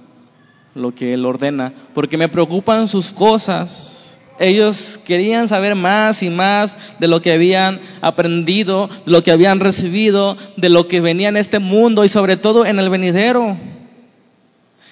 lo 0.74 0.94
que 0.94 1.12
Él 1.12 1.26
ordena, 1.26 1.74
porque 1.92 2.16
me 2.16 2.30
preocupan 2.30 2.88
sus 2.88 3.12
cosas. 3.12 4.18
Ellos 4.40 4.98
querían 5.04 5.48
saber 5.48 5.74
más 5.74 6.22
y 6.22 6.30
más 6.30 6.78
de 6.98 7.08
lo 7.08 7.20
que 7.20 7.32
habían 7.32 7.80
aprendido, 8.00 8.88
de 9.04 9.12
lo 9.12 9.22
que 9.22 9.32
habían 9.32 9.60
recibido, 9.60 10.38
de 10.56 10.70
lo 10.70 10.88
que 10.88 11.02
venía 11.02 11.28
en 11.28 11.36
este 11.36 11.58
mundo 11.58 12.04
y 12.06 12.08
sobre 12.08 12.38
todo 12.38 12.64
en 12.64 12.78
el 12.78 12.88
venidero. 12.88 13.58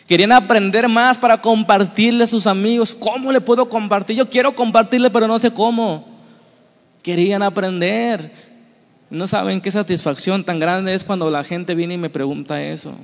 Querían 0.06 0.32
aprender 0.32 0.86
más 0.86 1.16
para 1.16 1.40
compartirle 1.40 2.24
a 2.24 2.28
sus 2.28 2.46
amigos. 2.46 2.94
¿Cómo 2.94 3.32
le 3.32 3.40
puedo 3.40 3.70
compartir? 3.70 4.16
Yo 4.16 4.28
quiero 4.28 4.54
compartirle, 4.54 5.08
pero 5.08 5.26
no 5.26 5.38
sé 5.38 5.50
cómo. 5.50 6.06
Querían 7.02 7.42
aprender. 7.42 8.55
No 9.10 9.26
saben 9.26 9.60
qué 9.60 9.70
satisfacción 9.70 10.44
tan 10.44 10.58
grande 10.58 10.94
es 10.94 11.04
cuando 11.04 11.30
la 11.30 11.44
gente 11.44 11.74
viene 11.74 11.94
y 11.94 11.98
me 11.98 12.10
pregunta 12.10 12.62
eso. 12.62 12.94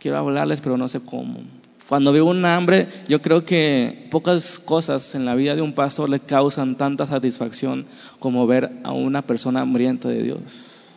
Quiero 0.00 0.18
hablarles, 0.18 0.60
pero 0.60 0.76
no 0.76 0.88
sé 0.88 1.00
cómo. 1.00 1.40
Cuando 1.88 2.12
veo 2.12 2.26
un 2.26 2.44
hambre, 2.44 2.88
yo 3.08 3.22
creo 3.22 3.44
que 3.44 4.08
pocas 4.10 4.58
cosas 4.58 5.14
en 5.14 5.24
la 5.24 5.34
vida 5.34 5.54
de 5.54 5.62
un 5.62 5.72
pastor 5.72 6.10
le 6.10 6.20
causan 6.20 6.76
tanta 6.76 7.06
satisfacción 7.06 7.86
como 8.18 8.46
ver 8.46 8.70
a 8.84 8.92
una 8.92 9.22
persona 9.22 9.62
hambrienta 9.62 10.08
de 10.08 10.22
Dios. 10.22 10.94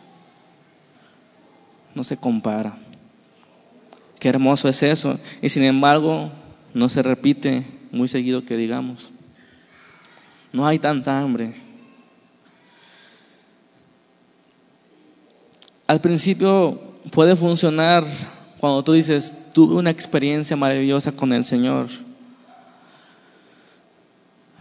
No 1.94 2.04
se 2.04 2.16
compara. 2.16 2.76
Qué 4.18 4.28
hermoso 4.28 4.68
es 4.68 4.82
eso. 4.82 5.18
Y 5.40 5.48
sin 5.48 5.64
embargo, 5.64 6.30
no 6.74 6.88
se 6.88 7.02
repite 7.02 7.64
muy 7.90 8.08
seguido 8.08 8.44
que 8.44 8.56
digamos. 8.56 9.12
No 10.52 10.66
hay 10.66 10.78
tanta 10.78 11.20
hambre. 11.20 11.54
Al 15.92 16.00
principio 16.00 16.80
puede 17.10 17.36
funcionar 17.36 18.06
cuando 18.58 18.82
tú 18.82 18.94
dices, 18.94 19.38
tuve 19.52 19.74
una 19.74 19.90
experiencia 19.90 20.56
maravillosa 20.56 21.12
con 21.12 21.34
el 21.34 21.44
Señor. 21.44 21.88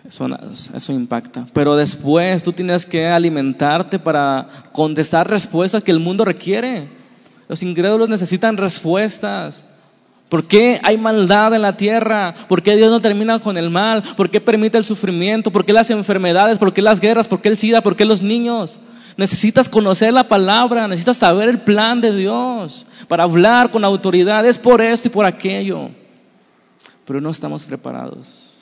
Eso, 0.06 0.92
impacta. 0.92 1.48
Pero 1.54 1.78
después 1.78 2.44
tú 2.44 2.52
tienes 2.52 2.86
que 2.86 3.08
alimentarte 3.08 3.98
para 3.98 4.50
contestar 4.74 5.30
respuestas 5.30 5.86
que 5.86 5.92
el 5.92 6.02
mundo 6.02 6.26
requiere. 6.26 6.90
Los 7.48 7.64
incrédulos 7.64 8.10
necesitan 8.10 8.58
respuestas. 8.58 9.64
¿Por 10.32 10.46
qué 10.46 10.80
hay 10.82 10.98
maldad 10.98 11.54
en 11.54 11.62
la 11.62 11.76
tierra? 11.76 12.34
¿Por 12.48 12.64
qué 12.64 12.78
Dios 12.78 12.90
no 12.90 13.02
termina 13.02 13.40
con 13.40 13.58
el 13.58 13.70
mal? 13.70 14.02
¿Por 14.16 14.30
qué 14.30 14.40
permite 14.40 14.78
el 14.78 14.86
sufrimiento? 14.86 15.52
¿Por 15.52 15.66
qué 15.66 15.74
las 15.74 15.90
enfermedades? 15.90 16.58
¿Por 16.58 16.72
qué 16.72 16.82
las 16.82 17.02
guerras? 17.02 17.28
¿Por 17.28 17.42
qué 17.42 17.50
el 17.50 17.58
SIDA? 17.58 17.82
¿Por 17.82 17.98
qué 17.98 18.06
los 18.06 18.22
niños? 18.22 18.80
Necesitas 19.18 19.68
conocer 19.68 20.14
la 20.14 20.30
palabra, 20.30 20.88
necesitas 20.88 21.18
saber 21.18 21.50
el 21.50 21.60
plan 21.60 22.00
de 22.00 22.16
Dios 22.16 22.86
para 23.10 23.26
hablar 23.26 23.72
con 23.72 23.84
autoridad. 23.84 24.46
Es 24.46 24.58
por 24.58 24.80
esto 24.80 25.10
y 25.10 25.12
por 25.12 25.26
aquello. 25.26 25.90
Pero 27.06 27.20
no 27.20 27.30
estamos 27.30 27.66
preparados. 27.66 28.54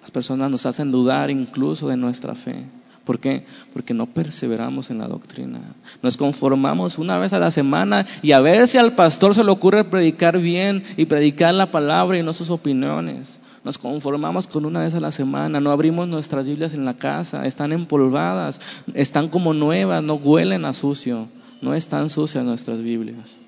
Las 0.00 0.12
personas 0.12 0.48
nos 0.48 0.64
hacen 0.64 0.92
dudar 0.92 1.28
incluso 1.28 1.88
de 1.88 1.96
nuestra 1.96 2.36
fe. 2.36 2.66
¿Por 3.04 3.18
qué? 3.18 3.44
Porque 3.72 3.94
no 3.94 4.06
perseveramos 4.06 4.90
en 4.90 4.98
la 4.98 5.08
doctrina. 5.08 5.60
Nos 6.02 6.16
conformamos 6.16 6.98
una 6.98 7.18
vez 7.18 7.32
a 7.32 7.40
la 7.40 7.50
semana 7.50 8.06
y 8.22 8.32
a 8.32 8.40
ver 8.40 8.68
si 8.68 8.78
al 8.78 8.94
pastor 8.94 9.34
se 9.34 9.42
le 9.42 9.50
ocurre 9.50 9.84
predicar 9.84 10.38
bien 10.38 10.84
y 10.96 11.06
predicar 11.06 11.52
la 11.54 11.70
palabra 11.70 12.16
y 12.16 12.22
no 12.22 12.32
sus 12.32 12.50
opiniones. 12.50 13.40
Nos 13.64 13.78
conformamos 13.78 14.46
con 14.46 14.64
una 14.64 14.80
vez 14.80 14.94
a 14.94 15.00
la 15.00 15.10
semana, 15.10 15.60
no 15.60 15.70
abrimos 15.70 16.08
nuestras 16.08 16.46
Biblias 16.46 16.74
en 16.74 16.84
la 16.84 16.94
casa, 16.94 17.44
están 17.46 17.72
empolvadas, 17.72 18.60
están 18.94 19.28
como 19.28 19.54
nuevas, 19.54 20.02
no 20.02 20.14
huelen 20.14 20.64
a 20.64 20.72
sucio, 20.72 21.28
no 21.60 21.74
están 21.74 22.10
sucias 22.10 22.44
nuestras 22.44 22.82
Biblias. 22.82 23.40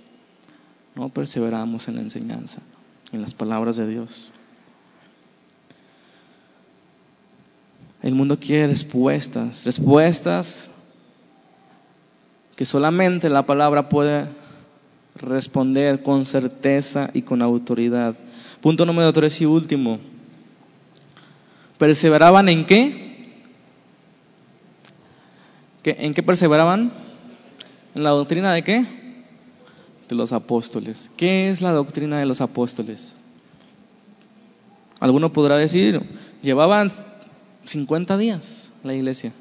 No 0.94 1.08
perseveramos 1.08 1.88
en 1.88 1.96
la 1.96 2.02
enseñanza, 2.02 2.60
en 3.12 3.22
las 3.22 3.34
palabras 3.34 3.76
de 3.76 3.88
Dios. 3.88 4.30
El 8.04 8.14
mundo 8.14 8.38
quiere 8.38 8.66
respuestas, 8.66 9.64
respuestas 9.64 10.70
que 12.54 12.66
solamente 12.66 13.30
la 13.30 13.46
palabra 13.46 13.88
puede 13.88 14.26
responder 15.14 16.02
con 16.02 16.26
certeza 16.26 17.08
y 17.14 17.22
con 17.22 17.40
autoridad. 17.40 18.14
Punto 18.60 18.84
número 18.84 19.10
tres 19.14 19.40
y 19.40 19.46
último. 19.46 20.00
¿Perseveraban 21.78 22.50
en 22.50 22.66
qué? 22.66 23.32
¿En 25.84 26.12
qué 26.12 26.22
perseveraban? 26.22 26.92
¿En 27.94 28.02
la 28.02 28.10
doctrina 28.10 28.52
de 28.52 28.64
qué? 28.64 28.84
De 30.10 30.14
los 30.14 30.34
apóstoles. 30.34 31.10
¿Qué 31.16 31.48
es 31.48 31.62
la 31.62 31.72
doctrina 31.72 32.18
de 32.18 32.26
los 32.26 32.42
apóstoles? 32.42 33.16
Alguno 35.00 35.32
podrá 35.32 35.56
decir, 35.56 36.02
llevaban 36.42 36.90
50 37.64 38.16
días 38.18 38.72
la 38.82 38.94
iglesia. 38.94 39.32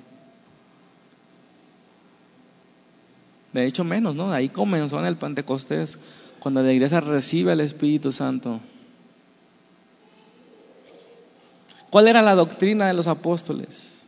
De 3.53 3.65
hecho, 3.65 3.83
menos, 3.83 4.15
¿no? 4.15 4.31
Ahí 4.31 4.49
comenzó 4.49 4.99
en 4.99 5.05
el 5.05 5.15
Pentecostés, 5.15 5.99
cuando 6.39 6.63
la 6.63 6.73
iglesia 6.73 6.99
recibe 6.99 7.53
el 7.53 7.61
Espíritu 7.61 8.11
Santo. 8.11 8.59
¿Cuál 11.89 12.07
era 12.07 12.23
la 12.23 12.33
doctrina 12.33 12.87
de 12.87 12.93
los 12.93 13.07
apóstoles? 13.07 14.02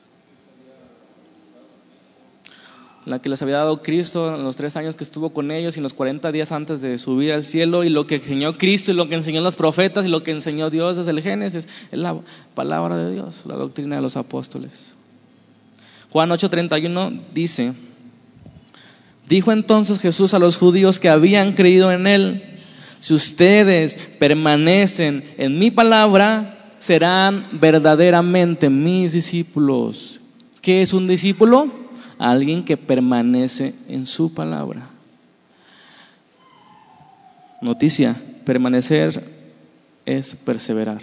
La 3.06 3.20
que 3.20 3.30
les 3.30 3.42
había 3.44 3.58
dado 3.58 3.84
Cristo 3.84 4.36
en 4.36 4.44
los 4.44 4.58
tres 4.58 4.76
años 4.76 4.96
que 4.96 5.04
estuvo 5.04 5.30
con 5.30 5.52
ellos 5.52 5.76
y 5.76 5.80
en 5.80 5.84
los 5.84 5.94
40 5.94 6.32
días 6.32 6.52
antes 6.52 6.82
de 6.82 6.98
subir 6.98 7.34
al 7.34 7.44
cielo 7.44 7.84
y 7.84 7.90
lo 7.90 8.08
que 8.08 8.16
enseñó 8.16 8.58
Cristo 8.58 8.92
y 8.92 8.96
lo 8.96 9.08
que 9.08 9.16
enseñó 9.16 9.42
los 9.42 9.56
profetas 9.56 10.06
y 10.06 10.10
lo 10.10 10.24
que 10.24 10.32
enseñó 10.32 10.72
Dios 10.72 10.98
desde 10.98 11.12
el 11.12 11.22
Génesis 11.22 11.68
es 11.92 12.00
la 12.00 12.18
palabra 12.56 12.98
de 12.98 13.14
Dios, 13.14 13.44
la 13.46 13.56
doctrina 13.56 13.98
de 13.98 14.02
los 14.02 14.18
apóstoles. 14.18 14.96
Juan 16.10 16.32
8:31 16.32 17.22
dice, 17.32 17.74
dijo 19.30 19.52
entonces 19.52 20.00
Jesús 20.00 20.34
a 20.34 20.40
los 20.40 20.58
judíos 20.58 21.00
que 21.00 21.10
habían 21.10 21.54
creído 21.54 21.92
en 21.92 22.08
él, 22.08 22.56
si 23.02 23.14
ustedes 23.14 24.00
permanecen 24.18 25.24
en 25.38 25.60
mi 25.60 25.70
palabra, 25.70 26.74
serán 26.80 27.46
verdaderamente 27.52 28.70
mis 28.72 29.14
discípulos. 29.14 30.20
¿Qué 30.62 30.82
es 30.82 30.94
un 30.94 31.06
discípulo? 31.06 31.85
Alguien 32.20 32.64
que 32.66 32.78
permanece 32.78 33.74
en 33.88 34.06
su 34.06 34.34
palabra. 34.34 34.90
Noticia, 37.62 38.16
permanecer 38.46 39.24
es 40.06 40.36
perseverar. 40.36 41.02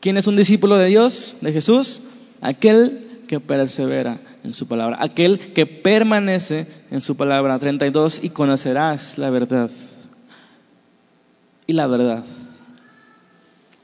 ¿Quién 0.00 0.16
es 0.16 0.26
un 0.26 0.36
discípulo 0.36 0.76
de 0.76 0.86
Dios, 0.86 1.36
de 1.40 1.52
Jesús? 1.52 2.00
Aquel 2.40 3.24
que 3.28 3.38
persevera 3.38 4.18
en 4.42 4.54
su 4.54 4.66
palabra, 4.66 4.96
aquel 5.00 5.52
que 5.52 5.66
permanece 5.66 6.66
en 6.90 7.00
su 7.00 7.16
palabra. 7.16 7.58
32, 7.58 8.24
y 8.24 8.30
conocerás 8.30 9.18
la 9.18 9.30
verdad. 9.30 9.70
Y 11.66 11.74
la 11.74 11.86
verdad 11.86 12.24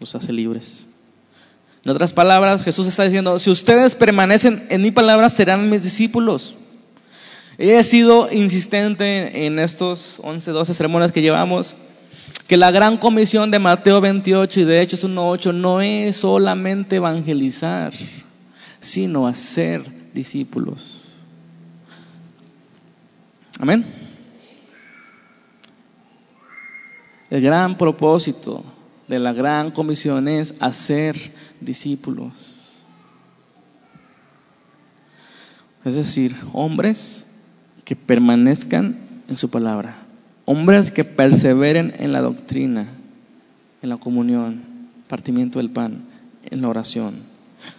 los 0.00 0.14
hace 0.14 0.32
libres. 0.32 0.85
En 1.86 1.90
otras 1.90 2.12
palabras, 2.12 2.64
Jesús 2.64 2.88
está 2.88 3.04
diciendo, 3.04 3.38
si 3.38 3.48
ustedes 3.48 3.94
permanecen 3.94 4.66
en 4.70 4.82
mi 4.82 4.90
palabra, 4.90 5.28
serán 5.28 5.70
mis 5.70 5.84
discípulos. 5.84 6.56
He 7.58 7.80
sido 7.84 8.28
insistente 8.32 9.46
en 9.46 9.60
estos 9.60 10.18
11, 10.20 10.50
12 10.50 10.74
sermones 10.74 11.12
que 11.12 11.22
llevamos, 11.22 11.76
que 12.48 12.56
la 12.56 12.72
gran 12.72 12.96
comisión 12.96 13.52
de 13.52 13.60
Mateo 13.60 14.00
28 14.00 14.62
y 14.62 14.64
de 14.64 14.82
Hechos 14.82 15.06
1.8 15.06 15.54
no 15.54 15.80
es 15.80 16.16
solamente 16.16 16.96
evangelizar, 16.96 17.92
sino 18.80 19.28
hacer 19.28 19.84
discípulos. 20.12 21.04
Amén. 23.60 23.86
El 27.30 27.42
gran 27.42 27.78
propósito 27.78 28.64
de 29.08 29.18
la 29.18 29.32
gran 29.32 29.70
comisión 29.70 30.28
es 30.28 30.54
hacer 30.60 31.16
discípulos. 31.60 32.84
Es 35.84 35.94
decir, 35.94 36.34
hombres 36.52 37.26
que 37.84 37.94
permanezcan 37.94 38.98
en 39.28 39.36
su 39.36 39.48
palabra, 39.50 39.98
hombres 40.44 40.90
que 40.90 41.04
perseveren 41.04 41.94
en 41.98 42.12
la 42.12 42.20
doctrina, 42.20 42.88
en 43.82 43.88
la 43.88 43.96
comunión, 43.96 44.62
partimiento 45.06 45.60
del 45.60 45.70
pan, 45.70 46.04
en 46.50 46.62
la 46.62 46.68
oración. 46.68 47.20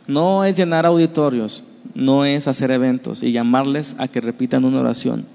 No 0.08 0.46
es 0.46 0.56
llenar 0.56 0.86
auditorios, 0.86 1.66
no 1.94 2.24
es 2.24 2.48
hacer 2.48 2.72
eventos 2.72 3.22
y 3.24 3.34
llamarles 3.34 3.96
a 4.00 4.08
que 4.08 4.22
repitan 4.22 4.64
una 4.64 4.80
oración. 4.80 5.26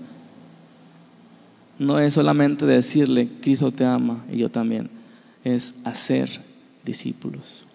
No 1.79 1.99
es 1.99 2.15
solamente 2.15 2.65
decirle, 2.65 3.29
Cristo 3.43 3.71
te 3.71 3.85
ama 3.85 4.25
y 4.31 4.39
yo 4.39 4.49
también 4.49 5.02
es 5.45 5.75
hacer 5.85 6.29
discípulos. 6.85 7.67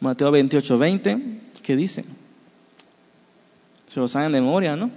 Mateo 0.00 0.30
28, 0.30 0.78
20, 0.78 1.18
¿qué 1.62 1.76
dice? 1.76 2.04
Se 3.88 4.00
lo 4.00 4.08
saben 4.08 4.32
de 4.32 4.40
memoria, 4.40 4.76
¿no? 4.76 4.90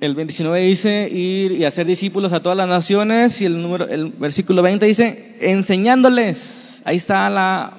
El 0.00 0.14
29 0.14 0.60
dice 0.60 1.08
ir 1.10 1.50
y 1.50 1.64
hacer 1.64 1.84
discípulos 1.84 2.32
a 2.32 2.40
todas 2.40 2.56
las 2.56 2.68
naciones 2.68 3.40
y 3.40 3.44
el, 3.44 3.60
número, 3.60 3.88
el 3.88 4.10
versículo 4.10 4.62
20 4.62 4.86
dice 4.86 5.34
enseñándoles. 5.40 6.80
Ahí 6.84 6.96
está 6.96 7.28
la, 7.28 7.72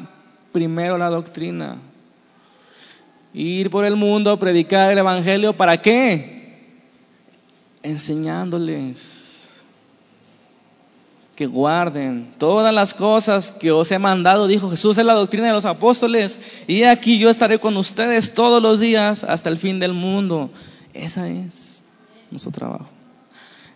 primero 0.51 0.97
la 0.97 1.07
doctrina. 1.07 1.77
Ir 3.33 3.69
por 3.69 3.85
el 3.85 3.95
mundo, 3.95 4.37
predicar 4.37 4.91
el 4.91 4.97
Evangelio, 4.97 5.53
¿para 5.53 5.81
qué? 5.81 6.67
Enseñándoles 7.81 9.28
que 11.39 11.47
guarden 11.47 12.33
todas 12.37 12.73
las 12.73 12.93
cosas 12.93 13.53
que 13.53 13.71
os 13.71 13.89
he 13.93 13.97
mandado, 13.97 14.45
dijo 14.45 14.69
Jesús 14.69 14.97
en 14.97 15.07
la 15.07 15.13
doctrina 15.13 15.47
de 15.47 15.53
los 15.53 15.63
apóstoles, 15.63 16.37
y 16.67 16.83
aquí 16.83 17.17
yo 17.17 17.29
estaré 17.29 17.59
con 17.59 17.77
ustedes 17.77 18.33
todos 18.33 18.61
los 18.61 18.81
días 18.81 19.23
hasta 19.23 19.47
el 19.47 19.57
fin 19.57 19.79
del 19.79 19.93
mundo. 19.93 20.49
Esa 20.93 21.29
es 21.29 21.81
nuestro 22.29 22.51
trabajo. 22.51 22.89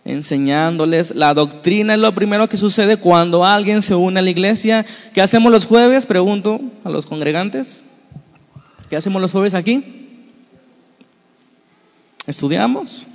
Enseñándoles 0.04 1.14
la 1.14 1.32
doctrina 1.32 1.94
es 1.94 2.00
lo 2.00 2.14
primero 2.14 2.50
que 2.50 2.58
sucede 2.58 2.98
cuando 2.98 3.46
alguien 3.46 3.80
se 3.80 3.94
une 3.94 4.20
a 4.20 4.22
la 4.22 4.28
iglesia. 4.28 4.84
¿Qué 5.14 5.22
hacemos 5.22 5.50
los 5.50 5.64
jueves? 5.64 6.04
Pregunto 6.04 6.60
a 6.84 6.90
los 6.90 7.06
congregantes. 7.06 7.82
¿Qué 8.90 8.96
hacemos 8.96 9.22
los 9.22 9.32
jueves 9.32 9.54
aquí? 9.54 10.20
¿Estudiamos? 12.26 13.08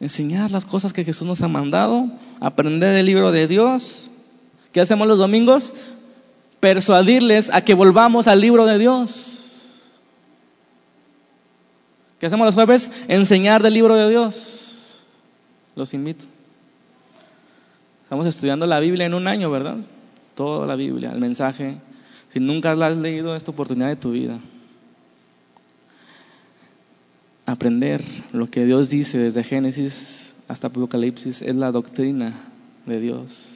Enseñar 0.00 0.50
las 0.50 0.64
cosas 0.64 0.92
que 0.92 1.04
Jesús 1.04 1.26
nos 1.26 1.42
ha 1.42 1.48
mandado, 1.48 2.08
aprender 2.40 2.94
del 2.94 3.06
libro 3.06 3.32
de 3.32 3.46
Dios. 3.46 4.10
¿Qué 4.72 4.80
hacemos 4.80 5.08
los 5.08 5.18
domingos? 5.18 5.74
Persuadirles 6.60 7.50
a 7.50 7.62
que 7.62 7.74
volvamos 7.74 8.28
al 8.28 8.40
libro 8.40 8.66
de 8.66 8.78
Dios. 8.78 9.34
¿Qué 12.18 12.26
hacemos 12.26 12.46
los 12.46 12.54
jueves? 12.54 12.90
Enseñar 13.08 13.62
del 13.62 13.74
libro 13.74 13.94
de 13.94 14.10
Dios. 14.10 15.04
Los 15.74 15.94
invito. 15.94 16.24
Estamos 18.02 18.26
estudiando 18.26 18.66
la 18.66 18.80
Biblia 18.80 19.06
en 19.06 19.14
un 19.14 19.28
año, 19.28 19.50
¿verdad? 19.50 19.76
Toda 20.34 20.66
la 20.66 20.76
Biblia, 20.76 21.12
el 21.12 21.20
mensaje. 21.20 21.78
Si 22.32 22.40
nunca 22.40 22.74
la 22.74 22.88
has 22.88 22.96
leído, 22.96 23.36
esta 23.36 23.50
oportunidad 23.50 23.88
de 23.88 23.96
tu 23.96 24.12
vida 24.12 24.40
aprender 27.48 28.02
lo 28.32 28.46
que 28.46 28.66
Dios 28.66 28.90
dice 28.90 29.16
desde 29.16 29.42
Génesis 29.42 30.34
hasta 30.48 30.66
Apocalipsis 30.66 31.40
es 31.40 31.54
la 31.54 31.72
doctrina 31.72 32.34
de 32.84 33.00
Dios. 33.00 33.54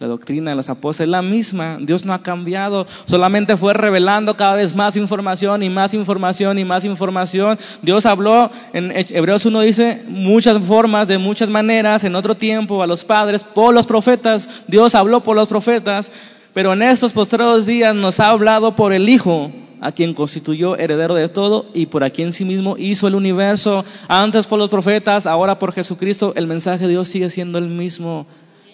La 0.00 0.08
doctrina 0.08 0.50
de 0.50 0.56
los 0.56 0.68
apóstoles 0.68 1.06
es 1.06 1.10
la 1.10 1.22
misma, 1.22 1.78
Dios 1.80 2.04
no 2.04 2.12
ha 2.12 2.22
cambiado, 2.22 2.86
solamente 3.04 3.56
fue 3.56 3.74
revelando 3.74 4.36
cada 4.36 4.54
vez 4.54 4.74
más 4.74 4.96
información 4.96 5.62
y 5.62 5.70
más 5.70 5.94
información 5.94 6.58
y 6.58 6.64
más 6.64 6.84
información. 6.84 7.58
Dios 7.82 8.04
habló, 8.04 8.50
en 8.72 8.92
Hebreos 8.94 9.46
1 9.46 9.60
dice, 9.60 10.02
muchas 10.08 10.58
formas, 10.64 11.06
de 11.06 11.18
muchas 11.18 11.50
maneras, 11.50 12.02
en 12.02 12.16
otro 12.16 12.34
tiempo, 12.34 12.82
a 12.82 12.86
los 12.86 13.04
padres, 13.04 13.44
por 13.44 13.74
los 13.74 13.86
profetas, 13.86 14.64
Dios 14.66 14.94
habló 14.94 15.22
por 15.22 15.36
los 15.36 15.46
profetas, 15.46 16.10
pero 16.52 16.72
en 16.72 16.82
estos 16.82 17.12
postreros 17.12 17.66
días 17.66 17.94
nos 17.94 18.18
ha 18.18 18.30
hablado 18.30 18.74
por 18.74 18.92
el 18.92 19.08
Hijo, 19.08 19.52
a 19.80 19.92
quien 19.92 20.14
constituyó 20.14 20.76
heredero 20.76 21.14
de 21.14 21.28
todo 21.28 21.66
y 21.74 21.86
por 21.86 22.04
a 22.04 22.10
quien 22.10 22.32
sí 22.32 22.44
mismo 22.44 22.76
hizo 22.78 23.08
el 23.08 23.14
universo, 23.14 23.84
antes 24.08 24.46
por 24.46 24.58
los 24.58 24.68
profetas, 24.68 25.26
ahora 25.26 25.58
por 25.58 25.72
Jesucristo, 25.72 26.32
el 26.36 26.46
mensaje 26.46 26.84
de 26.84 26.90
Dios 26.90 27.08
sigue 27.08 27.30
siendo 27.30 27.58
el 27.58 27.68
mismo, 27.68 28.26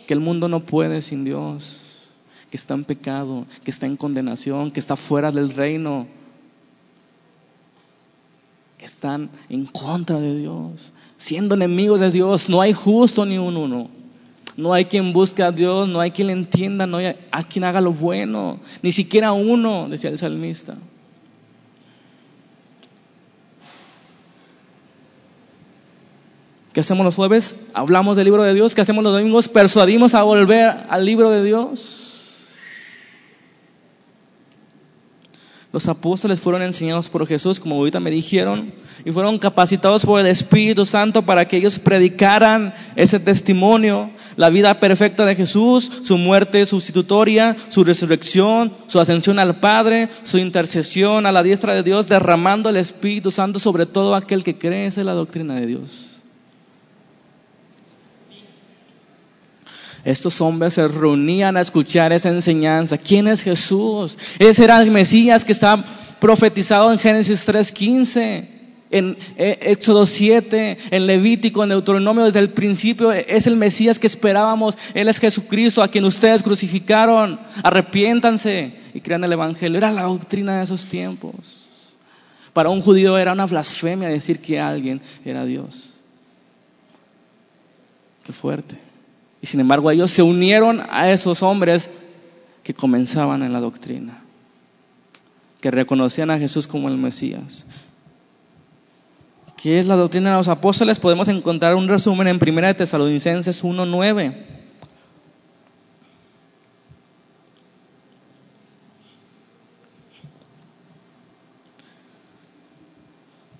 que 0.07 0.15
el 0.15 0.21
mundo 0.21 0.49
no 0.49 0.61
puede 0.61 1.03
sin 1.03 1.25
Dios, 1.25 2.09
que 2.51 2.57
está 2.57 2.75
en 2.75 2.85
pecado, 2.85 3.47
que 3.65 3.71
está 3.71 3.87
en 3.87 3.97
condenación, 3.97 4.71
que 4.71 4.81
está 4.81 4.97
fuera 4.97 5.31
del 5.31 5.51
reino, 5.51 6.07
que 8.79 8.85
están 8.85 9.31
en 9.49 9.67
contra 9.67 10.19
de 10.19 10.37
Dios, 10.37 10.93
siendo 11.17 11.55
enemigos 11.55 12.01
de 12.01 12.11
Dios, 12.11 12.49
no 12.49 12.61
hay 12.61 12.73
justo 12.73 13.25
ni 13.25 13.39
un 13.39 13.57
uno. 13.57 13.91
No 14.57 14.73
hay 14.73 14.87
quien 14.87 15.13
busque 15.13 15.43
a 15.43 15.53
Dios, 15.53 15.87
no 15.87 16.01
hay 16.01 16.13
quien 16.13 16.29
le 16.29 16.33
entienda, 16.33 16.87
no 16.87 16.97
hay 16.97 17.15
a 17.31 17.43
quien 17.43 17.63
haga 17.65 17.83
lo 17.83 17.93
bueno, 17.93 18.59
ni 18.81 18.91
siquiera 18.91 19.33
uno, 19.33 19.87
decía 19.91 20.09
el 20.09 20.17
salmista. 20.17 20.79
¿Qué 26.77 26.81
hacemos 26.81 27.07
los 27.07 27.15
jueves? 27.15 27.57
Hablamos 27.73 28.19
del 28.19 28.27
libro 28.27 28.43
de 28.43 28.53
Dios. 28.53 28.75
¿Qué 28.75 28.83
hacemos 28.83 29.03
los 29.03 29.15
domingos? 29.15 29.49
Persuadimos 29.49 30.15
a 30.15 30.25
volver 30.25 30.85
al 30.91 31.07
libro 31.07 31.31
de 31.31 31.43
Dios. 31.43 32.51
Los 35.73 35.89
apóstoles 35.89 36.39
fueron 36.39 36.61
enseñados 36.61 37.09
por 37.09 37.27
Jesús, 37.27 37.61
como 37.61 37.77
ahorita 37.77 37.99
me 37.99 38.11
dijeron, 38.11 38.75
y 39.07 39.11
fueron 39.11 39.39
capacitados 39.39 40.05
por 40.05 40.21
el 40.21 40.27
Espíritu 40.27 40.85
Santo 40.85 41.23
para 41.23 41.49
que 41.49 41.57
ellos 41.57 41.79
predicaran 41.79 42.75
ese 42.95 43.21
testimonio, 43.21 44.11
la 44.37 44.51
vida 44.51 44.79
perfecta 44.79 45.25
de 45.25 45.35
Jesús, 45.35 45.91
su 46.03 46.19
muerte 46.19 46.67
sustitutoria, 46.67 47.57
su 47.71 47.85
resurrección, 47.85 48.75
su 48.87 49.01
ascensión 49.01 49.39
al 49.39 49.61
Padre, 49.61 50.11
su 50.25 50.37
intercesión 50.37 51.25
a 51.25 51.33
la 51.33 51.43
diestra 51.43 51.73
de 51.73 51.83
Dios, 51.83 52.07
derramando 52.07 52.69
el 52.69 52.77
Espíritu 52.77 53.31
Santo 53.31 53.59
sobre 53.59 53.87
todo 53.87 54.15
aquel 54.15 54.45
que 54.45 54.59
cree. 54.59 54.85
Es 54.85 54.99
la 54.99 55.15
doctrina 55.15 55.55
de 55.55 55.67
Dios. 55.67 56.16
Estos 60.07 60.41
hombres 60.41 60.75
se 60.75 60.87
reunían 60.87 61.57
a 61.57 61.61
escuchar 61.61 62.13
esa 62.13 62.29
enseñanza. 62.29 62.97
¿Quién 62.97 63.27
es 63.27 63.43
Jesús? 63.43 64.17
Ese 64.39 64.63
era 64.63 64.81
el 64.81 64.93
Mesías 64.93 65.45
que 65.45 65.51
está 65.51 65.85
profetizado 66.21 66.93
en 66.93 67.01
Génesis 67.01 67.49
3.15 67.49 68.47
en 68.93 69.19
eh, 69.37 69.59
Éxodo 69.63 70.07
7, 70.07 70.79
en 70.93 71.07
Levítico, 71.09 71.65
en 71.65 71.71
Deuteronomio, 71.71 72.23
desde 72.23 72.39
el 72.39 72.51
principio, 72.51 73.11
es 73.11 73.49
el 73.49 73.57
Mesías 73.57 73.99
que 73.99 74.07
esperábamos. 74.07 74.79
Él 74.95 75.09
es 75.09 75.19
Jesucristo, 75.19 75.83
a 75.83 75.89
quien 75.89 76.05
ustedes 76.05 76.45
crucificaron. 76.45 77.41
Arrepiéntanse 77.65 78.75
y 78.95 79.01
crean 79.01 79.25
el 79.25 79.33
Evangelio. 79.33 79.77
Era 79.77 79.91
la 79.91 80.05
doctrina 80.05 80.59
de 80.59 80.63
esos 80.63 80.87
tiempos. 80.87 81.67
Para 82.53 82.71
un 82.71 82.81
judío 82.81 83.19
era 83.19 83.33
una 83.33 83.47
blasfemia 83.47 84.09
decir 84.09 84.39
que 84.39 84.61
alguien 84.61 85.01
era 85.25 85.45
Dios. 85.45 85.95
Qué 88.25 88.33
fuerte. 88.33 88.86
Y 89.41 89.47
sin 89.47 89.61
embargo 89.61 89.91
ellos 89.91 90.11
se 90.11 90.23
unieron 90.23 90.83
a 90.91 91.11
esos 91.11 91.43
hombres 91.43 91.91
que 92.63 92.75
comenzaban 92.75 93.43
en 93.43 93.53
la 93.53 93.61
doctrina, 93.61 94.23
que 95.61 95.71
reconocían 95.71 96.31
a 96.31 96.39
Jesús 96.39 96.67
como 96.67 96.89
el 96.89 96.97
Mesías. 96.97 97.67
¿Qué 99.57 99.79
es 99.81 99.87
la 99.87 99.97
doctrina 99.97 100.31
de 100.31 100.37
los 100.37 100.49
apóstoles? 100.49 100.99
Podemos 100.99 101.29
encontrar 101.29 101.75
un 101.75 101.89
resumen 101.89 102.29
en 102.29 102.39
1 102.41 102.67
de 102.67 102.75
Tesalonicenses 102.75 103.65
1.9. 103.65 104.35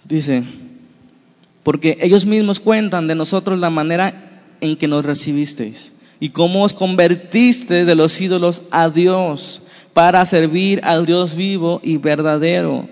Dice, 0.05 0.45
porque 1.65 1.97
ellos 2.01 2.27
mismos 2.27 2.61
cuentan 2.61 3.09
de 3.09 3.17
nosotros 3.17 3.59
la 3.59 3.71
manera 3.71 4.26
en 4.61 4.77
que 4.77 4.89
nos 4.89 5.05
recibisteis 5.05 5.93
y 6.21 6.31
cómo 6.31 6.63
os 6.63 6.73
convertisteis 6.73 7.87
de 7.87 7.95
los 7.95 8.21
ídolos 8.21 8.63
a 8.71 8.89
Dios 8.89 9.63
para 9.93 10.25
servir 10.25 10.81
al 10.85 11.07
Dios 11.07 11.35
vivo 11.35 11.81
y 11.83 11.97
verdadero 11.99 12.89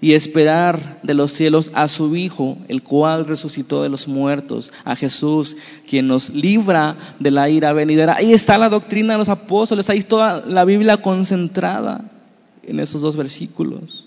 y 0.00 0.12
esperar 0.12 1.00
de 1.02 1.14
los 1.14 1.32
cielos 1.32 1.72
a 1.74 1.88
su 1.88 2.14
Hijo, 2.14 2.58
el 2.68 2.82
cual 2.82 3.26
resucitó 3.26 3.82
de 3.82 3.88
los 3.88 4.06
muertos, 4.06 4.72
a 4.84 4.94
Jesús, 4.94 5.56
quien 5.88 6.06
nos 6.06 6.30
libra 6.30 6.96
de 7.18 7.30
la 7.30 7.48
ira 7.48 7.72
venidera. 7.72 8.16
Ahí 8.16 8.32
está 8.32 8.58
la 8.58 8.68
doctrina 8.68 9.14
de 9.14 9.18
los 9.18 9.28
apóstoles, 9.28 9.90
ahí 9.90 9.98
está 9.98 10.08
toda 10.08 10.46
la 10.46 10.64
Biblia 10.64 11.02
concentrada 11.02 12.10
en 12.62 12.80
esos 12.80 13.02
dos 13.02 13.16
versículos. 13.16 14.06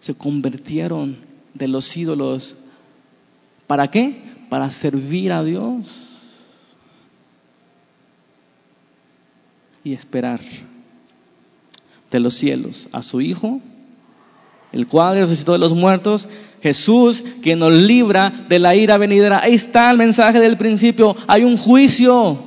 Se 0.00 0.14
convirtieron 0.14 1.18
de 1.54 1.68
los 1.68 1.96
ídolos. 1.96 2.56
¿Para 3.66 3.90
qué? 3.90 4.33
Para 4.54 4.70
servir 4.70 5.32
a 5.32 5.42
Dios 5.42 5.88
y 9.82 9.92
esperar 9.92 10.38
de 12.08 12.20
los 12.20 12.34
cielos 12.34 12.88
a 12.92 13.02
su 13.02 13.20
Hijo, 13.20 13.60
el 14.70 14.86
cual 14.86 15.16
resucitó 15.16 15.54
de 15.54 15.58
los 15.58 15.74
muertos, 15.74 16.28
Jesús, 16.62 17.24
que 17.42 17.56
nos 17.56 17.72
libra 17.72 18.30
de 18.48 18.60
la 18.60 18.76
ira 18.76 18.96
venidera. 18.96 19.40
Ahí 19.42 19.54
está 19.54 19.90
el 19.90 19.98
mensaje 19.98 20.38
del 20.38 20.56
principio, 20.56 21.16
hay 21.26 21.42
un 21.42 21.56
juicio. 21.56 22.38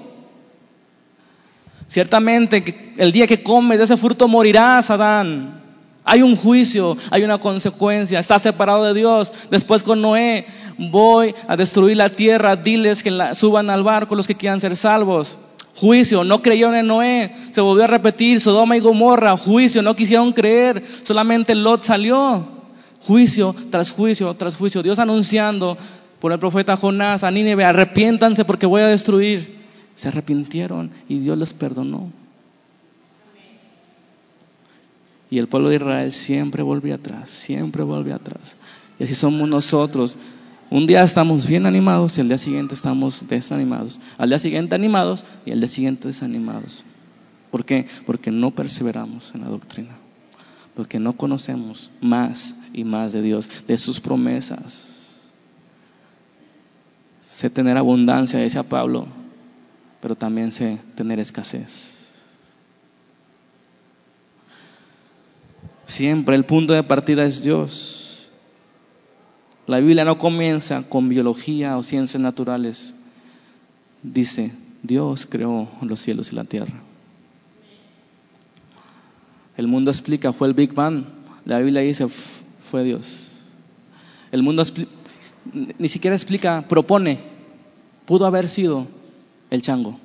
Ciertamente, 1.89 2.93
el 2.95 3.11
día 3.11 3.27
que 3.27 3.43
comes 3.43 3.79
de 3.79 3.83
ese 3.83 3.97
fruto 3.97 4.29
morirás, 4.29 4.89
Adán. 4.91 5.61
Hay 6.09 6.21
un 6.21 6.37
juicio, 6.37 6.95
hay 7.11 7.25
una 7.25 7.37
consecuencia, 7.37 8.17
está 8.17 8.39
separado 8.39 8.85
de 8.85 8.93
Dios. 8.93 9.33
Después 9.51 9.83
con 9.83 10.01
Noé, 10.01 10.45
voy 10.77 11.35
a 11.49 11.57
destruir 11.57 11.97
la 11.97 12.09
tierra, 12.09 12.55
diles 12.55 13.03
que 13.03 13.11
suban 13.35 13.69
al 13.69 13.83
barco 13.83 14.15
los 14.15 14.25
que 14.25 14.35
quieran 14.35 14.61
ser 14.61 14.77
salvos. 14.77 15.37
Juicio, 15.75 16.23
no 16.23 16.41
creyeron 16.41 16.75
en 16.75 16.87
Noé, 16.87 17.35
se 17.51 17.59
volvió 17.59 17.83
a 17.83 17.87
repetir, 17.87 18.39
Sodoma 18.39 18.77
y 18.77 18.79
Gomorra, 18.79 19.35
juicio, 19.35 19.81
no 19.81 19.97
quisieron 19.97 20.31
creer, 20.31 20.81
solamente 21.03 21.53
Lot 21.53 21.83
salió. 21.83 22.55
Juicio 23.05 23.53
tras 23.69 23.91
juicio 23.91 24.33
tras 24.33 24.55
juicio, 24.55 24.81
Dios 24.81 24.99
anunciando 24.99 25.77
por 26.21 26.31
el 26.31 26.39
profeta 26.39 26.77
Jonás 26.77 27.25
a 27.25 27.31
Nínive, 27.31 27.65
arrepiéntanse 27.65 28.45
porque 28.45 28.65
voy 28.65 28.81
a 28.81 28.87
destruir. 28.87 29.57
Se 29.95 30.07
arrepintieron 30.07 30.89
y 31.09 31.19
Dios 31.19 31.37
les 31.37 31.53
perdonó. 31.53 32.13
Y 35.29 35.39
el 35.39 35.47
pueblo 35.47 35.69
de 35.69 35.75
Israel 35.75 36.11
siempre 36.11 36.63
volvió 36.63 36.95
atrás, 36.95 37.29
siempre 37.29 37.83
volvió 37.83 38.15
atrás. 38.15 38.55
Y 38.99 39.03
así 39.03 39.15
somos 39.15 39.47
nosotros. 39.47 40.17
Un 40.69 40.87
día 40.87 41.03
estamos 41.03 41.47
bien 41.47 41.65
animados 41.65 42.17
y 42.17 42.21
al 42.21 42.27
día 42.27 42.37
siguiente 42.37 42.75
estamos 42.75 43.25
desanimados. 43.27 43.99
Al 44.17 44.29
día 44.29 44.39
siguiente 44.39 44.75
animados 44.75 45.25
y 45.45 45.51
al 45.51 45.59
día 45.59 45.69
siguiente 45.69 46.07
desanimados. 46.07 46.83
¿Por 47.51 47.65
qué? 47.65 47.87
Porque 48.05 48.31
no 48.31 48.51
perseveramos 48.51 49.33
en 49.33 49.41
la 49.41 49.47
doctrina. 49.47 49.95
Porque 50.75 50.99
no 50.99 51.13
conocemos 51.13 51.91
más 52.01 52.55
y 52.73 52.83
más 52.83 53.11
de 53.13 53.21
Dios, 53.21 53.49
de 53.67 53.77
sus 53.77 53.99
promesas. 53.99 55.17
Sé 57.21 57.49
tener 57.49 57.77
abundancia, 57.77 58.39
decía 58.39 58.63
Pablo, 58.63 59.07
pero 60.01 60.15
también 60.15 60.51
sé 60.51 60.77
tener 60.95 61.19
escasez. 61.19 61.96
Siempre 65.87 66.35
el 66.35 66.43
punto 66.43 66.73
de 66.73 66.83
partida 66.83 67.23
es 67.23 67.41
Dios. 67.43 68.29
La 69.67 69.79
Biblia 69.79 70.03
no 70.03 70.17
comienza 70.17 70.83
con 70.83 71.07
biología 71.07 71.77
o 71.77 71.83
ciencias 71.83 72.21
naturales. 72.21 72.93
Dice, 74.03 74.51
Dios 74.83 75.25
creó 75.25 75.69
los 75.81 76.01
cielos 76.01 76.31
y 76.31 76.35
la 76.35 76.43
tierra. 76.43 76.73
El 79.55 79.67
mundo 79.67 79.89
explica, 79.89 80.33
fue 80.33 80.49
el 80.49 80.53
Big 80.53 80.73
Bang. 80.73 81.05
La 81.45 81.59
Biblia 81.59 81.81
dice, 81.81 82.07
fue 82.07 82.83
Dios. 82.83 83.41
El 84.33 84.43
mundo 84.43 84.63
ni 85.53 85.87
siquiera 85.87 86.15
explica, 86.17 86.67
propone. 86.67 87.19
Pudo 88.05 88.25
haber 88.25 88.49
sido 88.49 88.87
el 89.49 89.61
chango. 89.61 89.97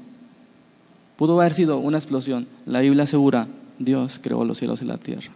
Pudo 1.17 1.41
haber 1.41 1.55
sido 1.55 1.79
una 1.79 1.99
explosión. 1.99 2.47
La 2.67 2.81
Biblia 2.81 3.03
asegura, 3.03 3.49
Dios 3.81 4.21
creó 4.23 4.45
los 4.45 4.59
cielos 4.59 4.81
y 4.81 4.85
la 4.85 4.99
tierra. 4.99 5.33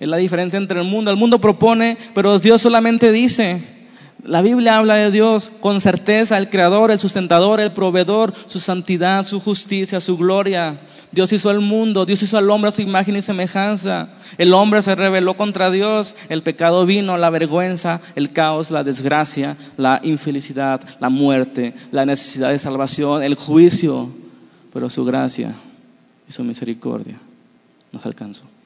Es 0.00 0.08
la 0.08 0.16
diferencia 0.16 0.56
entre 0.56 0.80
el 0.80 0.86
mundo. 0.86 1.10
El 1.10 1.16
mundo 1.16 1.40
propone, 1.40 1.96
pero 2.14 2.38
Dios 2.38 2.62
solamente 2.62 3.10
dice. 3.12 3.78
La 4.24 4.42
Biblia 4.42 4.76
habla 4.76 4.96
de 4.96 5.12
Dios 5.12 5.52
con 5.60 5.80
certeza, 5.80 6.38
el 6.38 6.50
creador, 6.50 6.90
el 6.90 6.98
sustentador, 6.98 7.60
el 7.60 7.72
proveedor, 7.72 8.34
su 8.46 8.58
santidad, 8.58 9.24
su 9.24 9.38
justicia, 9.38 10.00
su 10.00 10.16
gloria. 10.16 10.80
Dios 11.12 11.32
hizo 11.32 11.52
el 11.52 11.60
mundo, 11.60 12.04
Dios 12.04 12.22
hizo 12.22 12.36
al 12.36 12.50
hombre 12.50 12.68
a 12.68 12.72
su 12.72 12.82
imagen 12.82 13.14
y 13.14 13.22
semejanza. 13.22 14.10
El 14.36 14.54
hombre 14.54 14.82
se 14.82 14.96
rebeló 14.96 15.36
contra 15.36 15.70
Dios, 15.70 16.16
el 16.28 16.42
pecado 16.42 16.84
vino, 16.84 17.16
la 17.16 17.30
vergüenza, 17.30 18.00
el 18.16 18.32
caos, 18.32 18.72
la 18.72 18.82
desgracia, 18.82 19.56
la 19.76 20.00
infelicidad, 20.02 20.80
la 20.98 21.10
muerte, 21.10 21.74
la 21.92 22.04
necesidad 22.04 22.50
de 22.50 22.58
salvación, 22.58 23.22
el 23.22 23.36
juicio. 23.36 24.10
Pero 24.72 24.90
su 24.90 25.04
gracia 25.04 25.54
y 26.28 26.32
su 26.32 26.42
misericordia 26.42 27.20
nos 27.92 28.04
alcanzó. 28.04 28.57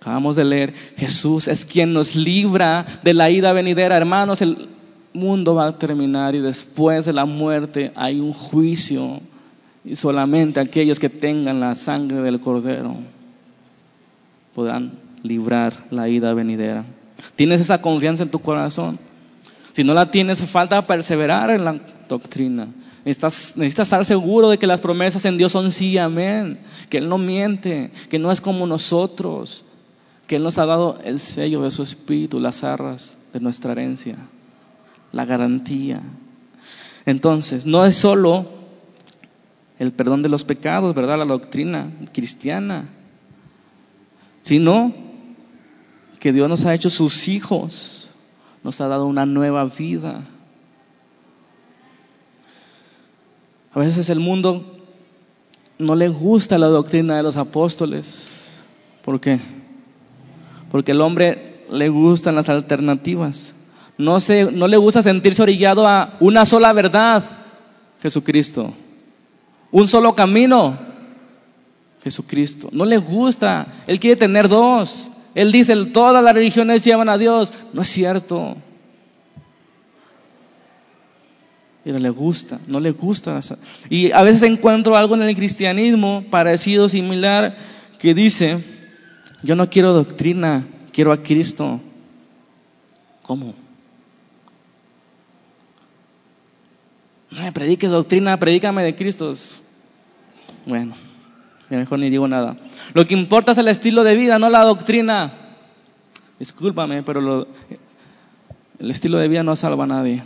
Acabamos 0.00 0.34
de 0.34 0.44
leer, 0.44 0.72
Jesús 0.96 1.46
es 1.46 1.66
quien 1.66 1.92
nos 1.92 2.16
libra 2.16 2.86
de 3.02 3.12
la 3.12 3.28
ida 3.28 3.52
venidera. 3.52 3.98
Hermanos, 3.98 4.40
el 4.40 4.66
mundo 5.12 5.54
va 5.54 5.66
a 5.66 5.78
terminar 5.78 6.34
y 6.34 6.40
después 6.40 7.04
de 7.04 7.12
la 7.12 7.26
muerte 7.26 7.92
hay 7.94 8.18
un 8.18 8.32
juicio. 8.32 9.20
Y 9.84 9.96
solamente 9.96 10.58
aquellos 10.58 10.98
que 10.98 11.10
tengan 11.10 11.60
la 11.60 11.74
sangre 11.74 12.22
del 12.22 12.40
cordero 12.40 12.96
podrán 14.54 14.92
librar 15.22 15.84
la 15.90 16.08
ida 16.08 16.32
venidera. 16.32 16.86
¿Tienes 17.36 17.60
esa 17.60 17.82
confianza 17.82 18.22
en 18.22 18.30
tu 18.30 18.38
corazón? 18.38 18.98
Si 19.74 19.84
no 19.84 19.92
la 19.92 20.10
tienes, 20.10 20.42
falta 20.42 20.86
perseverar 20.86 21.50
en 21.50 21.66
la 21.66 21.78
doctrina. 22.08 22.68
Necesitas, 23.04 23.54
necesitas, 23.58 23.88
estar 23.88 24.04
seguro 24.06 24.48
de 24.48 24.58
que 24.58 24.66
las 24.66 24.80
promesas 24.80 25.26
en 25.26 25.36
Dios 25.36 25.52
son 25.52 25.70
sí, 25.70 25.98
amén. 25.98 26.58
Que 26.88 26.96
Él 26.96 27.08
no 27.10 27.18
miente, 27.18 27.90
que 28.08 28.18
no 28.18 28.32
es 28.32 28.40
como 28.40 28.66
nosotros 28.66 29.66
que 30.30 30.36
Él 30.36 30.44
nos 30.44 30.58
ha 30.58 30.64
dado 30.64 30.96
el 31.02 31.18
sello 31.18 31.62
de 31.62 31.72
su 31.72 31.82
espíritu, 31.82 32.38
las 32.38 32.62
arras 32.62 33.18
de 33.32 33.40
nuestra 33.40 33.72
herencia, 33.72 34.14
la 35.10 35.24
garantía. 35.24 36.02
Entonces, 37.04 37.66
no 37.66 37.84
es 37.84 37.96
solo 37.96 38.46
el 39.80 39.90
perdón 39.90 40.22
de 40.22 40.28
los 40.28 40.44
pecados, 40.44 40.94
¿verdad? 40.94 41.18
La 41.18 41.24
doctrina 41.24 41.90
cristiana, 42.12 42.88
sino 44.42 44.94
que 46.20 46.32
Dios 46.32 46.48
nos 46.48 46.64
ha 46.64 46.74
hecho 46.74 46.90
sus 46.90 47.26
hijos, 47.26 48.12
nos 48.62 48.80
ha 48.80 48.86
dado 48.86 49.06
una 49.06 49.26
nueva 49.26 49.64
vida. 49.64 50.22
A 53.72 53.80
veces 53.80 54.08
el 54.10 54.20
mundo 54.20 54.78
no 55.76 55.96
le 55.96 56.06
gusta 56.06 56.56
la 56.56 56.68
doctrina 56.68 57.16
de 57.16 57.24
los 57.24 57.36
apóstoles. 57.36 58.62
¿Por 59.02 59.20
qué? 59.20 59.59
Porque 60.70 60.92
el 60.92 61.00
hombre 61.00 61.64
le 61.70 61.88
gustan 61.88 62.34
las 62.34 62.48
alternativas. 62.48 63.54
No, 63.98 64.16
no 64.52 64.68
le 64.68 64.76
gusta 64.76 65.02
sentirse 65.02 65.42
orillado 65.42 65.86
a 65.86 66.16
una 66.20 66.46
sola 66.46 66.72
verdad, 66.72 67.22
Jesucristo. 68.00 68.72
Un 69.70 69.88
solo 69.88 70.14
camino, 70.14 70.78
Jesucristo. 72.02 72.70
No 72.72 72.84
le 72.84 72.96
gusta. 72.96 73.66
Él 73.86 74.00
quiere 74.00 74.16
tener 74.16 74.48
dos. 74.48 75.10
Él 75.34 75.52
dice, 75.52 75.76
todas 75.86 76.24
las 76.24 76.34
religiones 76.34 76.82
llevan 76.82 77.08
a 77.08 77.18
Dios. 77.18 77.52
No 77.72 77.82
es 77.82 77.88
cierto. 77.88 78.56
Pero 81.84 81.98
le 81.98 82.10
gusta, 82.10 82.58
no 82.66 82.80
le 82.80 82.90
gusta. 82.90 83.40
Y 83.88 84.12
a 84.12 84.22
veces 84.22 84.42
encuentro 84.42 84.96
algo 84.96 85.14
en 85.14 85.22
el 85.22 85.36
cristianismo 85.36 86.24
parecido, 86.30 86.88
similar, 86.88 87.56
que 87.98 88.14
dice, 88.14 88.62
yo 89.42 89.56
no 89.56 89.70
quiero 89.70 89.92
doctrina, 89.92 90.66
quiero 90.92 91.12
a 91.12 91.22
Cristo. 91.22 91.80
¿Cómo? 93.22 93.54
No 97.30 97.42
me 97.42 97.52
prediques 97.52 97.90
doctrina, 97.90 98.38
predícame 98.38 98.82
de 98.82 98.96
Cristo. 98.96 99.32
Bueno, 100.66 100.94
mejor 101.68 101.98
ni 101.98 102.10
digo 102.10 102.26
nada. 102.26 102.56
Lo 102.92 103.06
que 103.06 103.14
importa 103.14 103.52
es 103.52 103.58
el 103.58 103.68
estilo 103.68 104.02
de 104.04 104.16
vida, 104.16 104.38
no 104.38 104.50
la 104.50 104.64
doctrina. 104.64 105.32
Discúlpame, 106.38 107.02
pero 107.02 107.46
el 108.78 108.90
estilo 108.90 109.18
de 109.18 109.28
vida 109.28 109.42
no 109.42 109.54
salva 109.56 109.84
a 109.84 109.86
nadie. 109.86 110.24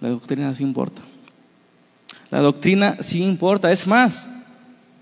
La 0.00 0.08
doctrina 0.08 0.54
sí 0.54 0.62
importa. 0.62 1.02
La 2.30 2.40
doctrina 2.40 2.96
sí 3.00 3.22
importa. 3.22 3.70
Es 3.70 3.86
más, 3.86 4.28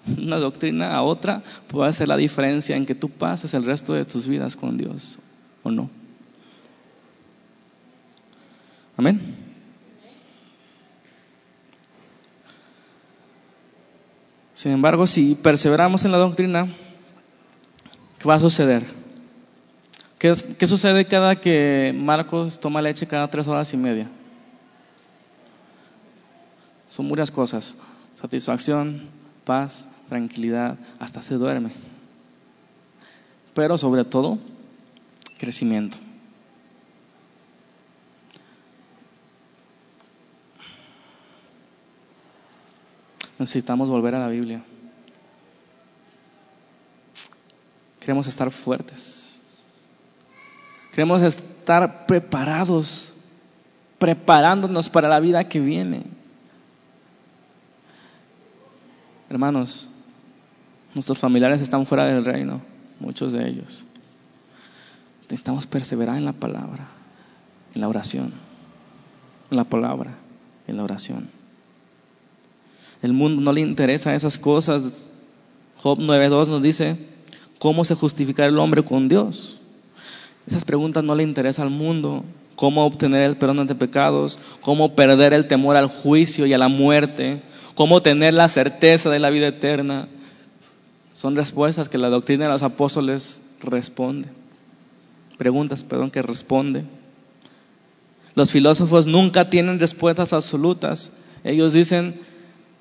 una 0.18 0.38
doctrina 0.38 0.94
a 0.94 1.02
otra 1.02 1.42
puede 1.68 1.88
hacer 1.88 2.08
la 2.08 2.16
diferencia 2.16 2.76
en 2.76 2.86
que 2.86 2.94
tú 2.94 3.08
pases 3.08 3.54
el 3.54 3.64
resto 3.64 3.94
de 3.94 4.04
tus 4.04 4.26
vidas 4.26 4.56
con 4.56 4.76
Dios 4.76 5.18
o 5.62 5.70
no. 5.70 5.90
Amén. 8.96 9.36
Sin 14.54 14.70
embargo, 14.70 15.06
si 15.06 15.34
perseveramos 15.34 16.04
en 16.04 16.12
la 16.12 16.18
doctrina, 16.18 16.68
¿qué 18.18 18.28
va 18.28 18.34
a 18.34 18.38
suceder? 18.38 18.84
¿Qué, 20.18 20.32
¿Qué, 20.56 20.66
sucede 20.68 21.06
cada 21.06 21.40
que 21.40 21.92
Marcos 21.96 22.60
toma 22.60 22.80
leche 22.80 23.08
cada 23.08 23.28
tres 23.28 23.48
horas 23.48 23.72
y 23.74 23.76
media? 23.76 24.08
Son 26.88 27.06
muchas 27.06 27.32
cosas. 27.32 27.74
Satisfacción, 28.20 29.08
paz, 29.44 29.88
tranquilidad, 30.12 30.76
hasta 30.98 31.22
se 31.22 31.36
duerme. 31.36 31.70
Pero 33.54 33.78
sobre 33.78 34.04
todo, 34.04 34.38
crecimiento. 35.38 35.96
Necesitamos 43.38 43.88
volver 43.88 44.14
a 44.14 44.18
la 44.18 44.28
Biblia. 44.28 44.62
Queremos 47.98 48.26
estar 48.26 48.50
fuertes. 48.50 49.64
Queremos 50.90 51.22
estar 51.22 52.04
preparados, 52.04 53.14
preparándonos 53.98 54.90
para 54.90 55.08
la 55.08 55.20
vida 55.20 55.48
que 55.48 55.58
viene. 55.58 56.02
Hermanos, 59.30 59.88
nuestros 60.94 61.18
familiares 61.18 61.60
están 61.60 61.86
fuera 61.86 62.06
del 62.06 62.24
reino, 62.24 62.60
muchos 63.00 63.32
de 63.32 63.48
ellos. 63.48 63.84
Necesitamos 65.22 65.66
perseverar 65.66 66.16
en 66.16 66.24
la 66.24 66.32
palabra, 66.32 66.88
en 67.74 67.80
la 67.80 67.88
oración, 67.88 68.32
en 69.50 69.56
la 69.56 69.64
palabra, 69.64 70.14
en 70.66 70.76
la 70.76 70.84
oración. 70.84 71.28
El 73.02 73.12
mundo 73.12 73.42
no 73.42 73.52
le 73.52 73.60
interesa 73.60 74.14
esas 74.14 74.38
cosas. 74.38 75.08
Job 75.82 75.98
9.2 75.98 76.48
nos 76.48 76.62
dice, 76.62 76.96
¿cómo 77.58 77.84
se 77.84 77.94
justifica 77.94 78.44
el 78.44 78.58
hombre 78.58 78.84
con 78.84 79.08
Dios? 79.08 79.58
Esas 80.46 80.64
preguntas 80.64 81.02
no 81.02 81.14
le 81.14 81.22
interesan 81.22 81.66
al 81.66 81.72
mundo. 81.72 82.24
¿Cómo 82.54 82.84
obtener 82.84 83.22
el 83.22 83.36
perdón 83.36 83.66
de 83.66 83.74
pecados? 83.74 84.38
¿Cómo 84.60 84.94
perder 84.94 85.32
el 85.32 85.48
temor 85.48 85.76
al 85.76 85.88
juicio 85.88 86.46
y 86.46 86.52
a 86.52 86.58
la 86.58 86.68
muerte? 86.68 87.42
cómo 87.74 88.02
tener 88.02 88.34
la 88.34 88.48
certeza 88.48 89.10
de 89.10 89.18
la 89.18 89.30
vida 89.30 89.48
eterna. 89.48 90.08
Son 91.22 91.36
respuestas 91.36 91.88
que 91.88 91.98
la 91.98 92.10
doctrina 92.10 92.46
de 92.46 92.50
los 92.50 92.64
apóstoles 92.64 93.44
responde. 93.60 94.28
Preguntas, 95.38 95.84
perdón, 95.84 96.10
que 96.10 96.20
responde. 96.20 96.84
Los 98.34 98.50
filósofos 98.50 99.06
nunca 99.06 99.48
tienen 99.48 99.78
respuestas 99.78 100.32
absolutas. 100.32 101.12
Ellos 101.44 101.74
dicen, 101.74 102.20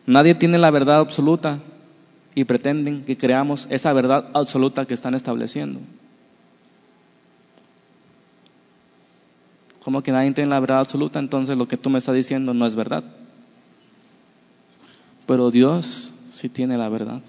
nadie 0.08 0.34
tiene 0.34 0.58
la 0.58 0.72
verdad 0.72 1.02
absoluta 1.02 1.60
y 2.34 2.46
pretenden 2.46 3.04
que 3.06 3.16
creamos 3.16 3.68
esa 3.70 3.94
verdad 3.94 4.32
absoluta 4.34 4.88
que 4.88 4.96
están 4.96 5.14
estableciendo. 5.14 5.80
Como 9.84 10.02
que 10.02 10.12
nadie 10.12 10.32
tiene 10.32 10.50
la 10.50 10.60
verdad 10.60 10.80
absoluta, 10.80 11.20
entonces 11.20 11.60
lo 11.60 11.68
que 11.68 11.78
tú 11.78 11.92
me 11.92 12.00
estás 12.00 12.16
diciendo 12.16 12.56
no 12.56 12.66
es 12.66 12.74
verdad. 12.74 13.04
Pero 15.28 15.52
Dios 15.52 16.16
sí 16.32 16.50
tiene 16.50 16.76
la 16.80 16.89
verdad. 16.89 17.22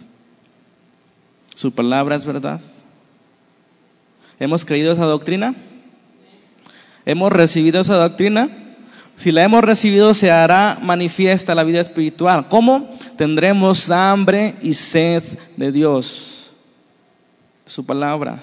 Su 1.55 1.73
palabra 1.73 2.17
es 2.17 2.25
verdad. 2.25 2.61
¿Hemos 4.39 4.65
creído 4.65 4.93
esa 4.93 5.05
doctrina? 5.05 5.55
¿Hemos 7.05 7.33
recibido 7.33 7.81
esa 7.81 7.97
doctrina? 7.97 8.51
Si 9.17 9.31
la 9.31 9.45
hemos 9.45 9.63
recibido, 9.63 10.15
se 10.15 10.31
hará 10.31 10.79
manifiesta 10.81 11.55
la 11.55 11.65
vida 11.65 11.81
espiritual. 11.81 12.49
¿Cómo? 12.49 12.91
Tendremos 13.17 13.91
hambre 13.91 14.57
y 14.63 14.73
sed 14.73 15.23
de 15.57 15.71
Dios. 15.71 16.53
Su 17.67 17.87
palabra 17.87 18.43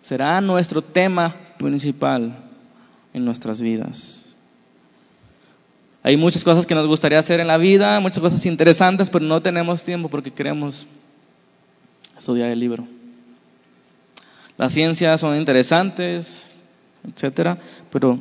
será 0.00 0.40
nuestro 0.40 0.82
tema 0.82 1.36
principal 1.58 2.36
en 3.12 3.24
nuestras 3.24 3.60
vidas. 3.60 4.34
Hay 6.02 6.16
muchas 6.16 6.44
cosas 6.44 6.64
que 6.64 6.74
nos 6.74 6.86
gustaría 6.86 7.18
hacer 7.18 7.40
en 7.40 7.46
la 7.48 7.58
vida, 7.58 8.00
muchas 8.00 8.20
cosas 8.20 8.46
interesantes, 8.46 9.10
pero 9.10 9.24
no 9.26 9.42
tenemos 9.42 9.84
tiempo 9.84 10.08
porque 10.08 10.30
queremos 10.30 10.86
estudiar 12.20 12.50
el 12.50 12.60
libro. 12.60 12.86
Las 14.58 14.74
ciencias 14.74 15.22
son 15.22 15.38
interesantes, 15.38 16.54
etcétera, 17.02 17.58
pero 17.90 18.18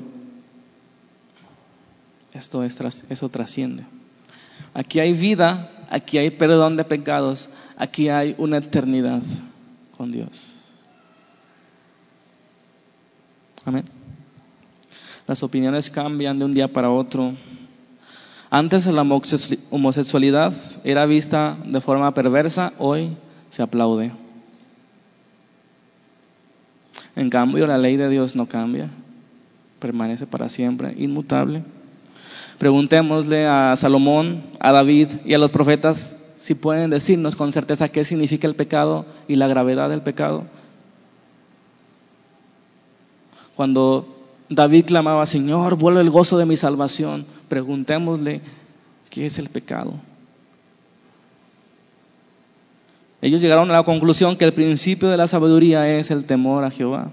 esto 2.32 2.64
es, 2.64 3.04
eso 3.10 3.28
trasciende. 3.28 3.84
Aquí 4.74 5.02
hay 5.02 5.12
vida, 5.12 5.70
aquí 5.90 6.18
hay 6.18 6.30
perdón 6.30 6.78
de 6.78 6.86
pecados, 6.86 7.50
aquí 7.76 8.08
hay 8.08 8.36
una 8.38 8.58
eternidad 8.60 9.22
con 9.98 10.14
Dios. 10.14 10.54
Amén. 13.66 13.84
Las 15.28 15.44
opiniones 15.44 15.90
cambian 15.90 16.40
de 16.40 16.46
un 16.46 16.54
día 16.54 16.72
para 16.72 16.90
otro. 16.90 17.34
Antes 18.50 18.88
la 18.88 19.02
homosexualidad 19.02 20.54
era 20.86 21.06
vista 21.06 21.58
de 21.66 21.82
forma 21.82 22.14
perversa, 22.14 22.72
hoy 22.80 23.18
se 23.50 23.62
aplaude. 23.62 24.12
En 27.16 27.30
cambio, 27.30 27.68
la 27.68 27.78
ley 27.78 27.98
de 27.98 28.10
Dios 28.10 28.36
no 28.36 28.48
cambia, 28.48 28.90
permanece 29.80 30.26
para 30.26 30.50
siempre, 30.50 30.94
inmutable. 30.98 31.64
Preguntémosle 32.58 33.46
a 33.46 33.76
Salomón, 33.76 34.44
a 34.60 34.72
David 34.72 35.10
y 35.26 35.34
a 35.34 35.38
los 35.38 35.52
profetas 35.52 36.16
si 36.36 36.56
pueden 36.56 36.90
decirnos 36.90 37.36
con 37.36 37.52
certeza 37.52 37.90
qué 37.90 38.06
significa 38.06 38.48
el 38.48 38.56
pecado 38.56 39.06
y 39.28 39.36
la 39.36 39.48
gravedad 39.48 39.90
del 39.90 40.02
pecado. 40.02 40.46
Cuando 43.56 44.08
David 44.50 44.86
clamaba, 44.86 45.26
Señor, 45.26 45.76
vuelve 45.76 46.00
el 46.00 46.10
gozo 46.10 46.38
de 46.38 46.46
mi 46.46 46.56
salvación. 46.56 47.26
Preguntémosle, 47.50 48.42
¿qué 49.10 49.26
es 49.26 49.38
el 49.38 49.50
pecado? 49.50 49.96
Ellos 53.22 53.42
llegaron 53.42 53.70
a 53.70 53.74
la 53.74 53.84
conclusión 53.84 54.38
que 54.38 54.46
el 54.46 54.54
principio 54.54 55.10
de 55.10 55.18
la 55.18 55.28
sabiduría 55.28 55.90
es 55.98 56.10
el 56.10 56.26
temor 56.26 56.64
a 56.64 56.72
Jehová. 56.72 57.10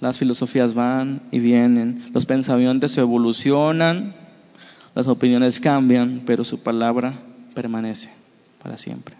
Las 0.00 0.18
filosofías 0.18 0.74
van 0.74 1.22
y 1.32 1.40
vienen, 1.40 2.10
los 2.12 2.26
pensamientos 2.26 2.96
evolucionan, 2.98 4.14
las 4.94 5.08
opiniones 5.08 5.58
cambian, 5.58 6.22
pero 6.26 6.44
su 6.44 6.60
palabra 6.60 7.14
permanece 7.54 8.10
para 8.62 8.76
siempre. 8.76 9.16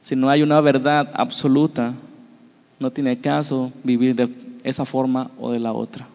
Si 0.00 0.16
no 0.16 0.30
hay 0.30 0.42
una 0.42 0.60
verdad 0.60 1.10
absoluta, 1.14 1.92
no 2.80 2.90
tiene 2.90 3.20
caso 3.20 3.72
vivir 3.84 4.14
de 4.14 4.28
esa 4.64 4.84
forma 4.84 5.30
o 5.38 5.52
de 5.52 5.60
la 5.60 5.72
otra. 5.72 6.08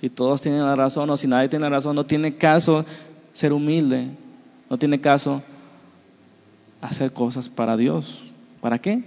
Si 0.00 0.08
todos 0.08 0.40
tienen 0.40 0.64
la 0.64 0.74
razón 0.74 1.10
o 1.10 1.16
si 1.16 1.26
nadie 1.26 1.50
tiene 1.50 1.64
la 1.64 1.76
razón, 1.76 1.94
no 1.94 2.06
tiene 2.06 2.36
caso 2.36 2.86
ser 3.32 3.52
humilde, 3.52 4.08
no 4.70 4.78
tiene 4.78 5.00
caso 5.00 5.42
hacer 6.80 7.12
cosas 7.12 7.50
para 7.50 7.76
Dios. 7.76 8.24
¿Para 8.62 8.78
qué? 8.78 9.02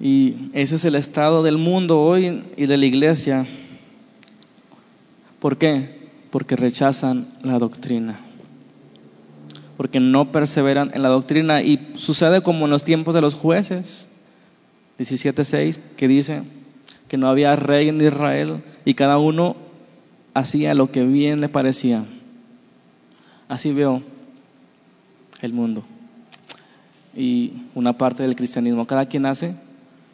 Y 0.00 0.50
ese 0.52 0.76
es 0.76 0.84
el 0.84 0.96
estado 0.96 1.42
del 1.42 1.56
mundo 1.56 2.00
hoy 2.00 2.44
y 2.56 2.66
de 2.66 2.76
la 2.76 2.84
iglesia. 2.84 3.46
¿Por 5.38 5.56
qué? 5.56 6.10
Porque 6.30 6.56
rechazan 6.56 7.28
la 7.42 7.58
doctrina 7.58 8.20
porque 9.80 9.98
no 9.98 10.30
perseveran 10.30 10.90
en 10.92 11.02
la 11.02 11.08
doctrina. 11.08 11.62
Y 11.62 11.92
sucede 11.96 12.42
como 12.42 12.66
en 12.66 12.70
los 12.70 12.84
tiempos 12.84 13.14
de 13.14 13.22
los 13.22 13.34
jueces, 13.34 14.08
17.6, 14.98 15.80
que 15.96 16.06
dice 16.06 16.42
que 17.08 17.16
no 17.16 17.30
había 17.30 17.56
rey 17.56 17.88
en 17.88 17.98
Israel 17.98 18.62
y 18.84 18.92
cada 18.92 19.16
uno 19.16 19.56
hacía 20.34 20.74
lo 20.74 20.92
que 20.92 21.06
bien 21.06 21.40
le 21.40 21.48
parecía. 21.48 22.04
Así 23.50 23.72
veo 23.72 24.00
el 25.42 25.52
mundo. 25.52 25.82
Y 27.16 27.52
una 27.74 27.98
parte 27.98 28.22
del 28.22 28.36
cristianismo, 28.36 28.86
cada 28.86 29.06
quien 29.06 29.26
hace 29.26 29.56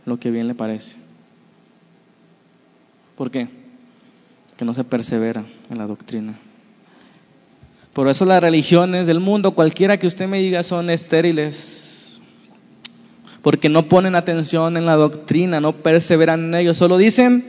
lo 0.06 0.18
que 0.18 0.30
bien 0.30 0.48
le 0.48 0.54
parece. 0.54 0.96
¿Por 3.14 3.30
qué? 3.30 3.48
Que 4.56 4.64
no 4.64 4.72
se 4.72 4.84
persevera 4.84 5.44
en 5.68 5.76
la 5.76 5.86
doctrina. 5.86 6.38
Por 7.92 8.08
eso 8.08 8.24
las 8.24 8.40
religiones 8.40 9.06
del 9.06 9.20
mundo, 9.20 9.50
cualquiera 9.50 9.98
que 9.98 10.06
usted 10.06 10.26
me 10.26 10.40
diga, 10.40 10.62
son 10.62 10.88
estériles. 10.88 12.22
Porque 13.42 13.68
no 13.68 13.86
ponen 13.86 14.14
atención 14.14 14.78
en 14.78 14.86
la 14.86 14.96
doctrina, 14.96 15.60
no 15.60 15.72
perseveran 15.74 16.46
en 16.46 16.54
ello. 16.54 16.72
Solo 16.72 16.96
dicen, 16.96 17.44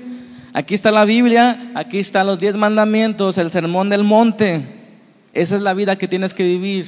aquí 0.51 0.75
está 0.75 0.91
la 0.91 1.05
Biblia, 1.05 1.71
aquí 1.75 1.99
están 1.99 2.27
los 2.27 2.39
diez 2.39 2.57
mandamientos, 2.57 3.37
el 3.37 3.51
sermón 3.51 3.89
del 3.89 4.03
monte. 4.03 4.76
Esa 5.37 5.55
es 5.55 5.61
la 5.61 5.75
vida 5.75 5.99
que 5.99 6.07
tienes 6.07 6.33
que 6.33 6.41
vivir, 6.41 6.87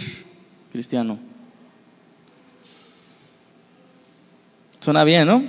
cristiano. 0.71 1.19
Suena 4.79 5.03
bien, 5.03 5.27
¿no? 5.27 5.43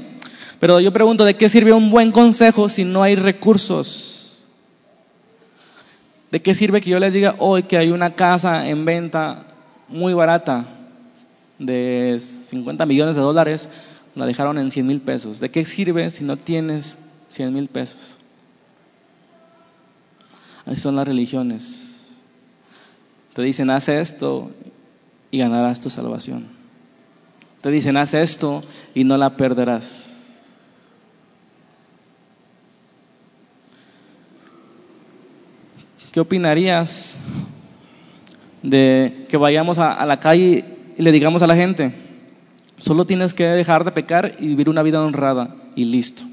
Pero 0.59 0.81
yo 0.81 0.93
pregunto, 0.93 1.25
¿de 1.25 1.35
qué 1.35 1.49
sirve 1.49 1.73
un 1.73 1.91
buen 1.91 2.13
consejo 2.13 2.69
si 2.69 2.85
no 2.85 3.03
hay 3.03 3.17
recursos? 3.17 4.45
¿De 6.31 6.43
qué 6.43 6.53
sirve 6.53 6.83
que 6.83 6.91
yo 6.91 6.99
les 6.99 7.15
diga 7.15 7.37
hoy 7.39 7.63
que 7.63 7.79
hay 7.79 7.91
una 7.91 8.15
casa 8.17 8.69
en 8.69 8.85
venta 8.85 9.47
muy 9.89 10.13
barata 10.13 10.67
de 11.59 12.19
50 12.21 12.85
millones 12.85 13.17
de 13.17 13.23
dólares? 13.23 13.71
La 14.15 14.27
dejaron 14.27 14.59
en 14.59 14.71
100 14.71 14.87
mil 14.87 15.01
pesos. 15.01 15.41
¿De 15.41 15.51
qué 15.51 15.65
sirve 15.65 16.11
si 16.11 16.23
no 16.23 16.37
tienes 16.37 16.99
100 17.29 17.55
mil 17.55 17.69
pesos? 17.69 18.19
Así 20.67 20.83
son 20.83 20.97
las 20.97 21.09
religiones. 21.09 21.90
Te 23.35 23.43
dicen, 23.43 23.71
haz 23.71 23.89
esto 23.89 24.51
y 25.31 25.39
ganarás 25.39 25.81
tu 25.81 25.91
salvación. 25.91 26.49
Te 27.61 27.71
dicen, 27.71 27.97
haz 27.97 28.15
esto 28.15 28.63
y 28.95 29.05
no 29.05 29.17
la 29.17 29.37
perderás. 29.37 30.07
¿Qué 36.11 36.19
opinarías 36.19 37.19
de 38.63 39.27
que 39.29 39.37
vayamos 39.37 39.79
a, 39.79 40.05
la 40.07 40.19
calle 40.19 40.65
y 40.97 41.03
le 41.03 41.13
digamos 41.13 41.43
a 41.43 41.47
la 41.47 41.55
gente, 41.55 41.95
solo 42.81 43.05
tienes 43.05 43.33
que 43.33 43.45
dejar 43.45 43.85
de 43.85 43.93
pecar 43.93 44.37
y 44.41 44.49
vivir 44.49 44.69
una 44.69 44.83
vida 44.83 45.01
honrada 45.01 45.55
y 45.77 45.85
listo? 45.85 46.25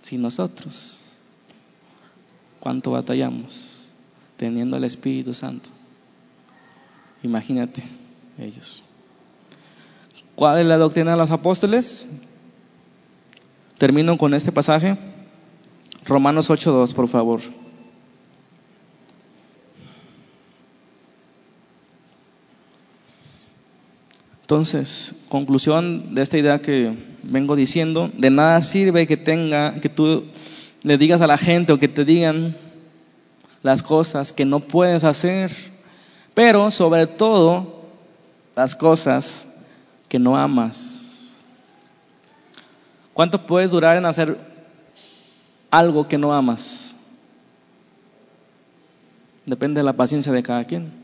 Si 0.00 0.16
nosotros, 0.16 1.18
¿cuánto 2.58 2.92
batallamos 2.92 3.73
teniendo 4.36 4.76
el 4.76 4.84
Espíritu 4.84 5.34
Santo? 5.34 5.70
Imagínate 7.22 7.82
ellos. 8.38 8.82
¿Cuál 10.34 10.60
es 10.60 10.66
la 10.66 10.76
doctrina 10.76 11.12
de 11.12 11.16
los 11.16 11.30
apóstoles? 11.30 12.08
Termino 13.78 14.18
con 14.18 14.34
este 14.34 14.52
pasaje. 14.52 14.96
Romanos 16.06 16.50
8.2, 16.50 16.94
por 16.94 17.08
favor. 17.08 17.40
Entonces, 24.42 25.14
conclusión 25.30 26.14
de 26.14 26.20
esta 26.20 26.36
idea 26.36 26.60
que 26.60 26.94
vengo 27.22 27.56
diciendo, 27.56 28.10
de 28.14 28.28
nada 28.28 28.60
sirve 28.60 29.06
que 29.06 29.16
tenga, 29.16 29.80
que 29.80 29.88
tú 29.88 30.24
le 30.82 30.98
digas 30.98 31.22
a 31.22 31.26
la 31.26 31.38
gente 31.38 31.72
o 31.72 31.78
que 31.78 31.88
te 31.88 32.04
digan 32.04 32.54
las 33.64 33.82
cosas 33.82 34.34
que 34.34 34.44
no 34.44 34.60
puedes 34.60 35.04
hacer, 35.04 35.50
pero 36.34 36.70
sobre 36.70 37.06
todo 37.06 37.80
las 38.54 38.76
cosas 38.76 39.48
que 40.06 40.18
no 40.18 40.36
amas. 40.36 41.42
¿Cuánto 43.14 43.46
puedes 43.46 43.70
durar 43.70 43.96
en 43.96 44.04
hacer 44.04 44.38
algo 45.70 46.06
que 46.06 46.18
no 46.18 46.34
amas? 46.34 46.94
Depende 49.46 49.80
de 49.80 49.86
la 49.86 49.94
paciencia 49.94 50.30
de 50.30 50.42
cada 50.42 50.64
quien. 50.64 51.03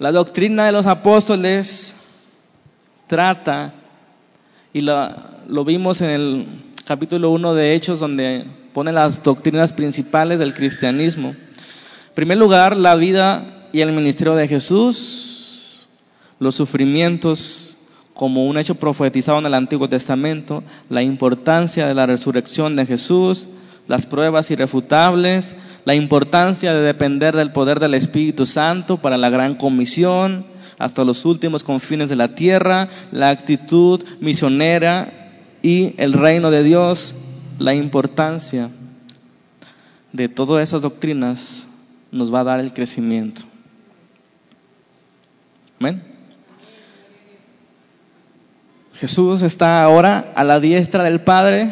La 0.00 0.10
doctrina 0.10 0.66
de 0.66 0.72
los 0.72 0.86
apóstoles 0.86 1.94
trata, 3.06 3.74
y 4.72 4.80
lo, 4.80 5.64
vimos 5.64 6.00
en 6.00 6.10
el 6.10 6.46
capítulo 6.84 7.30
1 7.30 7.54
de 7.54 7.74
Hechos, 7.76 8.00
donde 8.00 8.44
pone 8.72 8.90
las 8.90 9.22
doctrinas 9.22 9.72
principales 9.72 10.40
del 10.40 10.52
cristianismo. 10.52 11.28
En 11.28 12.14
primer 12.14 12.38
lugar, 12.38 12.76
la 12.76 12.96
vida 12.96 13.68
y 13.72 13.82
el 13.82 13.92
ministerio 13.92 14.34
de 14.34 14.48
Jesús, 14.48 15.86
los 16.40 16.56
sufrimientos 16.56 17.76
como 18.14 18.46
un 18.46 18.58
hecho 18.58 18.74
profetizado 18.74 19.38
en 19.38 19.46
el 19.46 19.54
Antiguo 19.54 19.88
Testamento, 19.88 20.64
la 20.88 21.02
importancia 21.02 21.86
de 21.86 21.94
la 21.94 22.06
resurrección 22.06 22.74
de 22.74 22.86
Jesús, 22.86 23.46
las 23.86 24.06
pruebas 24.06 24.50
irrefutables, 24.50 25.56
la 25.84 25.94
importancia 25.94 26.72
de 26.72 26.80
depender 26.80 27.36
del 27.36 27.52
poder 27.52 27.80
del 27.80 27.94
Espíritu 27.94 28.46
Santo 28.46 28.98
para 28.98 29.18
la 29.18 29.28
gran 29.28 29.56
comisión 29.56 30.46
hasta 30.78 31.04
los 31.04 31.24
últimos 31.24 31.64
confines 31.64 32.08
de 32.08 32.16
la 32.16 32.34
tierra, 32.34 32.88
la 33.12 33.28
actitud 33.28 34.02
misionera 34.20 35.12
y 35.62 35.94
el 35.98 36.12
reino 36.12 36.50
de 36.50 36.62
Dios, 36.62 37.14
la 37.58 37.74
importancia 37.74 38.70
de 40.12 40.28
todas 40.28 40.62
esas 40.62 40.82
doctrinas 40.82 41.68
nos 42.10 42.32
va 42.32 42.40
a 42.40 42.44
dar 42.44 42.60
el 42.60 42.72
crecimiento. 42.72 43.42
Amén. 45.80 46.02
Jesús 48.94 49.42
está 49.42 49.82
ahora 49.82 50.32
a 50.36 50.44
la 50.44 50.60
diestra 50.60 51.04
del 51.04 51.20
Padre 51.20 51.70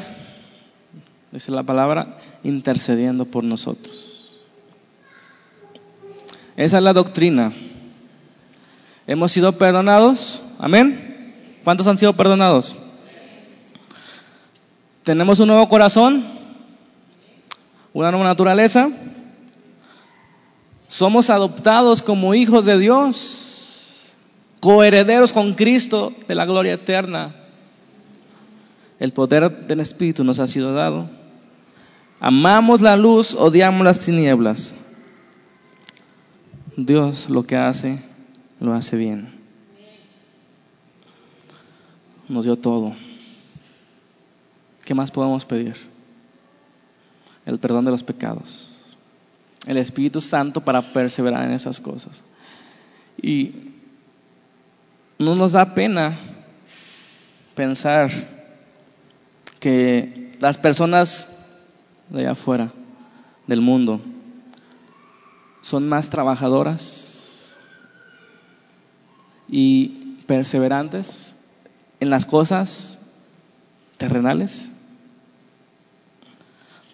dice 1.33 1.51
la 1.51 1.62
palabra, 1.62 2.18
intercediendo 2.45 3.24
por 3.24 3.43
nosotros. 3.43 4.39
Esa 6.57 6.76
es 6.76 6.83
la 6.83 6.93
doctrina. 6.93 7.53
Hemos 9.07 9.33
sido 9.33 9.53
perdonados, 9.53 10.43
amén. 10.59 11.59
¿Cuántos 11.64 11.87
han 11.89 11.97
sido 11.97 12.12
perdonados? 12.12 12.76
Tenemos 15.03 15.41
un 15.41 15.49
nuevo 15.49 15.68
corazón, 15.68 16.24
una 17.95 18.11
nueva 18.11 18.26
naturaleza. 18.26 18.91
Somos 20.87 21.30
adoptados 21.30 22.03
como 22.03 22.35
hijos 22.35 22.66
de 22.66 22.78
Dios, 22.78 24.14
coherederos 24.61 25.33
con 25.33 25.55
Cristo 25.55 26.12
de 26.28 26.35
la 26.35 26.45
gloria 26.45 26.74
eterna. 26.74 27.35
El 29.01 29.12
poder 29.12 29.66
del 29.66 29.80
Espíritu 29.80 30.22
nos 30.22 30.39
ha 30.39 30.47
sido 30.47 30.74
dado 30.74 31.22
Amamos 32.25 32.81
la 32.81 32.97
luz, 32.97 33.35
odiamos 33.35 33.83
las 33.83 33.99
tinieblas. 33.99 34.77
Dios 36.77 37.29
lo 37.29 37.43
que 37.43 37.57
hace, 37.57 37.99
lo 38.61 38.75
hace 38.75 38.97
bien. 38.97 39.41
Nos 42.29 42.45
dio 42.45 42.55
todo. 42.55 42.95
¿Qué 44.85 44.95
más 44.95 45.11
podemos 45.11 45.45
pedir? 45.45 45.75
El 47.45 47.59
perdón 47.59 47.87
de 47.87 47.91
los 47.91 48.05
pecados. 48.05 48.97
El 49.66 49.79
Espíritu 49.79 50.20
Santo 50.20 50.61
para 50.61 50.93
perseverar 50.93 51.43
en 51.43 51.51
esas 51.51 51.81
cosas. 51.81 52.23
Y 53.20 53.53
no 55.18 55.35
nos 55.35 55.51
da 55.51 55.75
pena 55.75 56.16
pensar 57.57 58.12
que 59.59 60.37
las 60.39 60.57
personas 60.57 61.29
de 62.13 62.21
allá 62.21 62.33
afuera, 62.33 62.71
del 63.47 63.61
mundo, 63.63 64.01
son 65.63 65.89
más 65.89 66.11
trabajadoras 66.11 67.57
y 69.49 70.17
perseverantes 70.27 71.35
en 72.01 72.11
las 72.11 72.27
cosas 72.27 72.99
terrenales, 73.97 74.75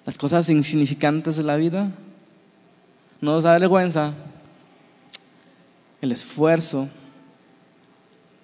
las 0.07 0.17
cosas 0.17 0.49
insignificantes 0.51 1.37
de 1.37 1.43
la 1.43 1.57
vida. 1.57 1.91
No 3.21 3.33
nos 3.33 3.45
da 3.45 3.59
vergüenza 3.59 4.15
el 6.01 6.13
esfuerzo, 6.13 6.89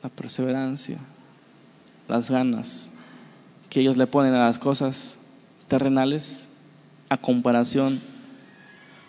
la 0.03 0.09
perseverancia, 0.09 0.99
las 2.09 2.31
ganas 2.31 2.91
que 3.71 3.81
ellos 3.81 3.97
le 3.97 4.09
ponen 4.09 4.35
a 4.35 4.47
las 4.47 4.59
cosas 4.59 5.19
terrenales 5.69 6.49
comparación 7.17 8.01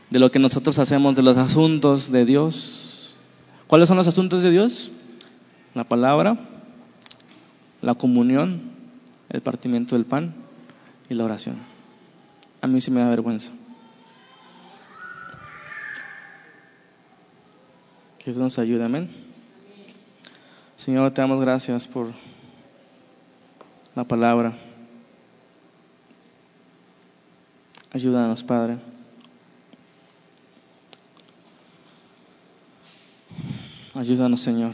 de 0.10 0.20
lo 0.20 0.32
que 0.32 0.40
nosotros 0.40 0.80
hacemos 0.80 1.16
de 1.16 1.24
los 1.24 1.38
asuntos 1.38 2.12
de 2.12 2.26
Dios. 2.26 3.18
¿Cuáles 3.68 3.88
son 3.88 3.98
los 3.98 4.08
asuntos 4.08 4.44
de 4.44 4.52
Dios? 4.52 4.92
La 5.74 5.84
palabra, 5.84 6.38
la 7.82 7.96
comunión, 7.96 8.62
el 9.30 9.42
partimiento 9.42 9.96
del 9.96 10.06
pan 10.06 10.34
y 11.10 11.14
la 11.14 11.26
oración. 11.26 11.58
A 12.62 12.68
mí 12.68 12.80
sí 12.82 12.92
me 12.92 13.02
da 13.02 13.10
vergüenza. 13.10 13.52
Que 18.20 18.32
Dios 18.32 18.38
nos 18.38 18.58
ayude, 18.58 18.84
amén. 18.84 19.10
Señor, 20.78 21.12
te 21.12 21.22
damos 21.22 21.42
gracias 21.42 21.88
por 21.88 22.12
la 23.96 24.04
palabra. 24.04 24.65
Ayúdanos, 27.96 28.44
Padre. 28.44 28.76
Ayúdanos, 33.94 34.42
Señor. 34.42 34.74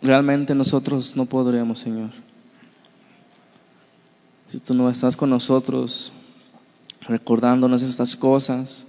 Realmente 0.00 0.54
nosotros 0.54 1.16
no 1.16 1.26
podríamos, 1.26 1.80
Señor. 1.80 2.10
Si 4.46 4.60
tú 4.60 4.74
no 4.74 4.88
estás 4.88 5.16
con 5.16 5.28
nosotros, 5.30 6.12
recordándonos 7.08 7.82
estas 7.82 8.14
cosas, 8.14 8.86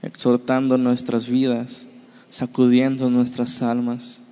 exhortando 0.00 0.78
nuestras 0.78 1.28
vidas, 1.28 1.86
sacudiendo 2.30 3.10
nuestras 3.10 3.60
almas. 3.60 4.22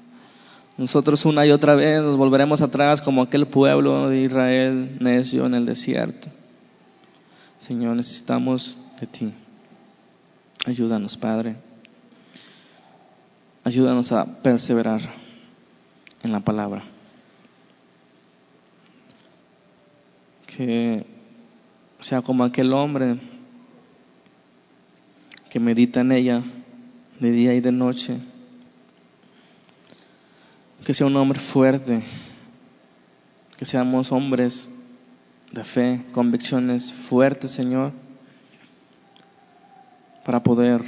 Nosotros 0.78 1.26
una 1.26 1.44
y 1.44 1.50
otra 1.50 1.74
vez 1.74 2.00
nos 2.00 2.16
volveremos 2.16 2.62
atrás 2.62 3.02
como 3.02 3.20
aquel 3.20 3.46
pueblo 3.46 4.08
de 4.08 4.22
Israel 4.22 4.96
necio 4.98 5.44
en 5.44 5.54
el 5.54 5.66
desierto. 5.66 6.39
Señor, 7.60 7.94
necesitamos 7.94 8.78
de 8.98 9.06
ti. 9.06 9.34
Ayúdanos, 10.64 11.18
Padre. 11.18 11.56
Ayúdanos 13.64 14.12
a 14.12 14.24
perseverar 14.24 15.02
en 16.22 16.32
la 16.32 16.40
palabra. 16.40 16.82
Que 20.46 21.04
sea 22.00 22.22
como 22.22 22.44
aquel 22.44 22.72
hombre 22.72 23.20
que 25.50 25.60
medita 25.60 26.00
en 26.00 26.12
ella 26.12 26.42
de 27.20 27.30
día 27.30 27.54
y 27.54 27.60
de 27.60 27.72
noche. 27.72 28.20
Que 30.82 30.94
sea 30.94 31.06
un 31.06 31.16
hombre 31.16 31.38
fuerte. 31.38 32.00
Que 33.58 33.66
seamos 33.66 34.12
hombres 34.12 34.70
de 35.52 35.64
fe, 35.64 36.04
convicciones 36.12 36.92
fuertes, 36.92 37.50
Señor, 37.50 37.92
para 40.24 40.42
poder 40.42 40.82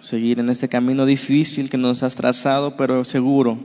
seguir 0.00 0.38
en 0.38 0.48
este 0.50 0.68
camino 0.68 1.06
difícil 1.06 1.70
que 1.70 1.78
nos 1.78 2.02
has 2.02 2.16
trazado, 2.16 2.76
pero 2.76 3.02
seguro, 3.04 3.58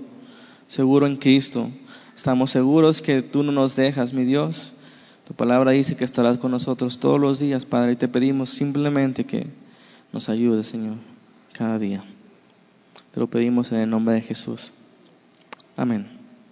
seguro 0.68 1.06
en 1.06 1.18
Cristo, 1.18 1.70
Estamos 2.16 2.52
seguros 2.52 3.02
que 3.02 3.22
tú 3.22 3.44
no 3.44 3.52
nos 3.52 3.76
dejas, 3.76 4.14
mi 4.14 4.24
Dios. 4.24 4.76
Tu 5.26 5.34
palabra 5.34 5.72
dice 5.72 5.96
que 5.96 6.04
estarás 6.04 6.38
con 6.38 6.52
nosotros 6.52 7.00
todos 7.00 7.20
los 7.20 7.40
días, 7.40 7.66
Padre, 7.66 7.94
y 7.94 7.96
te 7.96 8.08
pedimos 8.08 8.50
simplemente 8.52 9.26
que 9.26 9.48
nos 10.12 10.30
ayudes, 10.30 10.68
Señor, 10.68 10.98
cada 11.54 11.80
día. 11.80 12.04
Te 13.12 13.20
lo 13.20 13.28
pedimos 13.28 13.72
en 13.72 13.80
el 13.80 13.90
nombre 13.90 14.16
de 14.16 14.22
Jesús. 14.22 14.74
Amén. 15.76 16.23